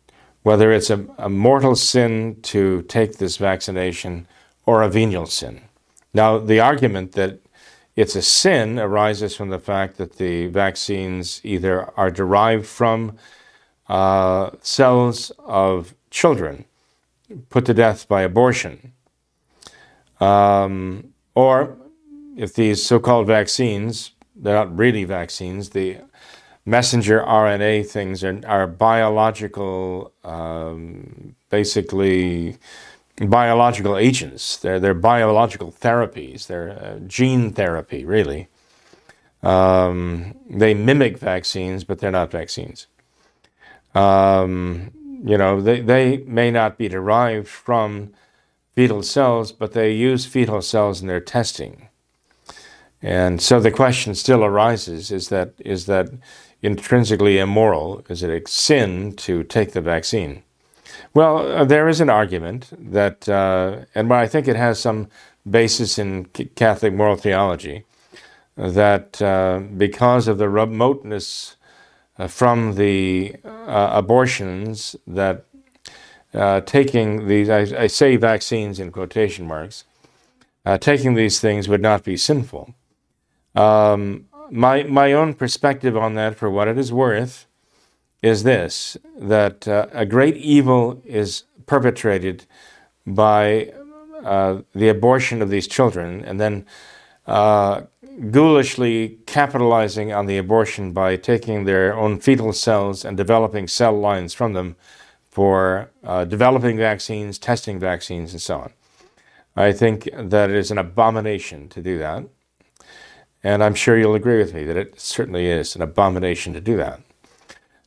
whether 0.43 0.71
it's 0.71 0.89
a, 0.89 1.05
a 1.17 1.29
mortal 1.29 1.75
sin 1.75 2.37
to 2.43 2.83
take 2.83 3.17
this 3.17 3.37
vaccination 3.37 4.27
or 4.65 4.83
a 4.83 4.89
venial 4.89 5.25
sin. 5.25 5.61
Now, 6.13 6.37
the 6.37 6.59
argument 6.59 7.13
that 7.13 7.39
it's 7.95 8.15
a 8.15 8.21
sin 8.21 8.79
arises 8.79 9.35
from 9.35 9.49
the 9.49 9.59
fact 9.59 9.97
that 9.97 10.17
the 10.17 10.47
vaccines 10.47 11.41
either 11.43 11.89
are 11.97 12.11
derived 12.11 12.65
from 12.65 13.17
uh, 13.87 14.51
cells 14.61 15.31
of 15.39 15.93
children 16.09 16.65
put 17.49 17.65
to 17.65 17.73
death 17.73 18.07
by 18.07 18.21
abortion, 18.21 18.93
um, 20.19 21.13
or 21.35 21.77
if 22.37 22.53
these 22.53 22.83
so 22.83 22.99
called 22.99 23.27
vaccines, 23.27 24.11
they're 24.35 24.55
not 24.55 24.75
really 24.75 25.03
vaccines, 25.03 25.69
the 25.69 25.97
messenger 26.65 27.21
RNA 27.21 27.87
things 27.87 28.23
are, 28.23 28.39
are 28.45 28.67
biological, 28.67 30.13
um, 30.23 31.35
basically 31.49 32.57
biological 33.17 33.97
agents. 33.97 34.57
They're, 34.57 34.79
they're 34.79 34.93
biological 34.93 35.71
therapies. 35.71 36.47
They're 36.47 36.71
uh, 36.71 36.99
gene 37.07 37.51
therapy, 37.51 38.05
really. 38.05 38.47
Um, 39.41 40.35
they 40.49 40.73
mimic 40.73 41.17
vaccines, 41.17 41.83
but 41.83 41.99
they're 41.99 42.11
not 42.11 42.31
vaccines. 42.31 42.87
Um, 43.93 44.91
you 45.25 45.37
know, 45.37 45.61
they, 45.61 45.81
they 45.81 46.17
may 46.17 46.49
not 46.49 46.77
be 46.77 46.87
derived 46.87 47.47
from 47.47 48.13
fetal 48.73 49.03
cells, 49.03 49.51
but 49.51 49.73
they 49.73 49.91
use 49.91 50.25
fetal 50.25 50.61
cells 50.61 51.01
in 51.01 51.07
their 51.07 51.19
testing. 51.19 51.89
And 53.01 53.41
so 53.41 53.59
the 53.59 53.69
question 53.71 54.15
still 54.15 54.43
arises 54.45 55.11
is 55.11 55.27
that, 55.29 55.53
is 55.59 55.85
that 55.87 56.09
intrinsically 56.63 57.37
immoral? 57.37 58.03
Is 58.09 58.23
it 58.23 58.31
a 58.31 58.49
sin 58.49 59.13
to 59.17 59.43
take 59.43 59.73
the 59.73 59.81
vaccine? 59.81 60.41
Well, 61.13 61.37
uh, 61.37 61.65
there 61.65 61.87
is 61.87 62.01
an 62.01 62.09
argument 62.09 62.69
that, 62.71 63.29
uh, 63.29 63.85
and 63.93 64.11
I 64.11 64.27
think 64.27 64.47
it 64.47 64.55
has 64.55 64.79
some 64.79 65.09
basis 65.47 65.99
in 65.99 66.25
Catholic 66.55 66.93
moral 66.93 67.17
theology, 67.17 67.83
that 68.55 69.21
uh, 69.21 69.61
because 69.77 70.27
of 70.27 70.37
the 70.37 70.49
remoteness 70.49 71.55
uh, 72.17 72.27
from 72.27 72.75
the 72.75 73.35
uh, 73.43 73.89
abortions, 73.93 74.95
that 75.05 75.45
uh, 76.33 76.61
taking 76.61 77.27
these, 77.27 77.49
I, 77.49 77.83
I, 77.83 77.87
say 77.87 78.15
vaccines 78.15 78.79
in 78.79 78.91
quotation 78.91 79.45
marks, 79.47 79.83
taking 80.79 81.13
these 81.13 81.39
things 81.39 81.67
would 81.67 81.81
not 81.81 82.03
be 82.03 82.17
sinful. 82.17 82.73
Um, 83.55 84.27
my, 84.51 84.83
my 84.83 85.13
own 85.13 85.33
perspective 85.33 85.95
on 85.97 86.15
that, 86.15 86.35
for 86.35 86.49
what 86.49 86.67
it 86.67 86.77
is 86.77 86.91
worth, 86.91 87.45
is 88.21 88.43
this 88.43 88.97
that 89.17 89.67
uh, 89.67 89.87
a 89.91 90.05
great 90.05 90.37
evil 90.37 91.01
is 91.05 91.43
perpetrated 91.65 92.45
by 93.05 93.71
uh, 94.23 94.61
the 94.73 94.87
abortion 94.87 95.41
of 95.41 95.49
these 95.49 95.67
children 95.67 96.23
and 96.23 96.39
then 96.39 96.65
uh, 97.27 97.81
ghoulishly 98.31 99.17
capitalizing 99.25 100.13
on 100.13 100.25
the 100.25 100.37
abortion 100.37 100.93
by 100.93 101.15
taking 101.15 101.65
their 101.65 101.95
own 101.95 102.19
fetal 102.19 102.53
cells 102.53 103.03
and 103.03 103.17
developing 103.17 103.67
cell 103.67 103.97
lines 103.99 104.33
from 104.33 104.53
them 104.53 104.75
for 105.29 105.89
uh, 106.03 106.23
developing 106.25 106.77
vaccines, 106.77 107.39
testing 107.39 107.79
vaccines, 107.79 108.33
and 108.33 108.41
so 108.41 108.59
on. 108.59 108.73
I 109.55 109.71
think 109.71 110.07
that 110.15 110.49
it 110.49 110.55
is 110.55 110.69
an 110.69 110.77
abomination 110.77 111.69
to 111.69 111.81
do 111.81 111.97
that. 111.97 112.23
And 113.43 113.63
I'm 113.63 113.75
sure 113.75 113.97
you'll 113.97 114.15
agree 114.15 114.37
with 114.37 114.53
me 114.53 114.63
that 114.63 114.77
it 114.77 114.99
certainly 114.99 115.47
is 115.47 115.75
an 115.75 115.81
abomination 115.81 116.53
to 116.53 116.61
do 116.61 116.77
that. 116.77 117.01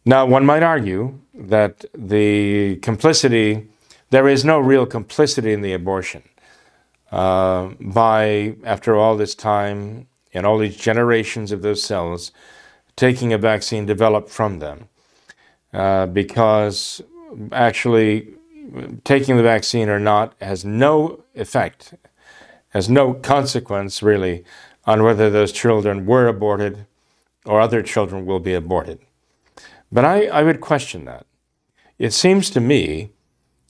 Now, 0.05 0.27
one 0.27 0.45
might 0.45 0.63
argue 0.63 1.19
that 1.35 1.85
the 1.95 2.77
complicity, 2.77 3.69
there 4.11 4.29
is 4.29 4.45
no 4.45 4.59
real 4.61 4.87
complicity 4.87 5.53
in 5.53 5.63
the 5.63 5.73
abortion. 5.73 6.23
Uh, 7.11 7.71
by, 7.81 8.57
after 8.65 8.97
all 8.97 9.17
this 9.17 9.35
time 9.35 10.07
and 10.35 10.45
all 10.45 10.59
these 10.59 10.77
generations 10.77 11.53
of 11.53 11.63
those 11.63 11.83
cells, 11.83 12.33
taking 12.97 13.33
a 13.33 13.39
vaccine 13.39 13.87
developed 13.87 14.29
from 14.29 14.59
them. 14.59 14.89
Uh, 15.73 16.07
because 16.07 17.03
actually, 17.53 18.29
taking 19.05 19.37
the 19.37 19.43
vaccine 19.43 19.89
or 19.89 20.01
not 20.01 20.35
has 20.41 20.65
no 20.65 21.23
effect, 21.35 21.95
has 22.71 22.89
no 22.89 23.15
consequence 23.15 24.03
really 24.03 24.45
on 24.87 25.03
whether 25.03 25.29
those 25.29 25.53
children 25.53 26.07
were 26.07 26.29
aborted 26.29 26.87
or 27.45 27.61
other 27.61 27.83
children 27.83 28.25
will 28.25 28.41
be 28.41 28.55
aborted. 28.55 28.99
But 29.91 30.05
I, 30.05 30.27
I 30.27 30.43
would 30.43 30.61
question 30.61 31.05
that. 31.05 31.27
It 31.99 32.13
seems 32.13 32.51
to 32.51 32.61
me 32.61 33.11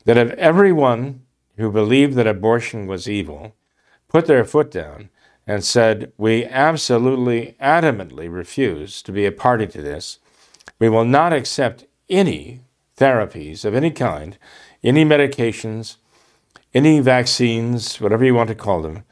that 0.05 0.17
if 0.17 0.31
everyone 0.33 1.23
who 1.57 1.71
believed 1.71 2.15
that 2.15 2.27
abortion 2.27 2.87
was 2.87 3.09
evil 3.09 3.55
put 4.09 4.27
their 4.27 4.45
foot 4.45 4.71
down 4.71 5.11
and 5.47 5.65
said, 5.65 6.13
We 6.17 6.45
absolutely, 6.45 7.57
adamantly 7.61 8.33
refuse 8.33 9.03
to 9.03 9.13
be 9.13 9.27
a 9.27 9.33
party 9.33 9.67
to 9.69 9.83
this, 9.83 10.19
we 10.79 10.89
will 10.89 11.05
not 11.05 11.33
accept 11.33 11.87
any 12.09 12.61
therapies 12.97 13.65
of 13.65 13.75
any 13.75 13.91
kind, 13.91 14.39
any 14.83 15.05
medications, 15.05 15.97
any 16.75 17.01
vaccines, 17.01 18.01
whatever 18.01 18.25
you 18.25 18.35
want 18.35 18.49
to 18.49 18.55
call 18.55 18.83
them, 18.83 19.05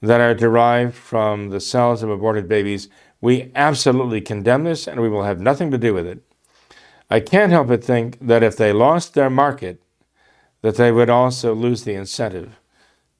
that 0.00 0.20
are 0.20 0.34
derived 0.34 0.94
from 0.94 1.50
the 1.50 1.60
cells 1.60 2.02
of 2.02 2.10
aborted 2.10 2.48
babies. 2.48 2.88
We 3.20 3.50
absolutely 3.54 4.20
condemn 4.20 4.64
this 4.64 4.86
and 4.86 5.00
we 5.00 5.08
will 5.08 5.24
have 5.24 5.40
nothing 5.40 5.70
to 5.70 5.78
do 5.78 5.94
with 5.94 6.06
it. 6.06 6.22
I 7.10 7.20
can't 7.20 7.52
help 7.52 7.68
but 7.68 7.82
think 7.82 8.18
that 8.20 8.42
if 8.42 8.56
they 8.56 8.72
lost 8.72 9.14
their 9.14 9.30
market, 9.30 9.82
that 10.62 10.76
they 10.76 10.92
would 10.92 11.10
also 11.10 11.54
lose 11.54 11.84
the 11.84 11.94
incentive 11.94 12.58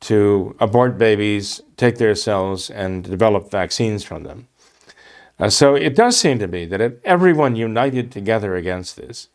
to 0.00 0.54
abort 0.60 0.98
babies, 0.98 1.60
take 1.76 1.98
their 1.98 2.14
cells, 2.14 2.70
and 2.70 3.02
develop 3.02 3.50
vaccines 3.50 4.04
from 4.04 4.22
them. 4.22 4.48
Uh, 5.38 5.48
so 5.48 5.74
it 5.74 5.94
does 5.94 6.16
seem 6.16 6.38
to 6.38 6.46
me 6.48 6.64
that 6.66 6.80
if 6.80 6.94
everyone 7.04 7.56
united 7.56 8.10
together 8.10 8.56
against 8.56 8.96
this, 8.96 9.28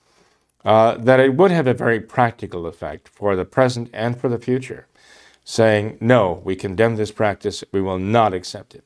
uh, 0.65 0.95
that 0.95 1.19
it 1.19 1.35
would 1.35 1.51
have 1.51 1.67
a 1.67 1.73
very 1.73 1.99
practical 1.99 2.65
effect 2.65 3.07
for 3.09 3.35
the 3.35 3.45
present 3.45 3.89
and 3.93 4.19
for 4.19 4.29
the 4.29 4.39
future, 4.39 4.87
saying, 5.43 5.97
no, 5.99 6.41
we 6.43 6.55
condemn 6.55 6.95
this 6.95 7.11
practice, 7.11 7.63
we 7.71 7.81
will 7.81 7.99
not 7.99 8.33
accept 8.33 8.75
it. 8.75 8.83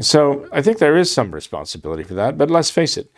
So 0.00 0.48
I 0.50 0.62
think 0.62 0.78
there 0.78 0.96
is 0.96 1.12
some 1.12 1.32
responsibility 1.32 2.02
for 2.02 2.14
that, 2.14 2.38
but 2.38 2.50
let's 2.50 2.70
face 2.70 2.96
it, 2.96 3.12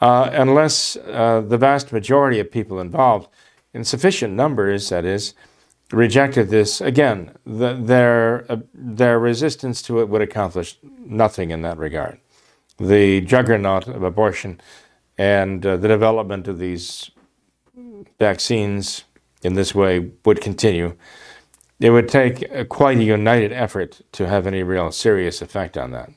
uh, 0.00 0.28
unless 0.32 0.96
uh, 0.96 1.42
the 1.46 1.56
vast 1.56 1.92
majority 1.92 2.38
of 2.40 2.50
people 2.50 2.78
involved, 2.80 3.28
in 3.72 3.84
sufficient 3.84 4.34
numbers, 4.34 4.88
that 4.90 5.04
is, 5.04 5.34
rejected 5.90 6.48
this, 6.48 6.80
again, 6.80 7.34
the, 7.44 7.74
their, 7.74 8.50
uh, 8.50 8.58
their 8.72 9.18
resistance 9.18 9.82
to 9.82 10.00
it 10.00 10.08
would 10.08 10.22
accomplish 10.22 10.78
nothing 10.82 11.50
in 11.50 11.62
that 11.62 11.78
regard. 11.78 12.18
The 12.78 13.20
juggernaut 13.20 13.88
of 13.88 14.02
abortion 14.02 14.60
and 15.16 15.64
uh, 15.64 15.76
the 15.76 15.88
development 15.88 16.48
of 16.48 16.58
these 16.58 17.10
vaccines 18.18 19.04
in 19.42 19.54
this 19.54 19.74
way 19.74 20.10
would 20.24 20.40
continue. 20.40 20.96
It 21.80 21.90
would 21.90 22.08
take 22.08 22.68
quite 22.68 22.98
a 22.98 23.04
united 23.04 23.52
effort 23.52 24.00
to 24.12 24.28
have 24.28 24.46
any 24.46 24.62
real 24.62 24.90
serious 24.92 25.42
effect 25.42 25.76
on 25.76 25.90
that. 25.90 26.10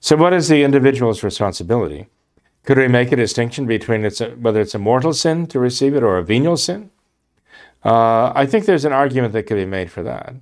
So, 0.00 0.16
what 0.16 0.32
is 0.32 0.48
the 0.48 0.62
individual's 0.62 1.22
responsibility? 1.22 2.06
Could 2.64 2.78
we 2.78 2.88
make 2.88 3.10
a 3.10 3.16
distinction 3.16 3.66
between 3.66 4.04
it's 4.04 4.20
a, 4.20 4.30
whether 4.30 4.60
it's 4.60 4.74
a 4.74 4.78
mortal 4.78 5.14
sin 5.14 5.46
to 5.48 5.58
receive 5.58 5.94
it 5.94 6.02
or 6.02 6.18
a 6.18 6.24
venial 6.24 6.56
sin? 6.56 6.90
Uh, 7.84 8.32
I 8.34 8.46
think 8.46 8.66
there's 8.66 8.84
an 8.84 8.92
argument 8.92 9.32
that 9.32 9.44
could 9.44 9.56
be 9.56 9.66
made 9.66 9.90
for 9.90 10.02
that. 10.02 10.34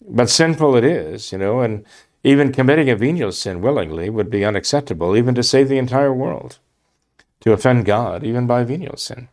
But 0.00 0.30
sinful 0.30 0.76
it 0.76 0.84
is, 0.84 1.32
you 1.32 1.38
know, 1.38 1.60
and 1.60 1.84
even 2.24 2.52
committing 2.52 2.88
a 2.88 2.96
venial 2.96 3.32
sin 3.32 3.60
willingly 3.60 4.08
would 4.10 4.30
be 4.30 4.44
unacceptable, 4.44 5.16
even 5.16 5.34
to 5.34 5.42
save 5.42 5.68
the 5.68 5.78
entire 5.78 6.12
world, 6.12 6.58
to 7.40 7.52
offend 7.52 7.84
God, 7.84 8.24
even 8.24 8.46
by 8.46 8.64
venial 8.64 8.96
sin. 8.96 9.28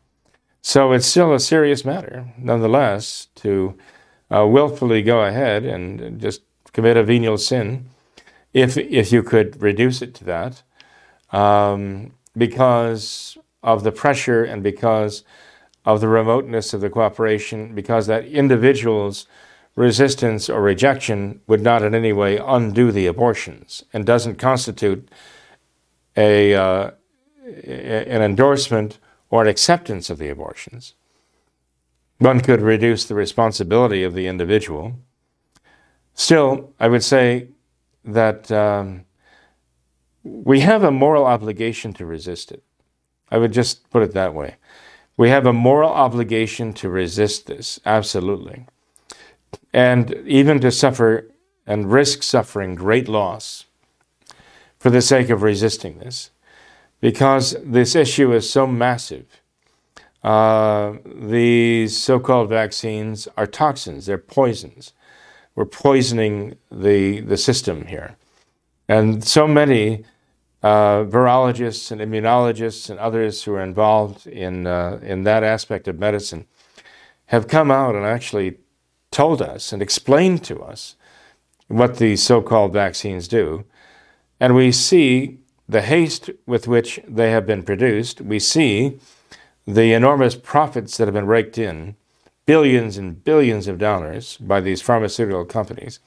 So 0.61 0.91
it's 0.91 1.05
still 1.05 1.34
a 1.34 1.39
serious 1.39 1.86
matter, 1.86 2.34
nonetheless, 2.38 3.28
to 3.36 3.78
uh, 4.36 4.45
willfully 4.45 5.01
go 5.01 5.21
ahead 5.21 5.63
and 5.63 6.19
just 6.19 6.41
commit 6.73 6.97
a 6.97 7.03
venial 7.03 7.38
sin, 7.38 7.89
if 8.53 8.77
if 8.77 9.11
you 9.11 9.23
could 9.23 9.61
reduce 9.61 10.01
it 10.01 10.13
to 10.15 10.23
that, 10.25 10.63
um, 11.31 12.11
because 12.36 13.38
of 13.63 13.83
the 13.83 13.91
pressure 13.91 14.43
and 14.43 14.61
because 14.61 15.23
of 15.86 16.01
the 16.01 16.07
remoteness 16.07 16.73
of 16.73 16.81
the 16.81 16.89
cooperation, 16.89 17.73
because 17.75 18.07
that 18.07 18.25
individual's 18.25 19.27
resistance 19.75 20.49
or 20.49 20.61
rejection 20.61 21.41
would 21.47 21.61
not 21.61 21.83
in 21.83 21.93
any 21.93 22.13
way 22.13 22.38
undo 22.38 22.91
the 22.91 23.07
abortions 23.07 23.83
and 23.93 24.05
doesn't 24.05 24.36
constitute 24.36 25.09
a, 26.15 26.53
uh, 26.53 26.91
an 27.65 28.21
endorsement 28.21 28.99
or 29.29 29.41
an 29.41 29.47
acceptance 29.47 30.09
of 30.09 30.17
the 30.17 30.29
abortions. 30.29 30.93
One 32.18 32.39
could 32.39 32.61
reduce 32.61 33.05
the 33.05 33.16
responsibility 33.16 34.03
of 34.03 34.13
the 34.13 34.28
individual. 34.28 34.99
Still, 36.13 36.74
I 36.80 36.88
would 36.88 37.03
say 37.03 37.49
that 38.05 38.49
um, 38.51 39.05
we 40.24 40.61
have 40.61 40.84
a 40.84 40.91
moral 40.91 41.26
obligation 41.26 41.93
to 41.93 42.05
resist 42.05 42.51
it. 42.51 42.63
I 43.30 43.38
would 43.38 43.51
just 43.51 43.89
put 43.89 44.03
it 44.03 44.13
that 44.13 44.34
way. 44.34 44.55
We 45.18 45.30
have 45.30 45.45
a 45.45 45.53
moral 45.53 45.91
obligation 45.91 46.74
to 46.74 46.89
resist 46.89 47.47
this, 47.47 47.80
absolutely. 47.86 48.66
and 49.74 50.13
even 50.26 50.59
to 50.61 50.72
suffer 50.72 51.30
and 51.68 51.91
risk 51.91 52.24
suffering 52.24 52.76
great 52.76 53.07
loss 53.09 53.66
for 54.80 54.89
the 54.89 55.01
sake 55.01 55.30
of 55.30 55.41
resisting 55.41 55.99
this, 55.99 56.32
because 57.01 57.55
this 57.63 57.95
issue 57.95 58.32
is 58.34 58.49
so 58.49 58.66
massive. 58.68 59.41
Uh, 60.26 60.97
these 61.05 61.95
so 61.95 62.19
called 62.19 62.49
vaccines 62.49 63.28
are 63.38 63.45
toxins, 63.45 64.07
they're 64.07 64.17
poisons. 64.17 64.91
We're 65.53 65.65
poisoning 65.65 66.55
the, 66.71 67.19
the 67.19 67.38
system 67.38 67.86
here. 67.86 68.17
And 68.89 69.23
so 69.23 69.47
many 69.47 70.03
uh, 70.63 71.03
virologists 71.03 71.91
and 71.91 72.01
immunologists 72.01 72.89
and 72.89 72.97
others 72.97 73.43
who 73.43 73.53
are 73.53 73.61
involved 73.61 74.26
in, 74.26 74.65
uh, 74.65 74.99
in 75.03 75.26
that 75.26 75.43
aspect 75.43 75.88
of 75.88 75.99
medicine 75.99 76.47
have 77.28 77.47
come 77.47 77.69
out 77.69 77.93
and 77.93 78.03
actually 78.03 78.57
told 79.11 79.43
us 79.43 79.71
and 79.71 79.80
explained 79.80 80.43
to 80.45 80.59
us 80.63 80.95
what 81.67 81.97
these 81.97 82.23
so 82.23 82.41
called 82.41 82.73
vaccines 82.73 83.28
do. 83.28 83.63
And 84.39 84.55
we 84.55 84.71
see 84.71 85.38
the 85.69 85.84
haste 85.84 86.32
with 86.47 86.67
which 86.67 86.99
they 87.07 87.30
have 87.30 87.45
been 87.45 87.61
produced. 87.61 88.21
We 88.21 88.39
see 88.39 88.99
the 89.66 89.93
enormous 89.93 90.36
profits 90.36 90.97
that 90.97 91.07
have 91.07 91.13
been 91.13 91.28
raked 91.28 91.57
in, 91.57 91.95
billions 92.45 92.97
and 92.97 93.24
billions 93.24 93.68
of 93.68 93.78
dollars 93.80 94.38
by 94.38 94.61
these 94.61 94.82
pharmaceutical 94.82 95.45
companies. 95.45 95.99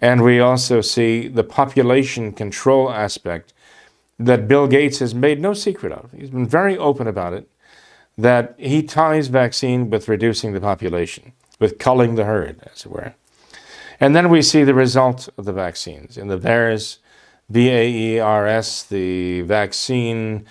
And 0.00 0.22
we 0.22 0.40
also 0.40 0.80
see 0.80 1.28
the 1.28 1.44
population 1.44 2.32
control 2.32 2.90
aspect 2.90 3.52
that 4.18 4.48
Bill 4.48 4.66
Gates 4.66 4.98
has 4.98 5.14
made 5.14 5.40
no 5.40 5.54
secret 5.54 5.92
of. 5.92 6.10
He's 6.12 6.30
been 6.30 6.46
very 6.46 6.76
open 6.76 7.06
about 7.06 7.32
it 7.32 7.48
that 8.16 8.54
he 8.58 8.82
ties 8.82 9.28
vaccine 9.28 9.90
with 9.90 10.08
reducing 10.08 10.52
the 10.52 10.60
population, 10.60 11.32
with 11.58 11.78
culling 11.78 12.14
the 12.14 12.24
herd, 12.24 12.60
as 12.72 12.84
it 12.84 12.90
were. 12.90 13.14
And 13.98 14.14
then 14.14 14.28
we 14.28 14.42
see 14.42 14.64
the 14.64 14.74
result 14.74 15.28
of 15.36 15.44
the 15.44 15.52
vaccines 15.52 16.16
in 16.16 16.28
the 16.28 16.38
VAERS, 16.38 16.98
V-A-E-R-S, 17.50 18.84
the 18.84 19.42
vaccine 19.42 20.46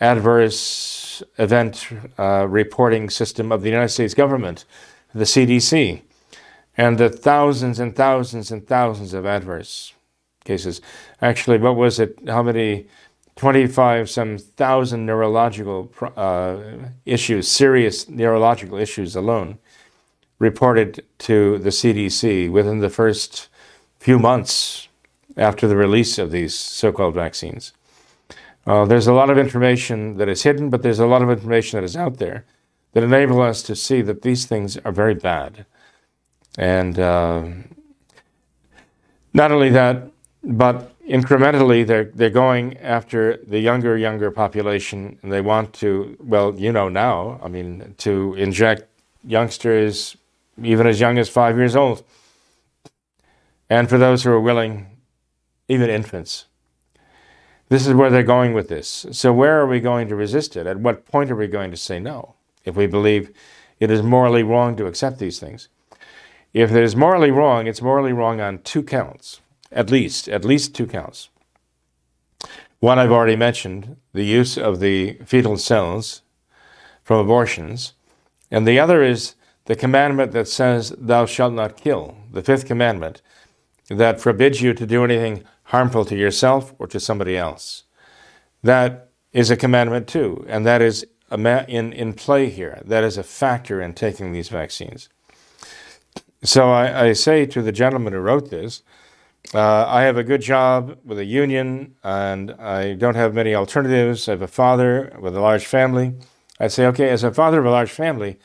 adverse 0.00 1.22
event 1.38 1.88
uh, 2.18 2.46
reporting 2.48 3.10
system 3.10 3.50
of 3.50 3.62
the 3.62 3.70
United 3.70 3.88
States 3.88 4.14
government, 4.14 4.64
the 5.14 5.24
CDC, 5.24 6.02
and 6.76 6.98
the 6.98 7.10
thousands 7.10 7.80
and 7.80 7.94
thousands 7.96 8.50
and 8.50 8.66
thousands 8.66 9.12
of 9.12 9.26
adverse 9.26 9.94
cases. 10.44 10.80
Actually, 11.20 11.58
what 11.58 11.76
was 11.76 11.98
it? 11.98 12.18
How 12.26 12.42
many 12.42 12.86
25 13.36 14.10
some 14.10 14.38
thousand 14.38 15.06
neurological 15.06 15.92
uh, 16.16 16.58
issues, 17.04 17.48
serious 17.48 18.08
neurological 18.08 18.78
issues 18.78 19.14
alone, 19.14 19.58
reported 20.38 21.04
to 21.18 21.58
the 21.58 21.70
CDC 21.70 22.50
within 22.50 22.78
the 22.78 22.90
first 22.90 23.48
few 23.98 24.18
months 24.18 24.88
after 25.36 25.68
the 25.68 25.76
release 25.76 26.18
of 26.18 26.30
these 26.30 26.54
so 26.54 26.92
called 26.92 27.14
vaccines. 27.14 27.72
Uh, 28.68 28.84
there's 28.84 29.06
a 29.06 29.14
lot 29.14 29.30
of 29.30 29.38
information 29.38 30.18
that 30.18 30.28
is 30.28 30.42
hidden, 30.42 30.68
but 30.68 30.82
there's 30.82 30.98
a 30.98 31.06
lot 31.06 31.22
of 31.22 31.30
information 31.30 31.78
that 31.78 31.84
is 31.84 31.96
out 31.96 32.18
there 32.18 32.44
that 32.92 33.02
enable 33.02 33.40
us 33.40 33.62
to 33.62 33.74
see 33.74 34.02
that 34.02 34.20
these 34.20 34.44
things 34.44 34.76
are 34.84 34.92
very 34.92 35.14
bad. 35.14 35.64
And 36.58 36.98
uh, 36.98 37.44
not 39.32 39.52
only 39.52 39.70
that, 39.70 40.10
but 40.44 40.94
incrementally 41.08 41.86
they're 41.86 42.10
they're 42.14 42.28
going 42.28 42.76
after 42.78 43.38
the 43.38 43.58
younger 43.58 43.96
younger 43.96 44.30
population 44.30 45.18
and 45.22 45.32
they 45.32 45.40
want 45.40 45.72
to 45.72 46.14
well 46.20 46.54
you 46.54 46.70
know 46.70 46.88
now 46.88 47.40
i 47.42 47.48
mean 47.48 47.94
to 47.96 48.34
inject 48.34 48.84
youngsters 49.24 50.18
even 50.62 50.86
as 50.86 51.00
young 51.00 51.16
as 51.16 51.28
5 51.30 51.56
years 51.56 51.74
old 51.74 52.04
and 53.70 53.88
for 53.88 53.96
those 53.96 54.22
who 54.22 54.30
are 54.30 54.40
willing 54.40 54.86
even 55.66 55.88
infants 55.88 56.44
this 57.68 57.86
is 57.86 57.94
where 57.94 58.10
they're 58.10 58.22
going 58.22 58.54
with 58.54 58.68
this 58.68 59.06
so 59.10 59.32
where 59.32 59.60
are 59.60 59.66
we 59.66 59.80
going 59.80 60.08
to 60.08 60.16
resist 60.16 60.56
it 60.56 60.66
at 60.66 60.78
what 60.78 61.04
point 61.06 61.30
are 61.30 61.36
we 61.36 61.46
going 61.46 61.70
to 61.70 61.76
say 61.76 61.98
no 61.98 62.34
if 62.64 62.76
we 62.76 62.86
believe 62.86 63.30
it 63.80 63.90
is 63.90 64.02
morally 64.02 64.42
wrong 64.42 64.76
to 64.76 64.86
accept 64.86 65.18
these 65.18 65.38
things 65.38 65.68
if 66.52 66.70
it 66.70 66.82
is 66.82 66.96
morally 66.96 67.30
wrong 67.30 67.66
it's 67.66 67.82
morally 67.82 68.12
wrong 68.12 68.40
on 68.40 68.58
two 68.58 68.82
counts 68.82 69.40
at 69.70 69.90
least, 69.90 70.28
at 70.28 70.44
least 70.44 70.74
two 70.74 70.86
counts. 70.86 71.28
One 72.80 72.98
I've 72.98 73.12
already 73.12 73.36
mentioned, 73.36 73.96
the 74.12 74.24
use 74.24 74.56
of 74.56 74.80
the 74.80 75.18
fetal 75.24 75.58
cells 75.58 76.22
from 77.02 77.18
abortions. 77.18 77.94
And 78.50 78.66
the 78.66 78.78
other 78.78 79.02
is 79.02 79.34
the 79.64 79.76
commandment 79.76 80.32
that 80.32 80.48
says, 80.48 80.94
Thou 80.96 81.26
shalt 81.26 81.52
not 81.52 81.76
kill, 81.76 82.16
the 82.32 82.42
fifth 82.42 82.66
commandment 82.66 83.20
that 83.88 84.20
forbids 84.20 84.62
you 84.62 84.74
to 84.74 84.86
do 84.86 85.04
anything 85.04 85.44
harmful 85.68 86.04
to 86.06 86.16
yourself 86.16 86.74
or 86.78 86.86
to 86.86 86.98
somebody 86.98 87.36
else. 87.36 87.84
That 88.62 89.10
is 89.32 89.50
a 89.50 89.56
commandment 89.56 90.08
too, 90.08 90.44
and 90.48 90.66
that 90.66 90.82
is 90.82 91.06
in, 91.30 91.92
in 91.92 92.12
play 92.14 92.48
here. 92.48 92.82
That 92.84 93.04
is 93.04 93.18
a 93.18 93.22
factor 93.22 93.80
in 93.80 93.92
taking 93.92 94.32
these 94.32 94.48
vaccines. 94.48 95.08
So 96.42 96.70
I, 96.70 97.08
I 97.08 97.12
say 97.12 97.46
to 97.46 97.62
the 97.62 97.72
gentleman 97.72 98.12
who 98.12 98.20
wrote 98.20 98.50
this, 98.50 98.82
uh, 99.54 99.86
I 99.86 100.02
have 100.02 100.16
a 100.16 100.24
good 100.24 100.40
job 100.40 100.98
with 101.04 101.18
a 101.18 101.24
union 101.24 101.94
and 102.02 102.52
I 102.52 102.94
don't 102.94 103.16
have 103.16 103.34
many 103.34 103.54
alternatives. 103.54 104.28
I 104.28 104.32
have 104.32 104.42
a 104.42 104.46
father 104.46 105.16
with 105.20 105.36
a 105.36 105.40
large 105.40 105.66
family. 105.66 106.14
I 106.60 106.68
say, 106.68 106.86
okay, 106.86 107.08
as 107.10 107.24
a 107.24 107.32
father 107.32 107.60
of 107.60 107.66
a 107.66 107.70
large 107.70 107.90
family, 107.90 108.38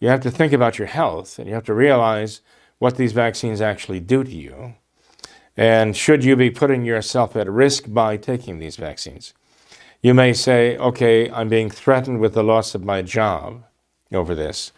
you 0.00 0.08
have 0.08 0.20
to 0.22 0.30
think 0.30 0.52
about 0.52 0.78
your 0.78 0.88
health 0.88 1.38
and 1.38 1.48
you 1.48 1.54
have 1.54 1.64
to 1.64 1.74
realize 1.74 2.40
what 2.78 2.96
these 2.96 3.12
vaccines 3.12 3.60
actually 3.60 4.00
do 4.00 4.24
to 4.24 4.30
you. 4.30 4.74
And 5.56 5.96
should 5.96 6.24
you 6.24 6.36
be 6.36 6.50
putting 6.50 6.84
yourself 6.84 7.36
at 7.36 7.50
risk 7.50 7.84
by 7.88 8.16
taking 8.16 8.58
these 8.58 8.76
vaccines? 8.76 9.34
You 10.02 10.14
may 10.14 10.32
say, 10.32 10.78
okay, 10.78 11.30
I'm 11.30 11.48
being 11.48 11.70
threatened 11.70 12.20
with 12.20 12.34
the 12.34 12.44
loss 12.44 12.74
of 12.74 12.84
my 12.84 13.02
job 13.02 13.64
over 14.12 14.34
this. 14.34 14.72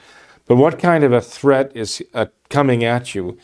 But 0.46 0.56
what 0.56 0.78
kind 0.78 1.04
of 1.04 1.12
a 1.12 1.20
threat 1.20 1.70
is 1.74 2.02
uh, 2.12 2.26
coming 2.48 2.84
at 2.84 3.14
you? 3.14 3.38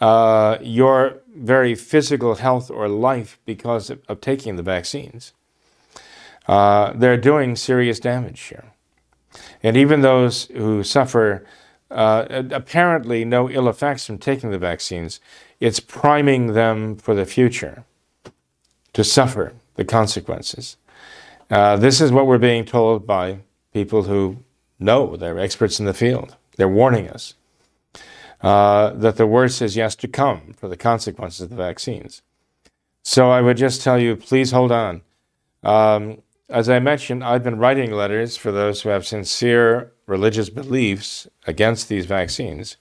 Uh, 0.00 0.58
your 0.60 1.22
very 1.34 1.74
physical 1.74 2.36
health 2.36 2.70
or 2.70 2.88
life 2.88 3.38
because 3.44 3.90
of, 3.90 4.00
of 4.08 4.20
taking 4.20 4.56
the 4.56 4.62
vaccines. 4.62 5.32
Uh, 6.46 6.92
they're 6.94 7.16
doing 7.16 7.56
serious 7.56 7.98
damage 7.98 8.40
here. 8.42 8.72
And 9.62 9.76
even 9.76 10.02
those 10.02 10.44
who 10.46 10.82
suffer 10.82 11.44
uh, 11.90 12.42
apparently 12.50 13.24
no 13.24 13.50
ill 13.50 13.68
effects 13.68 14.06
from 14.06 14.18
taking 14.18 14.50
the 14.50 14.58
vaccines, 14.58 15.20
it's 15.60 15.80
priming 15.80 16.52
them 16.52 16.96
for 16.96 17.14
the 17.14 17.26
future 17.26 17.84
to 18.92 19.04
suffer 19.04 19.52
the 19.74 19.84
consequences. 19.84 20.76
Uh, 21.50 21.76
this 21.76 22.00
is 22.00 22.10
what 22.10 22.26
we're 22.26 22.38
being 22.38 22.64
told 22.64 23.06
by 23.06 23.38
people 23.72 24.04
who 24.04 24.38
know 24.78 25.16
they're 25.16 25.38
experts 25.38 25.78
in 25.78 25.86
the 25.86 25.94
field. 25.94 26.36
They're 26.56 26.68
warning 26.68 27.08
us 27.08 27.34
uh, 28.40 28.90
that 28.90 29.16
the 29.16 29.26
worst 29.26 29.62
is 29.62 29.76
yet 29.76 29.92
to 29.92 30.08
come 30.08 30.54
for 30.56 30.68
the 30.68 30.76
consequences 30.76 31.42
of 31.42 31.50
the 31.50 31.56
vaccines. 31.56 32.22
So 33.02 33.30
I 33.30 33.40
would 33.40 33.56
just 33.56 33.82
tell 33.82 33.98
you, 33.98 34.16
please 34.16 34.50
hold 34.50 34.72
on. 34.72 35.02
Um, 35.62 36.22
as 36.48 36.68
I 36.68 36.78
mentioned, 36.78 37.24
I've 37.24 37.42
been 37.42 37.58
writing 37.58 37.92
letters 37.92 38.36
for 38.36 38.52
those 38.52 38.82
who 38.82 38.88
have 38.88 39.06
sincere 39.06 39.92
religious 40.06 40.48
beliefs 40.48 41.26
against 41.46 41.88
these 41.88 42.06
vaccines 42.06 42.76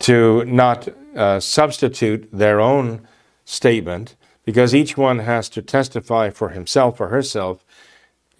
to 0.00 0.44
not 0.46 0.88
uh, 1.16 1.40
substitute 1.40 2.28
their 2.32 2.60
own 2.60 3.06
statement 3.44 4.16
because 4.44 4.74
each 4.74 4.96
one 4.96 5.20
has 5.20 5.48
to 5.50 5.62
testify 5.62 6.30
for 6.30 6.50
himself 6.50 7.00
or 7.00 7.08
herself 7.08 7.64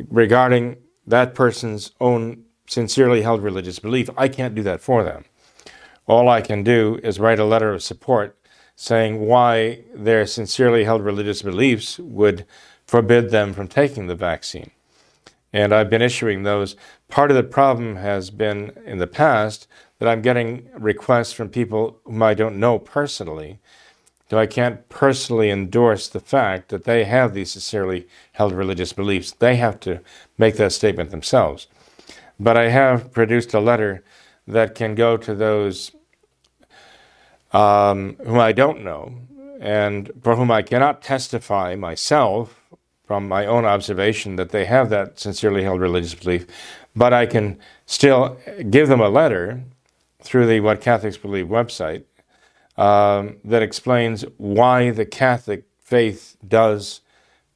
regarding 0.08 0.76
that 1.06 1.34
person's 1.34 1.92
own 2.00 2.44
sincerely 2.66 3.22
held 3.22 3.42
religious 3.42 3.78
belief. 3.78 4.08
I 4.16 4.28
can't 4.28 4.54
do 4.54 4.62
that 4.62 4.80
for 4.80 5.02
them. 5.02 5.24
All 6.06 6.28
I 6.28 6.40
can 6.40 6.62
do 6.62 6.98
is 7.02 7.20
write 7.20 7.38
a 7.38 7.44
letter 7.44 7.72
of 7.72 7.82
support 7.82 8.36
saying 8.76 9.20
why 9.20 9.84
their 9.94 10.24
sincerely 10.26 10.84
held 10.84 11.02
religious 11.02 11.42
beliefs 11.42 11.98
would 11.98 12.46
forbid 12.86 13.30
them 13.30 13.52
from 13.52 13.68
taking 13.68 14.06
the 14.06 14.14
vaccine. 14.14 14.70
And 15.52 15.72
I've 15.72 15.90
been 15.90 16.02
issuing 16.02 16.44
those. 16.44 16.76
Part 17.08 17.30
of 17.30 17.36
the 17.36 17.42
problem 17.42 17.96
has 17.96 18.30
been 18.30 18.72
in 18.86 18.98
the 18.98 19.06
past 19.06 19.66
that 20.00 20.08
I'm 20.08 20.22
getting 20.22 20.68
requests 20.74 21.32
from 21.32 21.50
people 21.50 22.00
whom 22.04 22.22
I 22.22 22.34
don't 22.34 22.58
know 22.58 22.78
personally. 22.78 23.60
So 24.30 24.38
I 24.38 24.46
can't 24.46 24.88
personally 24.88 25.50
endorse 25.50 26.08
the 26.08 26.20
fact 26.20 26.70
that 26.70 26.84
they 26.84 27.04
have 27.04 27.34
these 27.34 27.50
sincerely 27.50 28.08
held 28.32 28.52
religious 28.52 28.92
beliefs. 28.92 29.32
They 29.32 29.56
have 29.56 29.78
to 29.80 30.00
make 30.38 30.56
that 30.56 30.72
statement 30.72 31.10
themselves. 31.10 31.66
But 32.38 32.56
I 32.56 32.70
have 32.70 33.12
produced 33.12 33.52
a 33.52 33.60
letter 33.60 34.02
that 34.48 34.74
can 34.74 34.94
go 34.94 35.16
to 35.18 35.34
those 35.34 35.92
um, 37.52 38.16
whom 38.24 38.38
I 38.38 38.52
don't 38.52 38.82
know, 38.82 39.14
and 39.60 40.10
for 40.22 40.36
whom 40.36 40.50
I 40.50 40.62
cannot 40.62 41.02
testify 41.02 41.74
myself 41.74 42.60
from 43.04 43.28
my 43.28 43.44
own 43.44 43.64
observation 43.64 44.36
that 44.36 44.50
they 44.50 44.64
have 44.64 44.88
that 44.90 45.18
sincerely 45.18 45.64
held 45.64 45.80
religious 45.80 46.14
belief, 46.14 46.46
but 46.94 47.12
I 47.12 47.26
can 47.26 47.58
still 47.84 48.38
give 48.70 48.88
them 48.88 49.00
a 49.00 49.08
letter 49.08 49.64
through 50.22 50.46
the 50.46 50.60
What 50.60 50.80
Catholics 50.80 51.16
Believe 51.16 51.46
website 51.46 52.04
um, 52.76 53.36
that 53.44 53.62
explains 53.62 54.24
why 54.36 54.90
the 54.90 55.06
Catholic 55.06 55.64
faith 55.78 56.36
does 56.46 57.00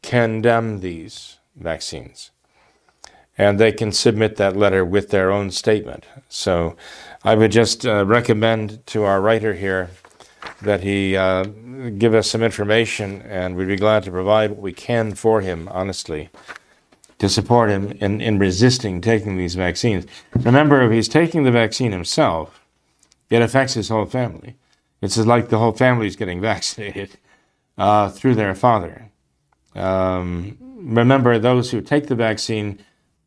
condemn 0.03 0.81
these 0.81 1.39
vaccines. 1.57 2.31
And 3.37 3.59
they 3.59 3.73
can 3.73 3.91
submit 3.91 4.37
that 4.37 4.57
letter 4.57 4.85
with 4.85 5.11
their 5.11 5.33
own 5.33 5.51
statement. 5.51 6.05
So 6.29 6.77
I 7.25 7.35
would 7.35 7.51
just 7.51 7.85
uh, 7.87 8.05
recommend 8.05 8.87
to 8.89 9.05
our 9.05 9.21
writer 9.21 9.55
here 9.55 9.91
that 10.63 10.83
he 10.83 11.17
uh, 11.17 11.45
give 11.99 12.15
us 12.15 12.31
some 12.31 12.43
information, 12.43 13.23
and 13.23 13.57
we'd 13.57 13.67
be 13.67 13.77
glad 13.77 14.03
to 14.05 14.11
provide 14.11 14.51
what 14.51 14.61
we 14.61 14.73
can 14.73 15.15
for 15.15 15.41
him, 15.41 15.69
honestly, 15.73 16.29
to 17.19 17.29
support 17.29 17.71
him 17.71 17.93
in, 18.01 18.21
in 18.21 18.39
resisting 18.39 19.01
taking 19.01 19.37
these 19.37 19.55
vaccines. 19.55 20.07
Remember, 20.35 20.83
if 20.83 20.93
he's 20.93 21.09
taking 21.09 21.45
the 21.45 21.51
vaccine 21.51 21.93
himself, 21.93 22.61
it 23.31 23.43
affects 23.43 23.75
his 23.75 23.89
whole 23.89 24.07
family. 24.07 24.57
It's 25.01 25.17
like 25.19 25.49
the 25.49 25.59
whole 25.59 25.73
family 25.73 26.07
is 26.07 26.17
getting 26.17 26.41
vaccinated 26.53 27.17
uh, 27.79 28.09
through 28.11 28.35
their 28.35 28.55
father. 28.55 29.11
Um, 29.75 30.57
remember, 30.61 31.39
those 31.39 31.71
who 31.71 31.81
take 31.81 32.07
the 32.07 32.15
vaccine, 32.15 32.79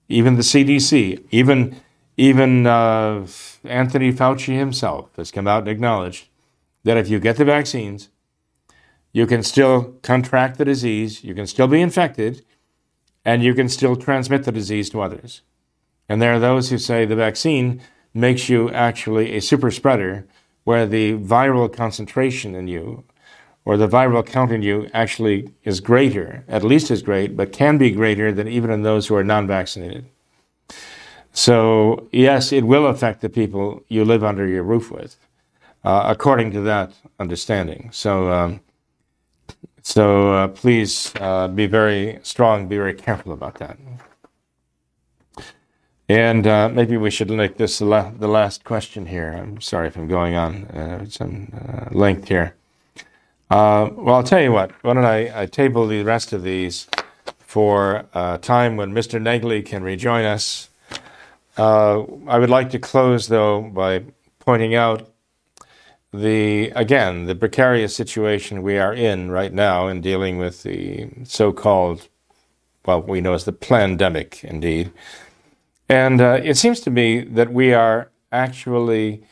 even 0.07 0.35
the 0.35 0.41
CDC, 0.41 1.23
even 1.31 1.75
even 2.19 2.65
uh, 2.65 3.27
Anthony 3.63 4.11
Fauci 4.11 4.57
himself 4.57 5.15
has 5.17 5.31
come 5.31 5.47
out 5.47 5.59
and 5.59 5.67
acknowledged 5.67 6.27
that 6.83 6.97
if 6.97 7.09
you 7.09 7.19
get 7.19 7.37
the 7.37 7.45
vaccines, 7.45 8.09
you 9.11 9.27
can 9.27 9.43
still 9.43 9.93
contract 10.01 10.57
the 10.57 10.65
disease, 10.65 11.23
you 11.23 11.35
can 11.35 11.45
still 11.45 11.67
be 11.67 11.79
infected, 11.79 12.43
and 13.27 13.43
you 13.43 13.53
can 13.53 13.67
still 13.67 13.97
transmit 13.97 14.45
the 14.45 14.53
disease 14.53 14.89
to 14.89 15.01
others. 15.01 15.41
And 16.07 16.21
there 16.21 16.33
are 16.33 16.39
those 16.39 16.69
who 16.69 16.77
say 16.77 17.03
the 17.03 17.17
vaccine 17.17 17.81
makes 18.13 18.47
you 18.47 18.71
actually 18.71 19.35
a 19.35 19.41
super 19.41 19.69
spreader 19.69 20.25
where 20.63 20.87
the 20.87 21.17
viral 21.17 21.71
concentration 21.71 22.55
in 22.55 22.69
you 22.69 23.03
or 23.65 23.75
the 23.75 23.87
viral 23.87 24.25
count 24.25 24.53
in 24.53 24.61
you 24.61 24.89
actually 24.93 25.53
is 25.65 25.81
greater, 25.81 26.45
at 26.47 26.63
least 26.63 26.89
as 26.89 27.01
great, 27.01 27.35
but 27.35 27.51
can 27.51 27.77
be 27.77 27.91
greater 27.91 28.31
than 28.31 28.47
even 28.47 28.71
in 28.71 28.83
those 28.83 29.07
who 29.07 29.15
are 29.15 29.25
non 29.25 29.45
vaccinated. 29.45 30.05
So, 31.33 32.07
yes, 32.13 32.53
it 32.53 32.63
will 32.63 32.87
affect 32.87 33.19
the 33.19 33.29
people 33.29 33.83
you 33.89 34.05
live 34.05 34.23
under 34.23 34.47
your 34.47 34.63
roof 34.63 34.89
with, 34.89 35.17
uh, 35.83 36.03
according 36.05 36.51
to 36.51 36.61
that 36.61 36.93
understanding. 37.19 37.89
So, 37.91 38.31
um, 38.31 38.61
so 39.87 40.33
uh, 40.33 40.47
please 40.49 41.13
uh, 41.21 41.47
be 41.47 41.65
very 41.65 42.19
strong, 42.21 42.67
be 42.67 42.75
very 42.75 42.93
careful 42.93 43.31
about 43.31 43.55
that. 43.59 43.77
And 46.09 46.45
uh, 46.45 46.67
maybe 46.67 46.97
we 46.97 47.09
should 47.09 47.29
make 47.29 47.55
this 47.55 47.79
the, 47.79 47.85
la- 47.85 48.11
the, 48.11 48.27
last 48.27 48.65
question 48.65 49.05
here. 49.05 49.31
I'm 49.31 49.61
sorry 49.61 49.87
if 49.87 49.95
I'm 49.95 50.09
going 50.09 50.35
on 50.35 50.65
uh, 50.65 51.05
some 51.05 51.53
uh, 51.53 51.85
length 51.97 52.27
here. 52.27 52.53
Uh, 53.49 53.89
well, 53.93 54.15
I'll 54.15 54.23
tell 54.23 54.41
you 54.41 54.51
what. 54.51 54.71
Why 54.83 54.93
don't 54.93 55.05
I, 55.05 55.43
I 55.43 55.45
table 55.45 55.87
the 55.87 56.03
rest 56.03 56.33
of 56.33 56.43
these 56.43 56.87
for 57.39 58.05
a 58.13 58.39
time 58.41 58.75
when 58.75 58.91
Mr. 58.91 59.21
Negley 59.21 59.61
can 59.61 59.83
rejoin 59.83 60.25
us? 60.25 60.69
I 61.57 62.37
would 62.37 62.49
like 62.49 62.71
to 62.71 62.79
close, 62.79 63.29
though, 63.29 63.61
by 63.61 64.03
pointing 64.39 64.75
out 64.75 65.09
the 66.17 66.69
again 66.71 67.25
the 67.25 67.35
precarious 67.35 67.95
situation 67.95 68.63
we 68.63 68.77
are 68.77 68.93
in 68.93 69.31
right 69.31 69.53
now 69.53 69.87
in 69.87 70.01
dealing 70.01 70.37
with 70.37 70.63
the 70.63 71.09
so-called, 71.23 72.07
well, 72.85 73.01
we 73.01 73.21
know 73.21 73.33
as 73.33 73.45
the 73.45 73.51
pandemic, 73.53 74.43
indeed. 74.43 74.91
And 75.89 76.21
uh, 76.21 76.39
it 76.43 76.57
seems 76.57 76.81
to 76.81 76.89
me 76.89 77.21
that 77.21 77.51
we 77.53 77.73
are 77.73 78.09
actually 78.31 79.23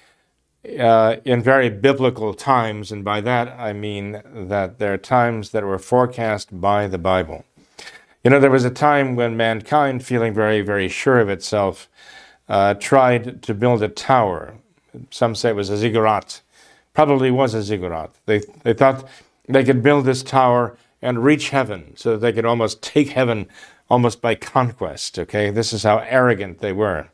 uh, 0.80 1.18
in 1.26 1.44
very 1.44 1.70
biblical 1.70 2.34
times, 2.34 2.92
and 2.92 3.04
by 3.04 3.22
that 3.22 3.48
I 3.60 3.74
mean 3.74 4.22
that 4.34 4.80
there 4.80 4.94
are 4.94 4.98
times 4.98 5.52
that 5.52 5.64
were 5.64 5.80
forecast 5.80 6.60
by 6.60 6.88
the 6.88 6.98
Bible. 6.98 7.46
You 8.24 8.32
know, 8.32 8.40
there 8.40 8.50
was 8.50 8.66
a 8.66 8.72
time 8.72 9.16
when 9.16 9.38
mankind, 9.38 10.04
feeling 10.04 10.34
very, 10.34 10.62
very 10.62 10.88
sure 10.88 11.20
of 11.20 11.30
itself, 11.30 11.88
uh, 12.50 12.74
tried 12.76 13.44
to 13.44 13.54
build 13.54 13.84
a 13.84 13.88
tower. 13.88 14.56
Some 15.12 15.36
say 15.36 15.50
it 15.50 15.56
was 15.56 15.70
a 15.70 15.78
ziggurat. 15.78 16.42
Probably 16.96 17.30
was 17.30 17.54
a 17.54 17.62
ziggurat. 17.62 18.16
They, 18.26 18.42
they 18.64 18.74
thought 18.74 19.08
they 19.48 19.64
could 19.64 19.84
build 19.84 20.06
this 20.06 20.24
tower 20.24 20.78
and 21.02 21.24
reach 21.24 21.50
heaven 21.50 21.94
so 21.96 22.12
that 22.12 22.18
they 22.20 22.34
could 22.34 22.46
almost 22.46 22.82
take 22.82 23.10
heaven 23.10 23.48
almost 23.90 24.22
by 24.22 24.34
conquest. 24.34 25.20
Okay, 25.20 25.52
this 25.52 25.74
is 25.74 25.84
how 25.84 26.00
arrogant 26.00 26.60
they 26.60 26.72
were. 26.72 27.10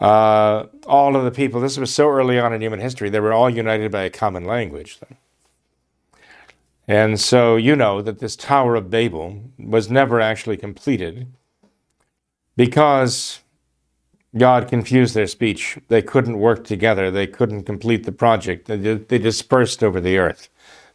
Uh, 0.00 0.66
all 0.86 1.16
of 1.16 1.24
the 1.24 1.30
people, 1.30 1.60
this 1.60 1.78
was 1.78 1.94
so 1.94 2.08
early 2.10 2.38
on 2.38 2.52
in 2.52 2.60
human 2.60 2.80
history, 2.80 3.08
they 3.08 3.20
were 3.20 3.32
all 3.32 3.48
united 3.48 3.92
by 3.92 4.02
a 4.02 4.10
common 4.10 4.44
language. 4.44 4.98
And 6.86 7.18
so 7.18 7.56
you 7.56 7.76
know 7.76 8.02
that 8.02 8.18
this 8.18 8.36
Tower 8.36 8.74
of 8.74 8.90
Babel 8.90 9.40
was 9.58 9.88
never 9.88 10.20
actually 10.20 10.56
completed 10.56 11.28
because 12.56 13.40
God 14.36 14.68
confused 14.68 15.14
their 15.14 15.26
speech. 15.26 15.78
They 15.88 16.02
couldn't 16.02 16.38
work 16.38 16.64
together, 16.64 17.10
they 17.10 17.26
couldn't 17.26 17.64
complete 17.64 18.04
the 18.04 18.12
project. 18.12 18.66
They, 18.66 19.18
dispersed 19.18 19.82
over 19.82 20.00
the 20.00 20.18
earth 20.18 20.48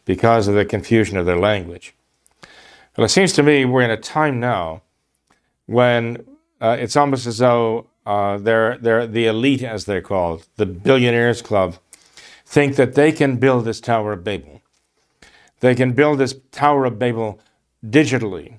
because 0.04 0.48
of 0.48 0.54
the 0.54 0.64
confusion 0.64 1.16
of 1.16 1.26
their 1.26 1.38
language. 1.38 1.94
Well, 2.96 3.04
it 3.04 3.10
seems 3.10 3.32
to 3.34 3.42
me 3.42 3.64
we're 3.64 3.82
in 3.82 3.90
a 3.90 3.96
time 3.96 4.40
now 4.40 4.82
when 5.66 6.24
uh, 6.60 6.76
it's 6.78 6.96
almost 6.96 7.26
as 7.26 7.38
though 7.38 7.86
uh, 8.04 8.36
they're, 8.38 8.76
they're 8.78 9.06
the 9.06 9.26
elite, 9.26 9.62
as 9.62 9.84
they're 9.84 10.02
called, 10.02 10.46
the 10.56 10.66
billionaires 10.66 11.40
club, 11.40 11.76
think 12.44 12.76
that 12.76 12.94
they 12.94 13.12
can 13.12 13.36
build 13.36 13.64
this 13.64 13.80
Tower 13.80 14.12
of 14.14 14.24
Babel. 14.24 14.60
They 15.60 15.74
can 15.74 15.92
build 15.92 16.18
this 16.18 16.34
Tower 16.50 16.86
of 16.86 16.98
Babel 16.98 17.40
digitally. 17.86 18.56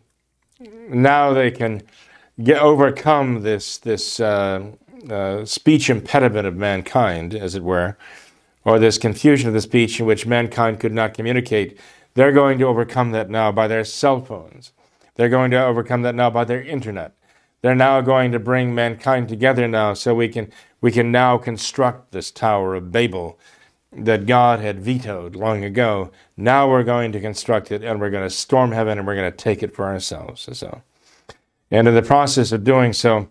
Now 0.90 1.34
they 1.34 1.52
can 1.52 1.84
get 2.44 2.62
overcome 2.62 3.44
this 3.44 3.78
this 3.78 4.20
uh, 4.20 4.72
uh, 5.10 5.46
speech 5.46 5.90
impediment 5.90 6.48
of 6.48 6.56
mankind, 6.56 7.34
as 7.34 7.56
it 7.56 7.64
were, 7.64 7.98
or 8.64 8.80
this 8.80 8.98
confusion 8.98 9.48
of 9.48 9.54
the 9.54 9.62
speech 9.62 10.00
in 10.00 10.06
which 10.06 10.26
mankind 10.26 10.80
could 10.80 10.94
not 10.94 11.14
communicate 11.14 11.78
they're 12.14 12.32
going 12.32 12.58
to 12.60 12.66
overcome 12.66 13.12
that 13.12 13.30
now 13.30 13.52
by 13.52 13.68
their 13.68 13.84
cell 13.84 14.24
phones. 14.24 14.74
They're 15.16 15.30
going 15.30 15.52
to 15.52 15.64
overcome 15.64 16.02
that 16.02 16.16
now 16.16 16.30
by 16.30 16.44
their 16.44 16.62
internet. 16.62 17.14
They're 17.62 17.76
now 17.76 18.02
going 18.02 18.32
to 18.32 18.40
bring 18.40 18.74
mankind 18.74 19.30
together 19.30 19.68
now 19.68 19.94
so 19.94 20.16
we 20.16 20.28
can 20.28 20.52
we 20.82 20.92
can 20.92 21.12
now 21.12 21.38
construct 21.38 22.12
this 22.12 22.32
Tower 22.32 22.74
of 22.74 22.92
Babel 22.92 23.40
that 23.92 24.26
God 24.26 24.60
had 24.60 24.80
vetoed 24.80 25.36
long 25.36 25.64
ago. 25.64 26.12
Now 26.36 26.70
we're 26.70 26.84
going 26.84 27.12
to 27.12 27.20
construct 27.20 27.72
it 27.72 27.84
and 27.84 28.02
we're 28.02 28.10
going 28.10 28.28
to 28.28 28.36
storm 28.36 28.72
heaven 28.72 28.98
and 28.98 29.06
we're 29.06 29.16
going 29.16 29.32
to 29.32 29.38
take 29.38 29.62
it 29.62 29.76
for 29.76 29.86
ourselves. 29.86 30.50
So, 30.54 30.82
and 31.72 31.88
in 31.88 31.96
the 31.96 32.02
process 32.02 32.52
of 32.52 32.66
doing 32.66 32.92
so, 32.92 33.30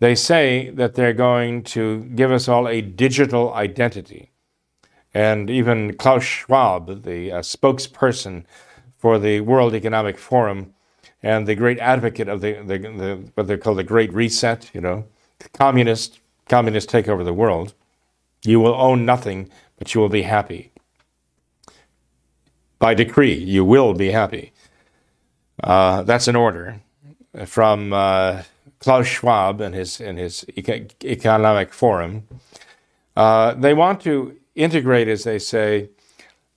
they 0.00 0.14
say 0.14 0.70
that 0.70 0.94
they're 0.94 1.14
going 1.14 1.62
to 1.62 2.04
give 2.14 2.30
us 2.30 2.46
all 2.46 2.68
a 2.68 2.82
digital 2.82 3.54
identity. 3.54 4.30
And 5.14 5.50
even 5.50 5.96
Klaus 5.96 6.22
Schwab, 6.22 7.02
the 7.02 7.32
uh, 7.32 7.38
spokesperson 7.40 8.44
for 8.98 9.18
the 9.18 9.40
World 9.40 9.74
Economic 9.74 10.18
Forum 10.18 10.74
and 11.22 11.46
the 11.46 11.54
great 11.54 11.78
advocate 11.78 12.28
of 12.28 12.42
the, 12.42 12.52
the, 12.64 12.78
the 12.78 13.30
what 13.34 13.46
they 13.46 13.56
call 13.56 13.74
the 13.74 13.82
Great 13.82 14.12
Reset, 14.12 14.70
you 14.74 14.80
know, 14.80 15.06
communist, 15.54 16.20
communists 16.48 16.90
take 16.90 17.08
over 17.08 17.24
the 17.24 17.34
world. 17.34 17.74
You 18.44 18.60
will 18.60 18.74
own 18.74 19.04
nothing, 19.04 19.50
but 19.78 19.94
you 19.94 20.00
will 20.00 20.08
be 20.08 20.22
happy. 20.22 20.72
By 22.78 22.94
decree, 22.94 23.34
you 23.34 23.64
will 23.64 23.92
be 23.92 24.10
happy. 24.10 24.52
Uh, 25.62 26.02
that's 26.04 26.28
an 26.28 26.36
order 26.36 26.80
from 27.46 27.92
uh, 27.92 28.42
Klaus 28.78 29.06
Schwab 29.06 29.60
and 29.60 29.74
his, 29.74 30.00
and 30.00 30.18
his 30.18 30.44
economic 31.04 31.72
forum. 31.72 32.26
Uh, 33.16 33.54
they 33.54 33.74
want 33.74 34.00
to 34.02 34.36
integrate, 34.54 35.08
as 35.08 35.24
they 35.24 35.38
say, 35.38 35.90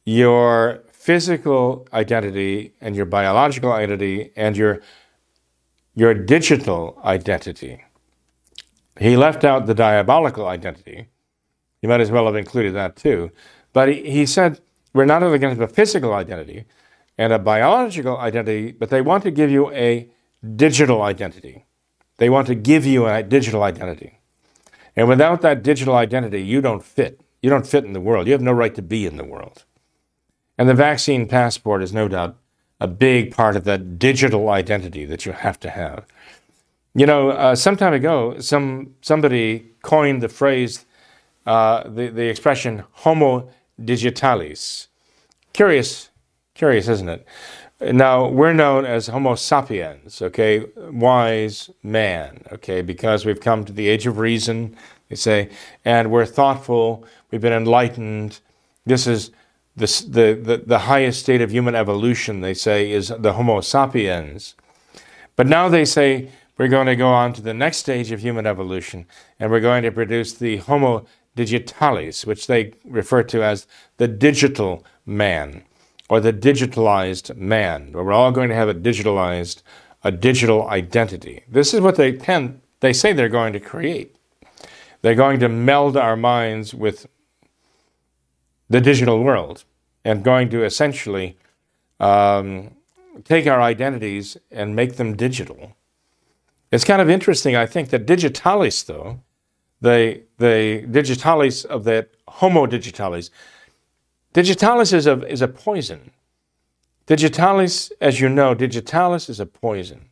your 0.06 0.84
physical 0.90 1.88
identity 1.94 2.74
and 2.82 2.96
your 2.96 3.06
biological 3.06 3.72
identity 3.72 4.32
and 4.36 4.56
your, 4.56 4.82
your 5.96 6.14
digital 6.14 7.00
identity. 7.04 7.84
He 9.00 9.18
left 9.18 9.44
out 9.44 9.66
the 9.66 9.74
diabolical 9.74 10.48
identity. 10.48 11.08
He 11.82 11.88
might 11.88 12.02
as 12.02 12.12
well 12.12 12.26
have 12.26 12.36
included 12.36 12.74
that 12.76 12.96
too. 12.96 13.32
But 13.74 13.90
he, 13.90 14.10
he 14.10 14.26
said, 14.26 14.62
we're 14.94 15.06
not 15.06 15.24
only 15.24 15.40
going 15.40 15.56
to 15.56 15.62
have 15.62 15.70
a 15.70 15.74
physical 15.74 16.14
identity 16.14 16.66
and 17.18 17.34
a 17.34 17.40
biological 17.40 18.18
identity, 18.18 18.72
but 18.72 18.90
they 18.90 19.02
want 19.02 19.24
to 19.24 19.32
give 19.32 19.52
you 19.52 19.72
a 19.72 20.08
digital 20.56 21.02
identity. 21.02 21.66
They 22.18 22.30
want 22.30 22.48
to 22.48 22.56
give 22.56 22.86
you 22.86 23.08
a 23.08 23.24
digital 23.24 23.64
identity. 23.64 24.20
And 24.96 25.08
without 25.08 25.42
that 25.42 25.64
digital 25.64 25.96
identity, 25.96 26.44
you 26.44 26.62
don't 26.62 26.84
fit. 26.84 27.22
You 27.42 27.50
don't 27.50 27.68
fit 27.68 27.86
in 27.86 27.94
the 27.94 28.02
world. 28.02 28.28
You 28.28 28.34
have 28.34 28.42
no 28.42 28.52
right 28.52 28.76
to 28.76 28.82
be 28.82 29.06
in 29.06 29.18
the 29.18 29.24
world. 29.24 29.66
And 30.58 30.70
the 30.70 30.74
vaccine 30.74 31.28
passport 31.28 31.82
is 31.82 31.94
no 31.94 32.08
doubt 32.08 32.38
a 32.80 32.88
big 32.88 33.34
part 33.34 33.56
of 33.56 33.64
that 33.64 33.98
digital 33.98 34.50
identity 34.50 35.06
that 35.06 35.26
you 35.26 35.32
have 35.32 35.60
to 35.62 35.70
have. 35.70 36.06
You 36.94 37.06
know, 37.06 37.32
uh, 37.32 37.56
some 37.56 37.76
time 37.76 37.94
ago, 37.94 38.38
some 38.40 38.94
somebody 39.02 39.72
coined 39.82 40.22
the 40.22 40.30
phrase 40.30 40.86
uh, 41.46 41.90
the, 41.90 42.10
the 42.10 42.30
expression 42.30 42.84
homo 42.92 43.50
digitalis. 43.84 44.90
Curious, 45.54 46.10
curious, 46.54 46.88
isn't 46.88 47.10
it? 47.10 47.26
Now, 47.92 48.28
we're 48.30 48.54
known 48.54 48.86
as 48.86 49.08
Homo 49.08 49.36
sapiens, 49.36 50.22
okay, 50.22 50.66
wise 50.78 51.70
man, 51.82 52.42
okay, 52.52 52.82
because 52.82 53.26
we've 53.26 53.42
come 53.42 53.66
to 53.66 53.74
the 53.74 53.90
age 53.90 54.08
of 54.08 54.20
reason, 54.20 54.78
they 55.10 55.16
say, 55.16 55.50
and 55.84 56.10
we're 56.10 56.26
thoughtful, 56.26 57.06
we've 57.30 57.42
been 57.42 57.52
enlightened. 57.52 58.40
This 58.86 59.06
is 59.06 59.32
the, 59.76 59.86
the, 60.42 60.64
the, 60.66 60.80
highest 60.80 61.20
state 61.20 61.42
of 61.42 61.52
human 61.52 61.76
evolution, 61.76 62.40
they 62.40 62.54
say, 62.54 62.90
is 62.90 63.12
the 63.20 63.34
Homo 63.34 63.60
sapiens. 63.60 64.56
But 65.36 65.48
now 65.48 65.68
they 65.68 65.84
say 65.84 66.30
we're 66.58 66.70
going 66.70 66.88
to 66.88 66.96
go 66.96 67.10
on 67.10 67.34
to 67.34 67.42
the 67.42 67.54
next 67.54 67.78
stage 67.78 68.12
of 68.12 68.22
human 68.22 68.46
evolution, 68.46 69.08
and 69.40 69.52
we're 69.52 69.60
going 69.60 69.84
to 69.84 69.92
produce 69.92 70.34
the 70.34 70.58
Homo 70.58 71.06
digitalis, 71.36 72.26
which 72.26 72.48
they 72.48 72.74
refer 72.86 73.24
to 73.24 73.44
as 73.44 73.68
the 73.98 74.08
digital 74.08 74.86
man 75.06 75.64
or 76.10 76.20
the 76.20 76.34
digitalized 76.34 77.36
man. 77.36 77.92
We're 77.94 78.12
all 78.12 78.32
going 78.32 78.50
to 78.50 78.56
have 78.56 78.70
a 78.70 78.74
digitalized, 78.74 79.62
a 80.04 80.12
digital 80.12 80.68
identity. 80.68 81.44
This 81.48 81.74
is 81.74 81.82
what 81.82 81.96
they 81.96 82.12
tend, 82.12 82.62
they 82.82 82.94
say 82.94 83.14
they're 83.14 83.30
going 83.30 83.54
to 83.54 83.60
create. 83.60 84.16
They're 85.02 85.16
going 85.16 85.40
to 85.40 85.50
meld 85.50 85.98
our 85.98 86.16
minds 86.16 86.74
with 86.74 87.08
the 88.70 88.82
digital 88.82 89.24
world 89.24 89.66
and 90.06 90.24
going 90.24 90.50
to 90.50 90.64
essentially 90.64 91.38
um, 92.00 92.76
take 93.24 93.48
our 93.48 93.62
identities 93.62 94.38
and 94.52 94.76
make 94.76 94.96
them 94.96 95.16
digital. 95.16 95.76
It's 96.72 96.84
kind 96.84 97.02
of 97.02 97.10
interesting, 97.10 97.56
I 97.56 97.66
think, 97.66 97.90
that 97.90 98.06
digitalis, 98.06 98.84
though, 98.84 99.20
the, 99.82 100.24
the 100.38 100.88
digitalis 100.90 101.66
of 101.66 101.84
that 101.84 102.10
homo 102.28 102.66
digitalis, 102.66 103.30
digitalis 104.34 104.94
is 104.94 105.08
a, 105.08 105.26
is 105.28 105.42
a 105.42 105.48
poison. 105.48 106.12
Digitalis, 107.06 107.92
as 108.00 108.20
you 108.20 108.30
know, 108.30 108.54
digitalis 108.54 109.30
is 109.30 109.40
a 109.40 109.46
poison. 109.46 110.10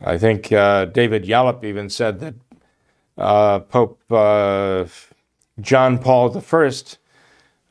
I 0.00 0.18
think 0.18 0.52
uh, 0.52 0.86
David 0.86 1.24
Yallop 1.24 1.64
even 1.64 1.88
said 1.88 2.20
that 2.20 2.34
uh, 3.18 3.60
Pope 3.60 4.00
uh, 4.10 4.84
John 5.60 5.98
Paul 5.98 6.36
I 6.36 6.70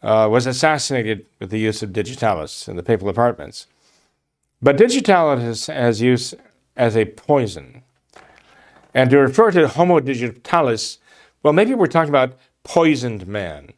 uh, 0.02 0.28
was 0.28 0.46
assassinated 0.46 1.26
with 1.40 1.52
the 1.52 1.60
use 1.60 1.84
of 1.84 1.94
digitalis 1.94 2.68
in 2.68 2.76
the 2.76 2.84
papal 2.84 3.10
apartments. 3.10 3.68
But 4.62 4.78
digitalis 4.78 5.68
has 5.68 6.02
use 6.02 6.34
as 6.76 6.98
a 6.98 7.06
poison. 7.06 7.84
And 8.94 9.10
to 9.10 9.20
refer 9.20 9.52
to 9.52 9.68
Homo 9.68 10.00
digitalis, 10.00 11.00
well, 11.44 11.54
maybe 11.54 11.74
we're 11.74 11.88
talking 11.88 12.10
about 12.10 12.38
poisoned 12.64 13.28
man. 13.28 13.74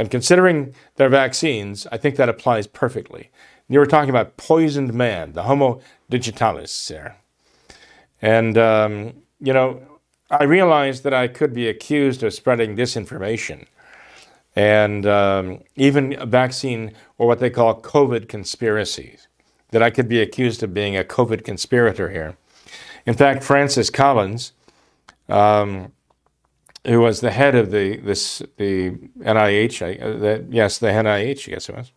And 0.00 0.10
considering 0.10 0.74
their 0.96 1.10
vaccines, 1.10 1.86
I 1.92 1.98
think 1.98 2.16
that 2.16 2.30
applies 2.30 2.66
perfectly. 2.66 3.30
You 3.68 3.78
were 3.78 3.84
talking 3.84 4.08
about 4.08 4.38
poisoned 4.38 4.94
man, 4.94 5.34
the 5.34 5.42
Homo 5.42 5.82
digitalis 6.08 6.88
there. 6.88 7.18
And, 8.22 8.56
um, 8.56 9.12
you 9.40 9.52
know, 9.52 9.82
I 10.30 10.44
realized 10.44 11.04
that 11.04 11.12
I 11.12 11.28
could 11.28 11.52
be 11.52 11.68
accused 11.68 12.22
of 12.22 12.32
spreading 12.32 12.74
disinformation 12.76 13.66
and 14.56 15.04
um, 15.04 15.60
even 15.76 16.14
a 16.14 16.24
vaccine 16.24 16.92
or 17.18 17.26
what 17.26 17.38
they 17.38 17.50
call 17.50 17.78
COVID 17.78 18.26
conspiracies, 18.26 19.28
that 19.70 19.82
I 19.82 19.90
could 19.90 20.08
be 20.08 20.22
accused 20.22 20.62
of 20.62 20.72
being 20.72 20.96
a 20.96 21.04
COVID 21.04 21.44
conspirator 21.44 22.08
here. 22.08 22.38
In 23.04 23.12
fact, 23.12 23.44
Francis 23.44 23.90
Collins, 23.90 24.52
um, 25.28 25.92
who 26.86 27.00
was 27.00 27.20
the 27.20 27.30
head 27.30 27.54
of 27.54 27.70
the 27.70 27.96
this 27.98 28.42
the 28.56 28.90
NIH, 29.20 29.82
I, 29.82 30.02
uh, 30.02 30.16
the, 30.18 30.46
yes, 30.50 30.78
the 30.78 30.88
NIH, 30.88 31.48
guess 31.48 31.68
it 31.68 31.76
was. 31.76 31.92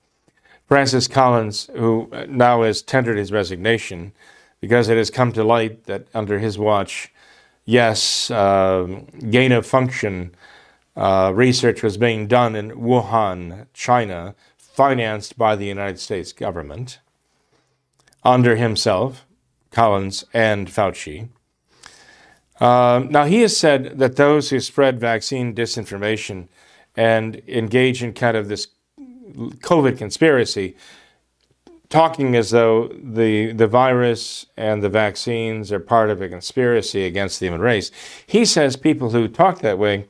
Francis 0.68 1.08
Collins, 1.08 1.70
who 1.76 2.10
now 2.28 2.64
has 2.64 2.82
tendered 2.82 3.18
his 3.18 3.32
resignation 3.32 4.14
because 4.62 4.88
it 4.88 4.98
has 4.98 5.10
come 5.10 5.32
to 5.34 5.44
light 5.44 5.86
that 5.86 6.08
under 6.14 6.40
his 6.40 6.58
watch, 6.58 7.12
yes, 7.66 8.32
uh, 8.32 9.02
gain 9.30 9.52
of 9.52 9.66
function 9.66 10.34
uh, 10.96 11.32
research 11.36 11.84
was 11.84 11.98
being 11.98 12.28
done 12.28 12.56
in 12.56 12.72
Wuhan, 12.72 13.68
China, 13.74 14.36
financed 14.58 15.38
by 15.38 15.56
the 15.56 15.66
United 15.66 16.00
States 16.00 16.32
government 16.32 17.00
under 18.24 18.56
himself, 18.56 19.26
Collins, 19.72 20.24
and 20.34 20.68
Fauci. 20.70 21.30
Uh, 22.64 23.06
now, 23.10 23.26
he 23.26 23.42
has 23.42 23.58
said 23.58 24.00
that 24.00 24.16
those 24.16 24.50
who 24.50 24.58
spread 24.62 24.98
vaccine 24.98 25.54
disinformation 25.54 26.48
and 26.96 27.42
engage 27.46 28.02
in 28.02 28.14
kind 28.14 28.38
of 28.38 28.48
this 28.48 28.70
COVID 29.36 29.98
conspiracy, 29.98 30.78
talking 31.90 32.38
as 32.38 32.52
though 32.52 32.88
the, 32.88 33.52
the 33.52 33.68
virus 33.68 34.46
and 34.56 34.82
the 34.82 34.88
vaccines 34.88 35.74
are 35.74 35.80
part 35.82 36.10
of 36.10 36.22
a 36.22 36.30
conspiracy 36.30 37.06
against 37.06 37.42
the 37.42 37.48
human 37.48 37.60
race, 37.60 37.92
he 38.26 38.46
says 38.46 38.78
people 38.78 39.10
who 39.10 39.28
talk 39.28 39.60
that 39.60 39.78
way 39.78 40.08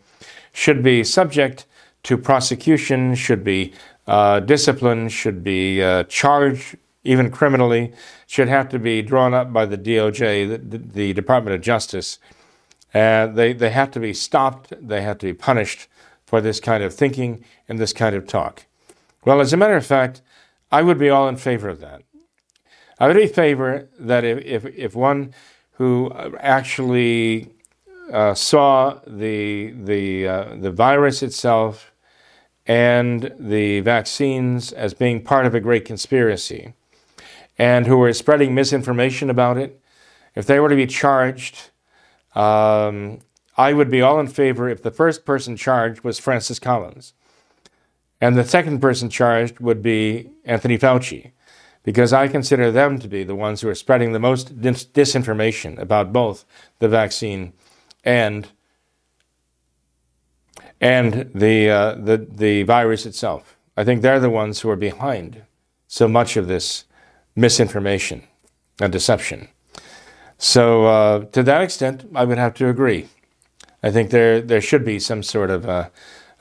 should 0.52 0.84
be 0.84 1.04
subject 1.04 1.66
to 2.04 2.20
prosecution, 2.20 3.16
should 3.16 3.44
be 3.44 3.74
uh, 4.06 4.40
disciplined, 4.42 5.12
should 5.12 5.44
be 5.44 5.82
uh, 5.82 6.04
charged 6.04 6.78
even 7.04 7.32
criminally, 7.32 7.92
should 8.28 8.48
have 8.48 8.70
to 8.70 8.78
be 8.78 9.02
drawn 9.02 9.34
up 9.34 9.52
by 9.52 9.66
the 9.66 9.78
DOJ, 9.78 10.70
the, 10.70 10.78
the 10.78 11.14
Department 11.14 11.56
of 11.56 11.62
Justice. 11.62 12.20
And 12.94 13.36
they, 13.36 13.54
they 13.54 13.72
have 13.72 13.92
to 13.92 14.00
be 14.00 14.14
stopped, 14.14 14.74
they 14.80 15.02
have 15.02 15.18
to 15.20 15.26
be 15.26 15.34
punished 15.34 15.88
for 16.26 16.42
this 16.42 16.60
kind 16.60 16.84
of 16.84 16.94
thinking 16.94 17.44
and 17.68 17.80
this 17.80 17.94
kind 17.94 18.16
of 18.16 18.28
talk. 18.28 18.66
Well, 19.26 19.42
as 19.42 19.54
a 19.54 19.58
matter 19.58 19.76
of 19.76 19.86
fact, 19.86 20.22
I 20.72 20.82
would 20.82 20.98
be 20.98 21.10
all 21.10 21.28
in 21.28 21.38
favor 21.38 21.70
of 21.70 21.80
that. 21.80 22.04
I 23.00 23.08
would 23.08 23.16
be 23.16 23.24
in 23.24 23.30
favor 23.30 23.90
that 24.00 24.24
if, 24.24 24.40
if, 24.40 24.66
if 24.78 24.96
one 24.96 25.34
who 25.74 26.12
actually 26.40 27.50
uh, 28.12 28.34
saw 28.34 29.00
the 29.08 29.72
the 29.72 30.28
uh, 30.28 30.56
the 30.56 30.72
virus 30.72 31.24
itself 31.24 31.92
and 32.66 33.34
the 33.40 33.80
vaccines 33.82 34.72
as 34.72 34.94
being 34.94 35.22
part 35.22 35.46
of 35.46 35.56
a 35.56 35.60
great 35.60 35.86
conspiracy, 35.86 36.74
and 37.58 37.88
who 37.88 37.98
were 37.98 38.14
spreading 38.14 38.54
misinformation 38.54 39.30
about 39.30 39.58
it, 39.58 39.80
if 40.36 40.46
they 40.46 40.60
were 40.60 40.70
to 40.70 40.76
be 40.76 40.88
charged, 40.88 41.72
um, 42.36 43.20
I 43.58 43.74
would 43.74 43.92
be 43.92 44.02
all 44.02 44.20
in 44.20 44.28
favor 44.28 44.70
if 44.70 44.82
the 44.82 44.92
first 44.92 45.26
person 45.26 45.56
charged 45.56 46.04
was 46.04 46.20
Francis 46.20 46.60
Collins, 46.60 47.14
and 48.20 48.36
the 48.36 48.44
second 48.44 48.80
person 48.80 49.10
charged 49.10 49.60
would 49.60 49.82
be 49.82 50.32
Anthony 50.46 50.78
Fauci. 50.78 51.32
Because 51.84 52.14
I 52.14 52.30
consider 52.30 52.72
them 52.72 52.98
to 53.00 53.10
be 53.10 53.26
the 53.26 53.36
ones 53.36 53.60
who 53.60 53.68
are 53.68 53.76
spreading 53.76 54.14
the 54.14 54.20
most 54.20 54.62
dis- 54.62 54.86
disinformation 54.86 55.78
about 55.78 56.14
both 56.14 56.46
the 56.80 56.88
vaccine 56.88 57.52
and 58.06 58.48
and 60.80 61.32
the, 61.34 61.70
uh, 61.70 61.96
the, 61.96 62.28
the 62.30 62.64
virus 62.64 63.06
itself. 63.06 63.58
I 63.78 63.84
think 63.84 64.02
they're 64.02 64.20
the 64.20 64.30
ones 64.30 64.60
who 64.60 64.70
are 64.70 64.76
behind 64.76 65.44
so 65.88 66.08
much 66.10 66.36
of 66.36 66.48
this 66.48 66.84
misinformation 67.36 68.24
and 68.82 68.92
deception. 68.92 69.48
So, 70.44 70.88
uh, 70.88 71.24
to 71.32 71.42
that 71.44 71.62
extent, 71.62 72.04
I 72.14 72.26
would 72.26 72.38
have 72.38 72.54
to 72.56 72.68
agree. 72.68 73.08
I 73.82 73.92
think 73.92 74.10
there, 74.10 74.42
there 74.42 74.60
should 74.60 74.84
be 74.84 75.00
some 75.00 75.24
sort 75.24 75.50
of 75.50 75.64
a, 75.64 75.90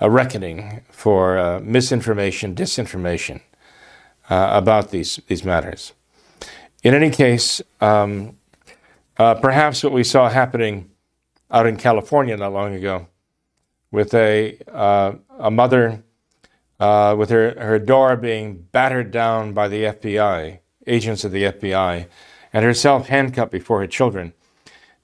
a 0.00 0.10
reckoning 0.10 0.80
for 0.90 1.38
uh, 1.38 1.60
misinformation, 1.60 2.52
disinformation 2.52 3.42
uh, 4.28 4.48
about 4.54 4.90
these, 4.90 5.20
these 5.28 5.44
matters. 5.44 5.92
In 6.82 6.94
any 6.94 7.10
case, 7.10 7.62
um, 7.80 8.36
uh, 9.18 9.36
perhaps 9.36 9.84
what 9.84 9.92
we 9.92 10.02
saw 10.02 10.28
happening 10.28 10.90
out 11.48 11.68
in 11.68 11.76
California 11.76 12.36
not 12.36 12.52
long 12.52 12.74
ago 12.74 13.06
with 13.92 14.12
a, 14.14 14.58
uh, 14.66 15.12
a 15.38 15.50
mother 15.52 16.02
uh, 16.80 17.14
with 17.16 17.30
her, 17.30 17.54
her 17.56 17.78
door 17.78 18.16
being 18.16 18.66
battered 18.72 19.12
down 19.12 19.52
by 19.52 19.68
the 19.68 19.84
FBI, 19.84 20.58
agents 20.88 21.22
of 21.22 21.30
the 21.30 21.44
FBI, 21.44 22.08
and 22.52 22.64
herself 22.64 23.08
handcuffed 23.08 23.52
before 23.52 23.80
her 23.80 23.86
children 23.86 24.32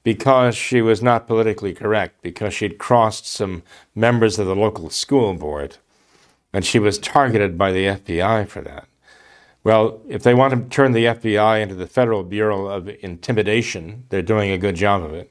because 0.03 0.57
she 0.57 0.80
was 0.80 1.03
not 1.03 1.26
politically 1.26 1.74
correct, 1.74 2.22
because 2.22 2.55
she'd 2.55 2.78
crossed 2.78 3.26
some 3.26 3.62
members 3.94 4.38
of 4.38 4.46
the 4.46 4.57
local 4.57 4.88
school 4.90 5.34
board, 5.34 5.76
and 6.53 6.64
she 6.64 6.78
was 6.78 6.99
targeted 6.99 7.59
by 7.59 7.72
the 7.72 7.84
FBI 7.84 8.49
for 8.49 8.62
that. 8.62 8.86
Well, 9.64 10.01
if 10.09 10.22
they 10.22 10.34
want 10.34 10.55
to 10.55 10.74
turn 10.74 10.92
the 10.92 11.05
FBI 11.05 11.61
into 11.61 11.74
the 11.74 11.86
Federal 11.86 12.22
Bureau 12.22 12.66
of 12.68 12.88
Intimidation, 13.01 14.05
they're 14.09 14.22
doing 14.22 14.51
a 14.51 14.57
good 14.57 14.76
job 14.76 15.03
of 15.03 15.12
it. 15.12 15.30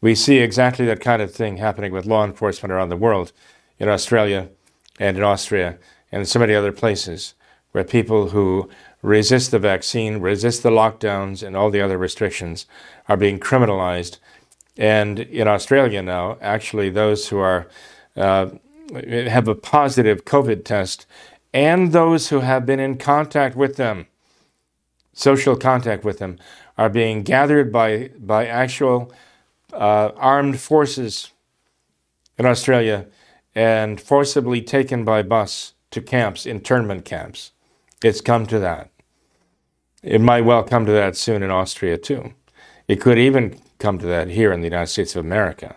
We 0.00 0.14
see 0.14 0.38
exactly 0.38 0.84
that 0.86 1.00
kind 1.00 1.22
of 1.22 1.32
thing 1.32 1.56
happening 1.56 1.92
with 1.92 2.04
law 2.04 2.24
enforcement 2.24 2.72
around 2.72 2.90
the 2.90 2.96
world, 2.96 3.32
in 3.78 3.88
Australia 3.88 4.48
and 4.98 5.16
in 5.16 5.22
Austria 5.22 5.78
and 6.10 6.20
in 6.20 6.26
so 6.26 6.38
many 6.38 6.54
other 6.54 6.72
places, 6.72 7.34
where 7.72 7.84
people 7.84 8.30
who 8.30 8.68
resist 9.02 9.50
the 9.50 9.58
vaccine, 9.58 10.18
resist 10.18 10.62
the 10.62 10.70
lockdowns 10.70 11.46
and 11.46 11.56
all 11.56 11.70
the 11.70 11.80
other 11.80 11.98
restrictions 11.98 12.66
are 13.08 13.16
being 13.16 13.38
criminalized. 13.38 14.18
And 14.76 15.20
in 15.20 15.48
Australia 15.48 16.02
now, 16.02 16.38
actually, 16.40 16.90
those 16.90 17.28
who 17.28 17.38
are 17.38 17.68
uh, 18.16 18.50
have 18.92 19.48
a 19.48 19.54
positive 19.54 20.24
COVID 20.24 20.64
test, 20.64 21.06
and 21.52 21.92
those 21.92 22.28
who 22.28 22.40
have 22.40 22.66
been 22.66 22.80
in 22.80 22.98
contact 22.98 23.56
with 23.56 23.76
them, 23.76 24.06
social 25.12 25.56
contact 25.56 26.04
with 26.04 26.18
them, 26.18 26.38
are 26.78 26.90
being 26.90 27.22
gathered 27.22 27.72
by, 27.72 28.10
by 28.18 28.46
actual 28.46 29.12
uh, 29.72 30.10
armed 30.16 30.60
forces 30.60 31.30
in 32.38 32.46
Australia 32.46 33.06
and 33.54 34.00
forcibly 34.00 34.60
taken 34.60 35.04
by 35.04 35.22
bus 35.22 35.72
to 35.90 36.00
camps, 36.00 36.44
internment 36.44 37.04
camps. 37.04 37.52
It's 38.02 38.20
come 38.20 38.46
to 38.46 38.58
that. 38.58 38.90
It 40.02 40.20
might 40.20 40.44
well 40.44 40.62
come 40.62 40.86
to 40.86 40.92
that 40.92 41.16
soon 41.16 41.42
in 41.42 41.50
Austria, 41.50 41.98
too. 41.98 42.34
It 42.88 43.00
could 43.00 43.18
even 43.18 43.58
come 43.78 43.98
to 43.98 44.06
that 44.06 44.28
here 44.28 44.52
in 44.52 44.60
the 44.60 44.66
United 44.66 44.88
States 44.88 45.16
of 45.16 45.24
America 45.24 45.76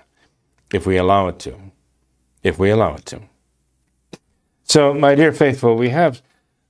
if 0.73 0.85
we 0.85 0.97
allow 0.97 1.27
it 1.27 1.39
to. 1.39 1.55
If 2.43 2.59
we 2.59 2.69
allow 2.69 2.95
it 2.95 3.05
to. 3.07 3.21
So, 4.63 4.93
my 4.93 5.15
dear 5.15 5.31
faithful, 5.31 5.75
we 5.75 5.89
have 5.89 6.21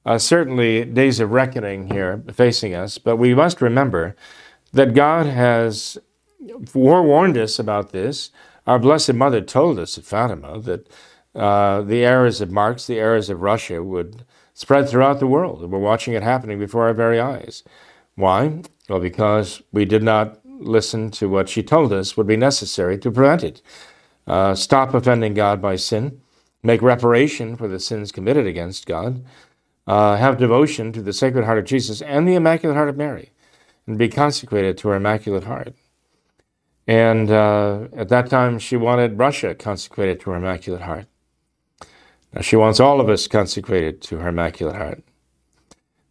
uh, 0.06 0.18
certainly 0.18 0.86
days 0.86 1.20
of 1.20 1.32
reckoning 1.32 1.92
here 1.92 2.24
facing 2.34 2.74
us, 2.74 2.98
but 2.98 3.18
we 3.18 3.36
must 3.36 3.62
remember 3.62 4.16
that 4.72 4.94
God 4.94 5.26
has 5.26 5.98
forewarned 6.66 7.38
us 7.38 7.60
about 7.60 7.92
this. 7.92 8.32
Our 8.66 8.80
Blessed 8.80 9.14
Mother 9.14 9.42
told 9.42 9.78
us 9.80 9.98
at 9.98 10.06
Fatima 10.06 10.60
that 10.62 10.88
uh, 11.36 11.82
the 11.82 12.06
errors 12.06 12.40
of 12.40 12.52
Marx, 12.52 12.88
the 12.88 13.00
errors 13.00 13.30
of 13.30 13.42
Russia 13.42 13.84
would 13.84 14.24
spread 14.60 14.90
throughout 14.90 15.22
the 15.22 15.26
world. 15.28 15.72
We're 15.72 15.80
watching 15.80 16.16
it 16.16 16.22
happening 16.22 16.60
before 16.60 16.88
our 16.88 16.94
very 16.94 17.18
eyes. 17.18 17.64
Why? 18.16 18.62
Well, 18.90 19.00
because 19.00 19.62
we 19.72 19.86
did 19.86 20.04
not 20.04 20.42
listen 20.44 21.12
to 21.12 21.30
what 21.30 21.48
she 21.48 21.64
told 21.64 21.94
us 21.94 22.18
would 22.18 22.28
be 22.28 22.36
necessary 22.36 22.98
to 22.98 23.10
prevent 23.10 23.42
it. 23.42 23.62
Uh, 24.28 24.54
stop 24.54 24.94
offending 24.94 25.34
God 25.34 25.62
by 25.62 25.78
sin, 25.78 26.20
make 26.62 26.82
reparation 26.82 27.56
for 27.56 27.70
the 27.70 27.80
sins 27.80 28.12
committed 28.12 28.46
against 28.46 28.86
God, 28.86 29.24
uh, 29.88 30.18
have 30.18 30.38
devotion 30.38 30.92
to 30.92 31.02
the 31.02 31.14
Sacred 31.14 31.46
Heart 31.46 31.60
of 31.60 31.66
Jesus 31.66 32.02
and 32.02 32.28
the 32.28 32.36
Immaculate 32.36 32.76
Heart 32.76 32.90
of 32.90 32.98
Mary, 32.98 33.32
and 33.88 33.98
be 33.98 34.10
consecrated 34.10 34.78
to 34.80 34.90
her 34.90 34.96
Immaculate 34.98 35.46
Heart. 35.46 35.74
And 36.86 37.32
uh, 37.32 37.88
at 37.96 38.10
that 38.10 38.30
time, 38.30 38.60
she 38.60 38.76
wanted 38.76 39.18
Russia 39.20 39.56
consecrated 39.56 40.20
to 40.20 40.32
her 40.32 40.36
Immaculate 40.36 40.82
Heart. 40.82 41.06
Now, 42.34 42.42
she 42.42 42.56
wants 42.56 42.80
all 42.80 43.02
of 43.02 43.10
us 43.10 43.28
consecrated 43.28 44.02
to 44.04 44.18
her 44.18 44.30
Immaculate 44.30 44.76
Heart. 44.76 45.04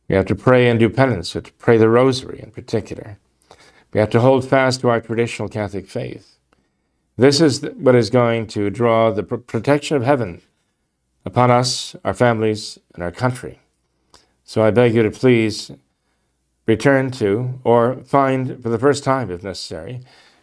We 0.08 0.16
have 0.16 0.26
to 0.26 0.34
pray 0.34 0.68
and 0.68 0.80
do 0.80 0.88
penance, 0.88 1.34
have 1.34 1.44
to 1.44 1.52
pray 1.54 1.76
the 1.76 1.88
Rosary 1.88 2.40
in 2.42 2.50
particular. 2.50 3.18
We 3.92 4.00
have 4.00 4.10
to 4.10 4.20
hold 4.20 4.48
fast 4.48 4.80
to 4.80 4.88
our 4.88 5.00
traditional 5.00 5.48
Catholic 5.48 5.88
faith. 5.88 6.38
This 7.16 7.40
is 7.40 7.62
what 7.76 7.94
is 7.94 8.10
going 8.10 8.46
to 8.48 8.70
draw 8.70 9.10
the 9.10 9.22
protection 9.22 9.96
of 9.96 10.02
heaven 10.02 10.40
upon 11.24 11.50
us, 11.50 11.94
our 12.04 12.14
families, 12.14 12.78
and 12.94 13.02
our 13.02 13.10
country. 13.10 13.60
So 14.44 14.62
I 14.62 14.70
beg 14.70 14.94
you 14.94 15.02
to 15.02 15.10
please 15.10 15.70
return 16.66 17.10
to, 17.12 17.60
or 17.64 17.96
find 18.04 18.62
for 18.62 18.68
the 18.68 18.78
first 18.78 19.04
time, 19.04 19.30
if 19.30 19.42
necessary, 19.42 20.00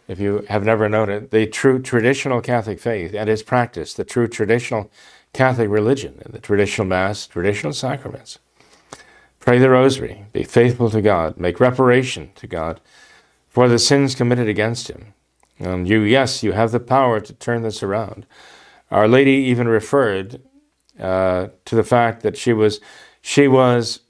if 0.08 0.20
you 0.20 0.44
have 0.48 0.64
never 0.64 0.88
known 0.88 1.08
it, 1.08 1.30
the 1.30 1.46
true 1.46 1.80
traditional 1.80 2.40
Catholic 2.40 2.78
faith 2.78 3.14
and 3.14 3.28
its 3.28 3.42
practice, 3.42 3.94
the 3.94 4.04
true 4.04 4.28
traditional 4.28 4.90
Catholic 5.32 5.68
religion 5.68 6.20
and 6.24 6.32
the 6.32 6.40
traditional 6.40 6.86
Mass, 6.86 7.26
traditional 7.26 7.72
sacraments. 7.72 8.38
Pray 9.40 9.58
the 9.58 9.70
Rosary, 9.70 10.26
be 10.32 10.42
faithful 10.42 10.90
to 10.90 11.00
God, 11.00 11.36
make 11.36 11.60
reparation 11.60 12.30
to 12.34 12.46
God 12.46 12.80
for 13.48 13.68
the 13.68 13.78
sins 13.78 14.14
committed 14.14 14.48
against 14.48 14.88
Him. 14.88 15.14
And 15.58 15.88
you, 15.88 16.00
yes, 16.00 16.42
you 16.42 16.52
have 16.52 16.72
the 16.72 16.80
power 16.80 17.20
to 17.20 17.32
turn 17.32 17.62
this 17.62 17.82
around. 17.82 18.26
Our 18.90 19.08
Lady 19.08 19.32
even 19.32 19.68
referred 19.68 20.42
uh, 21.00 21.48
to 21.64 21.74
the 21.74 21.84
fact 21.84 22.22
that 22.22 22.36
she 22.36 22.52
was 22.52 22.80
she 23.20 23.48
was 23.48 24.00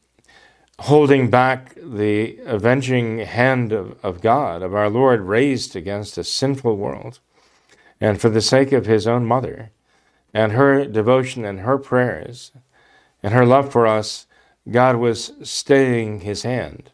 holding 0.81 1.31
back 1.31 1.75
the 1.77 2.39
avenging 2.45 3.19
hand 3.19 3.73
of, 3.73 3.97
of 4.03 4.21
God, 4.21 4.63
of 4.63 4.75
our 4.75 4.91
Lord, 4.91 5.21
raised 5.21 5.75
against 5.75 6.19
a 6.19 6.25
sinful 6.25 6.77
world. 6.77 7.21
And 8.01 8.21
for 8.21 8.29
the 8.29 8.43
sake 8.43 8.73
of 8.73 8.85
his 8.85 9.07
own 9.07 9.25
mother, 9.25 9.71
and 10.37 10.53
her 10.53 10.85
devotion 10.85 11.47
and 11.47 11.61
her 11.61 11.79
prayers, 11.79 12.53
and 13.23 13.33
her 13.33 13.47
love 13.47 13.73
for 13.73 13.87
us, 13.87 14.27
God 14.71 14.97
was 14.97 15.33
staying 15.43 16.21
his 16.21 16.43
hand. 16.43 16.91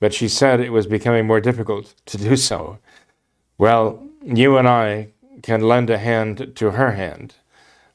But 0.00 0.12
she 0.12 0.26
said 0.26 0.58
it 0.58 0.72
was 0.72 0.88
becoming 0.88 1.24
more 1.24 1.40
difficult 1.40 1.94
to 2.06 2.18
do 2.18 2.36
so. 2.36 2.78
Well, 3.56 4.02
you 4.24 4.58
and 4.58 4.66
I 4.66 5.10
can 5.44 5.60
lend 5.60 5.90
a 5.90 5.98
hand 5.98 6.56
to 6.56 6.72
her 6.72 6.90
hand 6.90 7.36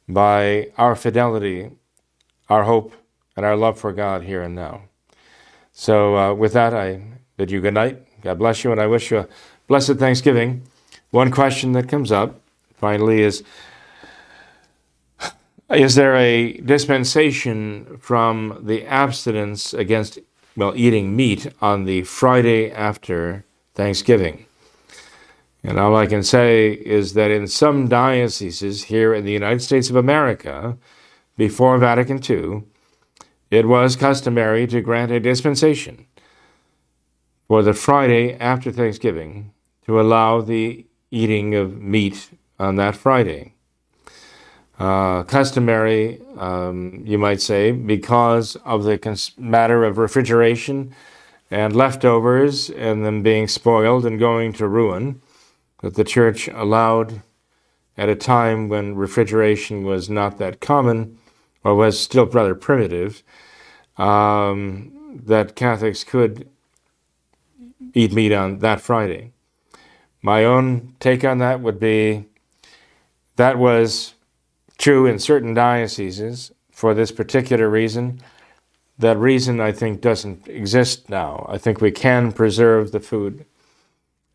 by 0.07 0.71
our 0.77 0.95
fidelity, 0.95 1.71
our 2.47 2.63
hope, 2.63 2.93
and 3.35 3.45
our 3.45 3.57
love 3.57 3.77
for 3.77 3.91
God 3.91 4.23
here 4.23 4.41
and 4.41 4.55
now. 4.55 4.83
So, 5.73 6.15
uh, 6.15 6.33
with 6.33 6.53
that, 6.53 6.73
I 6.73 7.01
bid 7.35 7.51
you 7.51 7.59
good 7.59 7.73
night. 7.73 8.21
God 8.21 8.39
bless 8.39 8.63
you, 8.63 8.71
and 8.71 8.79
I 8.79 8.87
wish 8.87 9.11
you 9.11 9.17
a 9.17 9.27
blessed 9.67 9.95
Thanksgiving. 9.95 10.61
One 11.11 11.29
question 11.29 11.73
that 11.73 11.89
comes 11.89 12.09
up 12.09 12.39
finally 12.77 13.21
is 13.21 13.43
Is 15.69 15.95
there 15.95 16.15
a 16.15 16.53
dispensation 16.53 17.97
from 17.99 18.61
the 18.61 18.85
abstinence 18.85 19.73
against, 19.73 20.17
well, 20.55 20.71
eating 20.77 21.13
meat 21.13 21.51
on 21.61 21.83
the 21.83 22.03
Friday 22.03 22.71
after 22.71 23.43
Thanksgiving? 23.75 24.45
And 25.63 25.77
all 25.77 25.93
I 25.97 26.05
can 26.05 26.23
say 26.23 26.71
is 26.71 27.15
that 27.15 27.31
in 27.31 27.47
some 27.47 27.89
dioceses 27.89 28.85
here 28.85 29.13
in 29.13 29.25
the 29.25 29.33
United 29.33 29.61
States 29.61 29.89
of 29.89 29.97
America, 29.97 30.77
before 31.35 31.77
Vatican 31.77 32.21
II, 32.23 32.63
it 33.51 33.67
was 33.67 33.97
customary 33.97 34.67
to 34.67 34.79
grant 34.79 35.11
a 35.11 35.19
dispensation 35.19 36.05
for 37.49 37.61
the 37.61 37.73
Friday 37.73 38.35
after 38.35 38.71
Thanksgiving 38.71 39.51
to 39.85 39.99
allow 39.99 40.39
the 40.39 40.85
eating 41.11 41.55
of 41.55 41.81
meat 41.81 42.29
on 42.57 42.77
that 42.77 42.95
Friday. 42.95 43.56
Uh, 44.79 45.23
customary, 45.23 46.21
um, 46.37 47.01
you 47.03 47.17
might 47.17 47.41
say, 47.41 47.71
because 47.71 48.55
of 48.57 48.83
the 48.83 48.97
cons- 48.97 49.31
matter 49.37 49.83
of 49.83 49.97
refrigeration 49.97 50.93
and 51.49 51.75
leftovers 51.75 52.69
and 52.69 53.03
them 53.03 53.23
being 53.23 53.47
spoiled 53.47 54.05
and 54.05 54.19
going 54.19 54.53
to 54.53 54.67
ruin, 54.67 55.19
that 55.81 55.95
the 55.95 56.03
church 56.03 56.47
allowed 56.49 57.21
at 57.97 58.09
a 58.09 58.15
time 58.15 58.69
when 58.69 58.95
refrigeration 58.95 59.83
was 59.83 60.09
not 60.09 60.37
that 60.37 60.61
common 60.61 61.17
or 61.63 61.73
was 61.73 61.99
still 61.99 62.27
rather 62.27 62.53
primitive, 62.53 63.23
um, 63.97 64.91
that 65.25 65.55
Catholics 65.55 66.03
could 66.03 66.47
eat 67.95 68.13
meat 68.13 68.31
on 68.31 68.59
that 68.59 68.79
Friday. 68.79 69.31
My 70.21 70.45
own 70.45 70.95
take 70.99 71.23
on 71.25 71.39
that 71.39 71.61
would 71.61 71.79
be 71.79 72.25
that 73.37 73.57
was 73.57 74.13
true 74.77 75.05
in 75.05 75.19
certain 75.19 75.53
dioceses 75.53 76.51
for 76.71 76.93
this 76.93 77.11
particular 77.11 77.69
reason. 77.69 78.21
That 78.99 79.17
reason, 79.17 79.59
I 79.59 79.71
think, 79.71 80.01
doesn't 80.01 80.47
exist 80.47 81.09
now. 81.09 81.45
I 81.49 81.57
think 81.57 81.81
we 81.81 81.91
can 81.91 82.31
preserve 82.31 82.91
the 82.91 82.99
food 82.99 83.45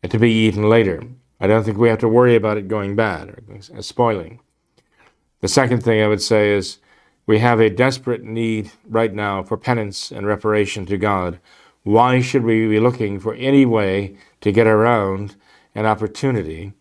to 0.09 0.19
be 0.19 0.31
eaten 0.31 0.69
later. 0.69 1.03
I 1.41 1.47
don't 1.47 1.65
think 1.65 1.79
we 1.79 1.89
have 1.89 1.99
to 2.01 2.09
worry 2.09 2.37
about 2.37 2.57
it 2.59 2.69
going 2.69 2.95
bad 2.95 3.29
or 3.29 3.83
spoiling. 3.83 4.41
The 5.41 5.49
second 5.49 5.83
thing 5.83 6.01
I 6.01 6.07
would 6.07 6.23
say 6.23 6.53
is 6.53 6.79
we 7.27 7.41
have 7.41 7.61
a 7.61 7.71
desperate 7.71 8.23
need 8.23 8.71
right 8.89 9.13
now 9.13 9.43
for 9.43 9.57
penance 9.57 10.13
and 10.13 10.27
reparation 10.27 10.87
to 10.87 10.97
God. 10.97 11.41
Why 11.83 12.21
should 12.21 12.45
we 12.45 12.69
be 12.69 12.79
looking 12.79 13.19
for 13.19 13.35
any 13.35 13.67
way 13.67 14.17
to 14.41 14.53
get 14.53 14.69
around 14.69 15.35
an 15.75 15.87
opportunity 15.87 16.75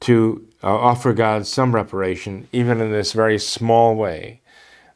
to 0.00 0.46
uh, 0.62 0.74
offer 0.74 1.12
God 1.12 1.46
some 1.46 1.74
reparation, 1.74 2.48
even 2.52 2.80
in 2.80 2.92
this 2.92 3.12
very 3.12 3.38
small 3.38 3.94
way? 3.94 4.40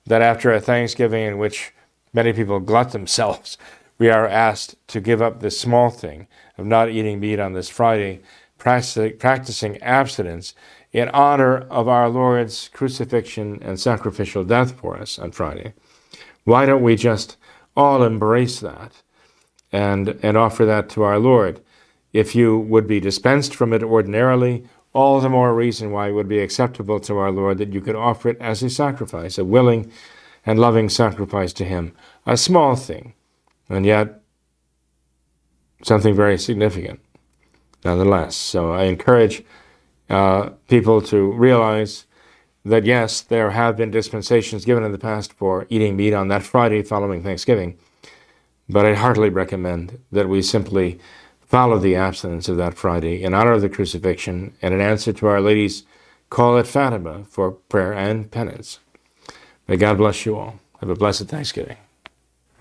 That 0.07 0.23
after 0.23 0.53
a 0.53 0.61
Thanksgiving 0.61 1.25
in 1.25 1.39
which 1.39 1.73
many 2.13 2.33
people 2.33 2.61
glut 2.61 2.93
themselves, 2.93 3.59
we 3.99 4.09
are 4.09 4.27
asked 4.27 4.77
to 4.89 5.01
give 5.01 5.21
up 5.21 5.41
this 5.41 5.61
small 5.61 5.91
thing 5.91 6.27
of 6.57 6.67
not 6.67 6.91
eating 6.91 7.21
meat 7.21 7.39
on 7.39 7.53
this 7.53 7.69
Friday 7.69 8.21
practicing 8.61 9.83
abstinence 9.83 10.55
in 10.93 11.09
honor 11.11 11.59
of 11.69 11.89
our 11.89 12.09
Lord's 12.09 12.69
crucifixion 12.69 13.59
and 13.63 13.81
sacrificial 13.81 14.45
death 14.45 14.79
for 14.79 14.99
us 14.99 15.19
on 15.19 15.33
Friday. 15.33 15.73
Why 16.45 16.67
don't 16.67 16.83
we 16.83 16.97
just 16.97 17.37
all 17.77 18.03
embrace 18.03 18.61
that 18.61 18.93
and, 19.73 20.19
and 20.23 20.37
offer 20.37 20.65
that 20.67 20.89
to 20.91 21.03
our 21.03 21.19
Lord? 21.19 21.61
If 22.13 22.35
you 22.35 22.59
would 22.59 22.87
be 22.87 23.01
dispensed 23.01 23.55
from 23.55 23.73
it 23.73 23.83
ordinarily, 23.83 24.65
all 24.93 25.21
the 25.21 25.29
more 25.29 25.55
reason 25.55 25.93
why 25.93 26.09
it 26.09 26.12
would 26.12 26.29
be 26.29 26.41
acceptable 26.41 27.01
to 27.01 27.17
our 27.19 27.31
Lord 27.31 27.59
that 27.59 27.73
you 27.73 27.81
could 27.81 27.97
offer 27.97 28.31
it 28.31 28.39
as 28.41 28.62
a 28.62 28.71
sacrifice, 28.71 29.39
a 29.39 29.45
willing 29.45 29.91
and 30.45 30.59
loving 30.59 30.89
sacrifice 30.89 31.53
to 31.55 31.65
Him. 31.65 31.93
A 32.27 32.37
small 32.37 32.77
thing, 32.77 33.15
and 33.69 33.87
yet 33.87 34.21
something 35.83 36.15
very 36.15 36.39
significant 36.39 37.01
nonetheless. 37.85 38.37
So 38.37 38.73
I 38.73 38.85
encourage 38.85 39.43
uh, 40.09 40.51
people 40.69 41.01
to 41.03 41.33
realize 41.33 42.07
that 42.65 42.85
yes, 42.85 43.23
there 43.23 43.51
have 43.51 43.77
been 43.77 43.91
dispensations 43.91 44.65
given 44.65 44.85
in 44.85 44.93
the 44.93 44.99
past 44.99 45.33
for 45.33 45.67
eating 45.71 45.97
meat 45.97 46.12
on 46.12 46.29
that 46.29 46.43
Friday 46.43 46.83
following 46.83 47.23
Thanksgiving, 47.23 47.79
but 48.69 48.85
I 48.85 48.95
heartily 48.95 49.31
recommend 49.31 49.99
that 50.12 50.29
we 50.29 50.43
simply 50.43 50.99
follow 51.51 51.81
the 51.81 51.97
abstinence 51.97 52.49
of 52.49 52.57
that 52.59 52.75
Friday 52.75 53.25
in 53.25 53.35
honor 53.35 53.51
of 53.51 53.61
the 53.61 53.69
crucifixion 53.69 54.55
and 54.63 54.73
in 54.73 54.81
answer 54.81 55.13
to 55.13 55.27
Our 55.27 55.41
Lady's 55.41 55.83
call 56.31 56.57
at 56.57 56.69
Fatima 56.69 57.25
for 57.25 57.51
prayer 57.51 57.93
and 57.93 58.31
penance. 58.31 58.79
May 59.67 59.77
God 59.77 59.99
bless 59.99 60.25
you 60.25 60.37
all. 60.37 60.61
Have 60.79 60.91
a 60.91 60.95
blessed 60.95 61.27
Thanksgiving. 61.27 61.77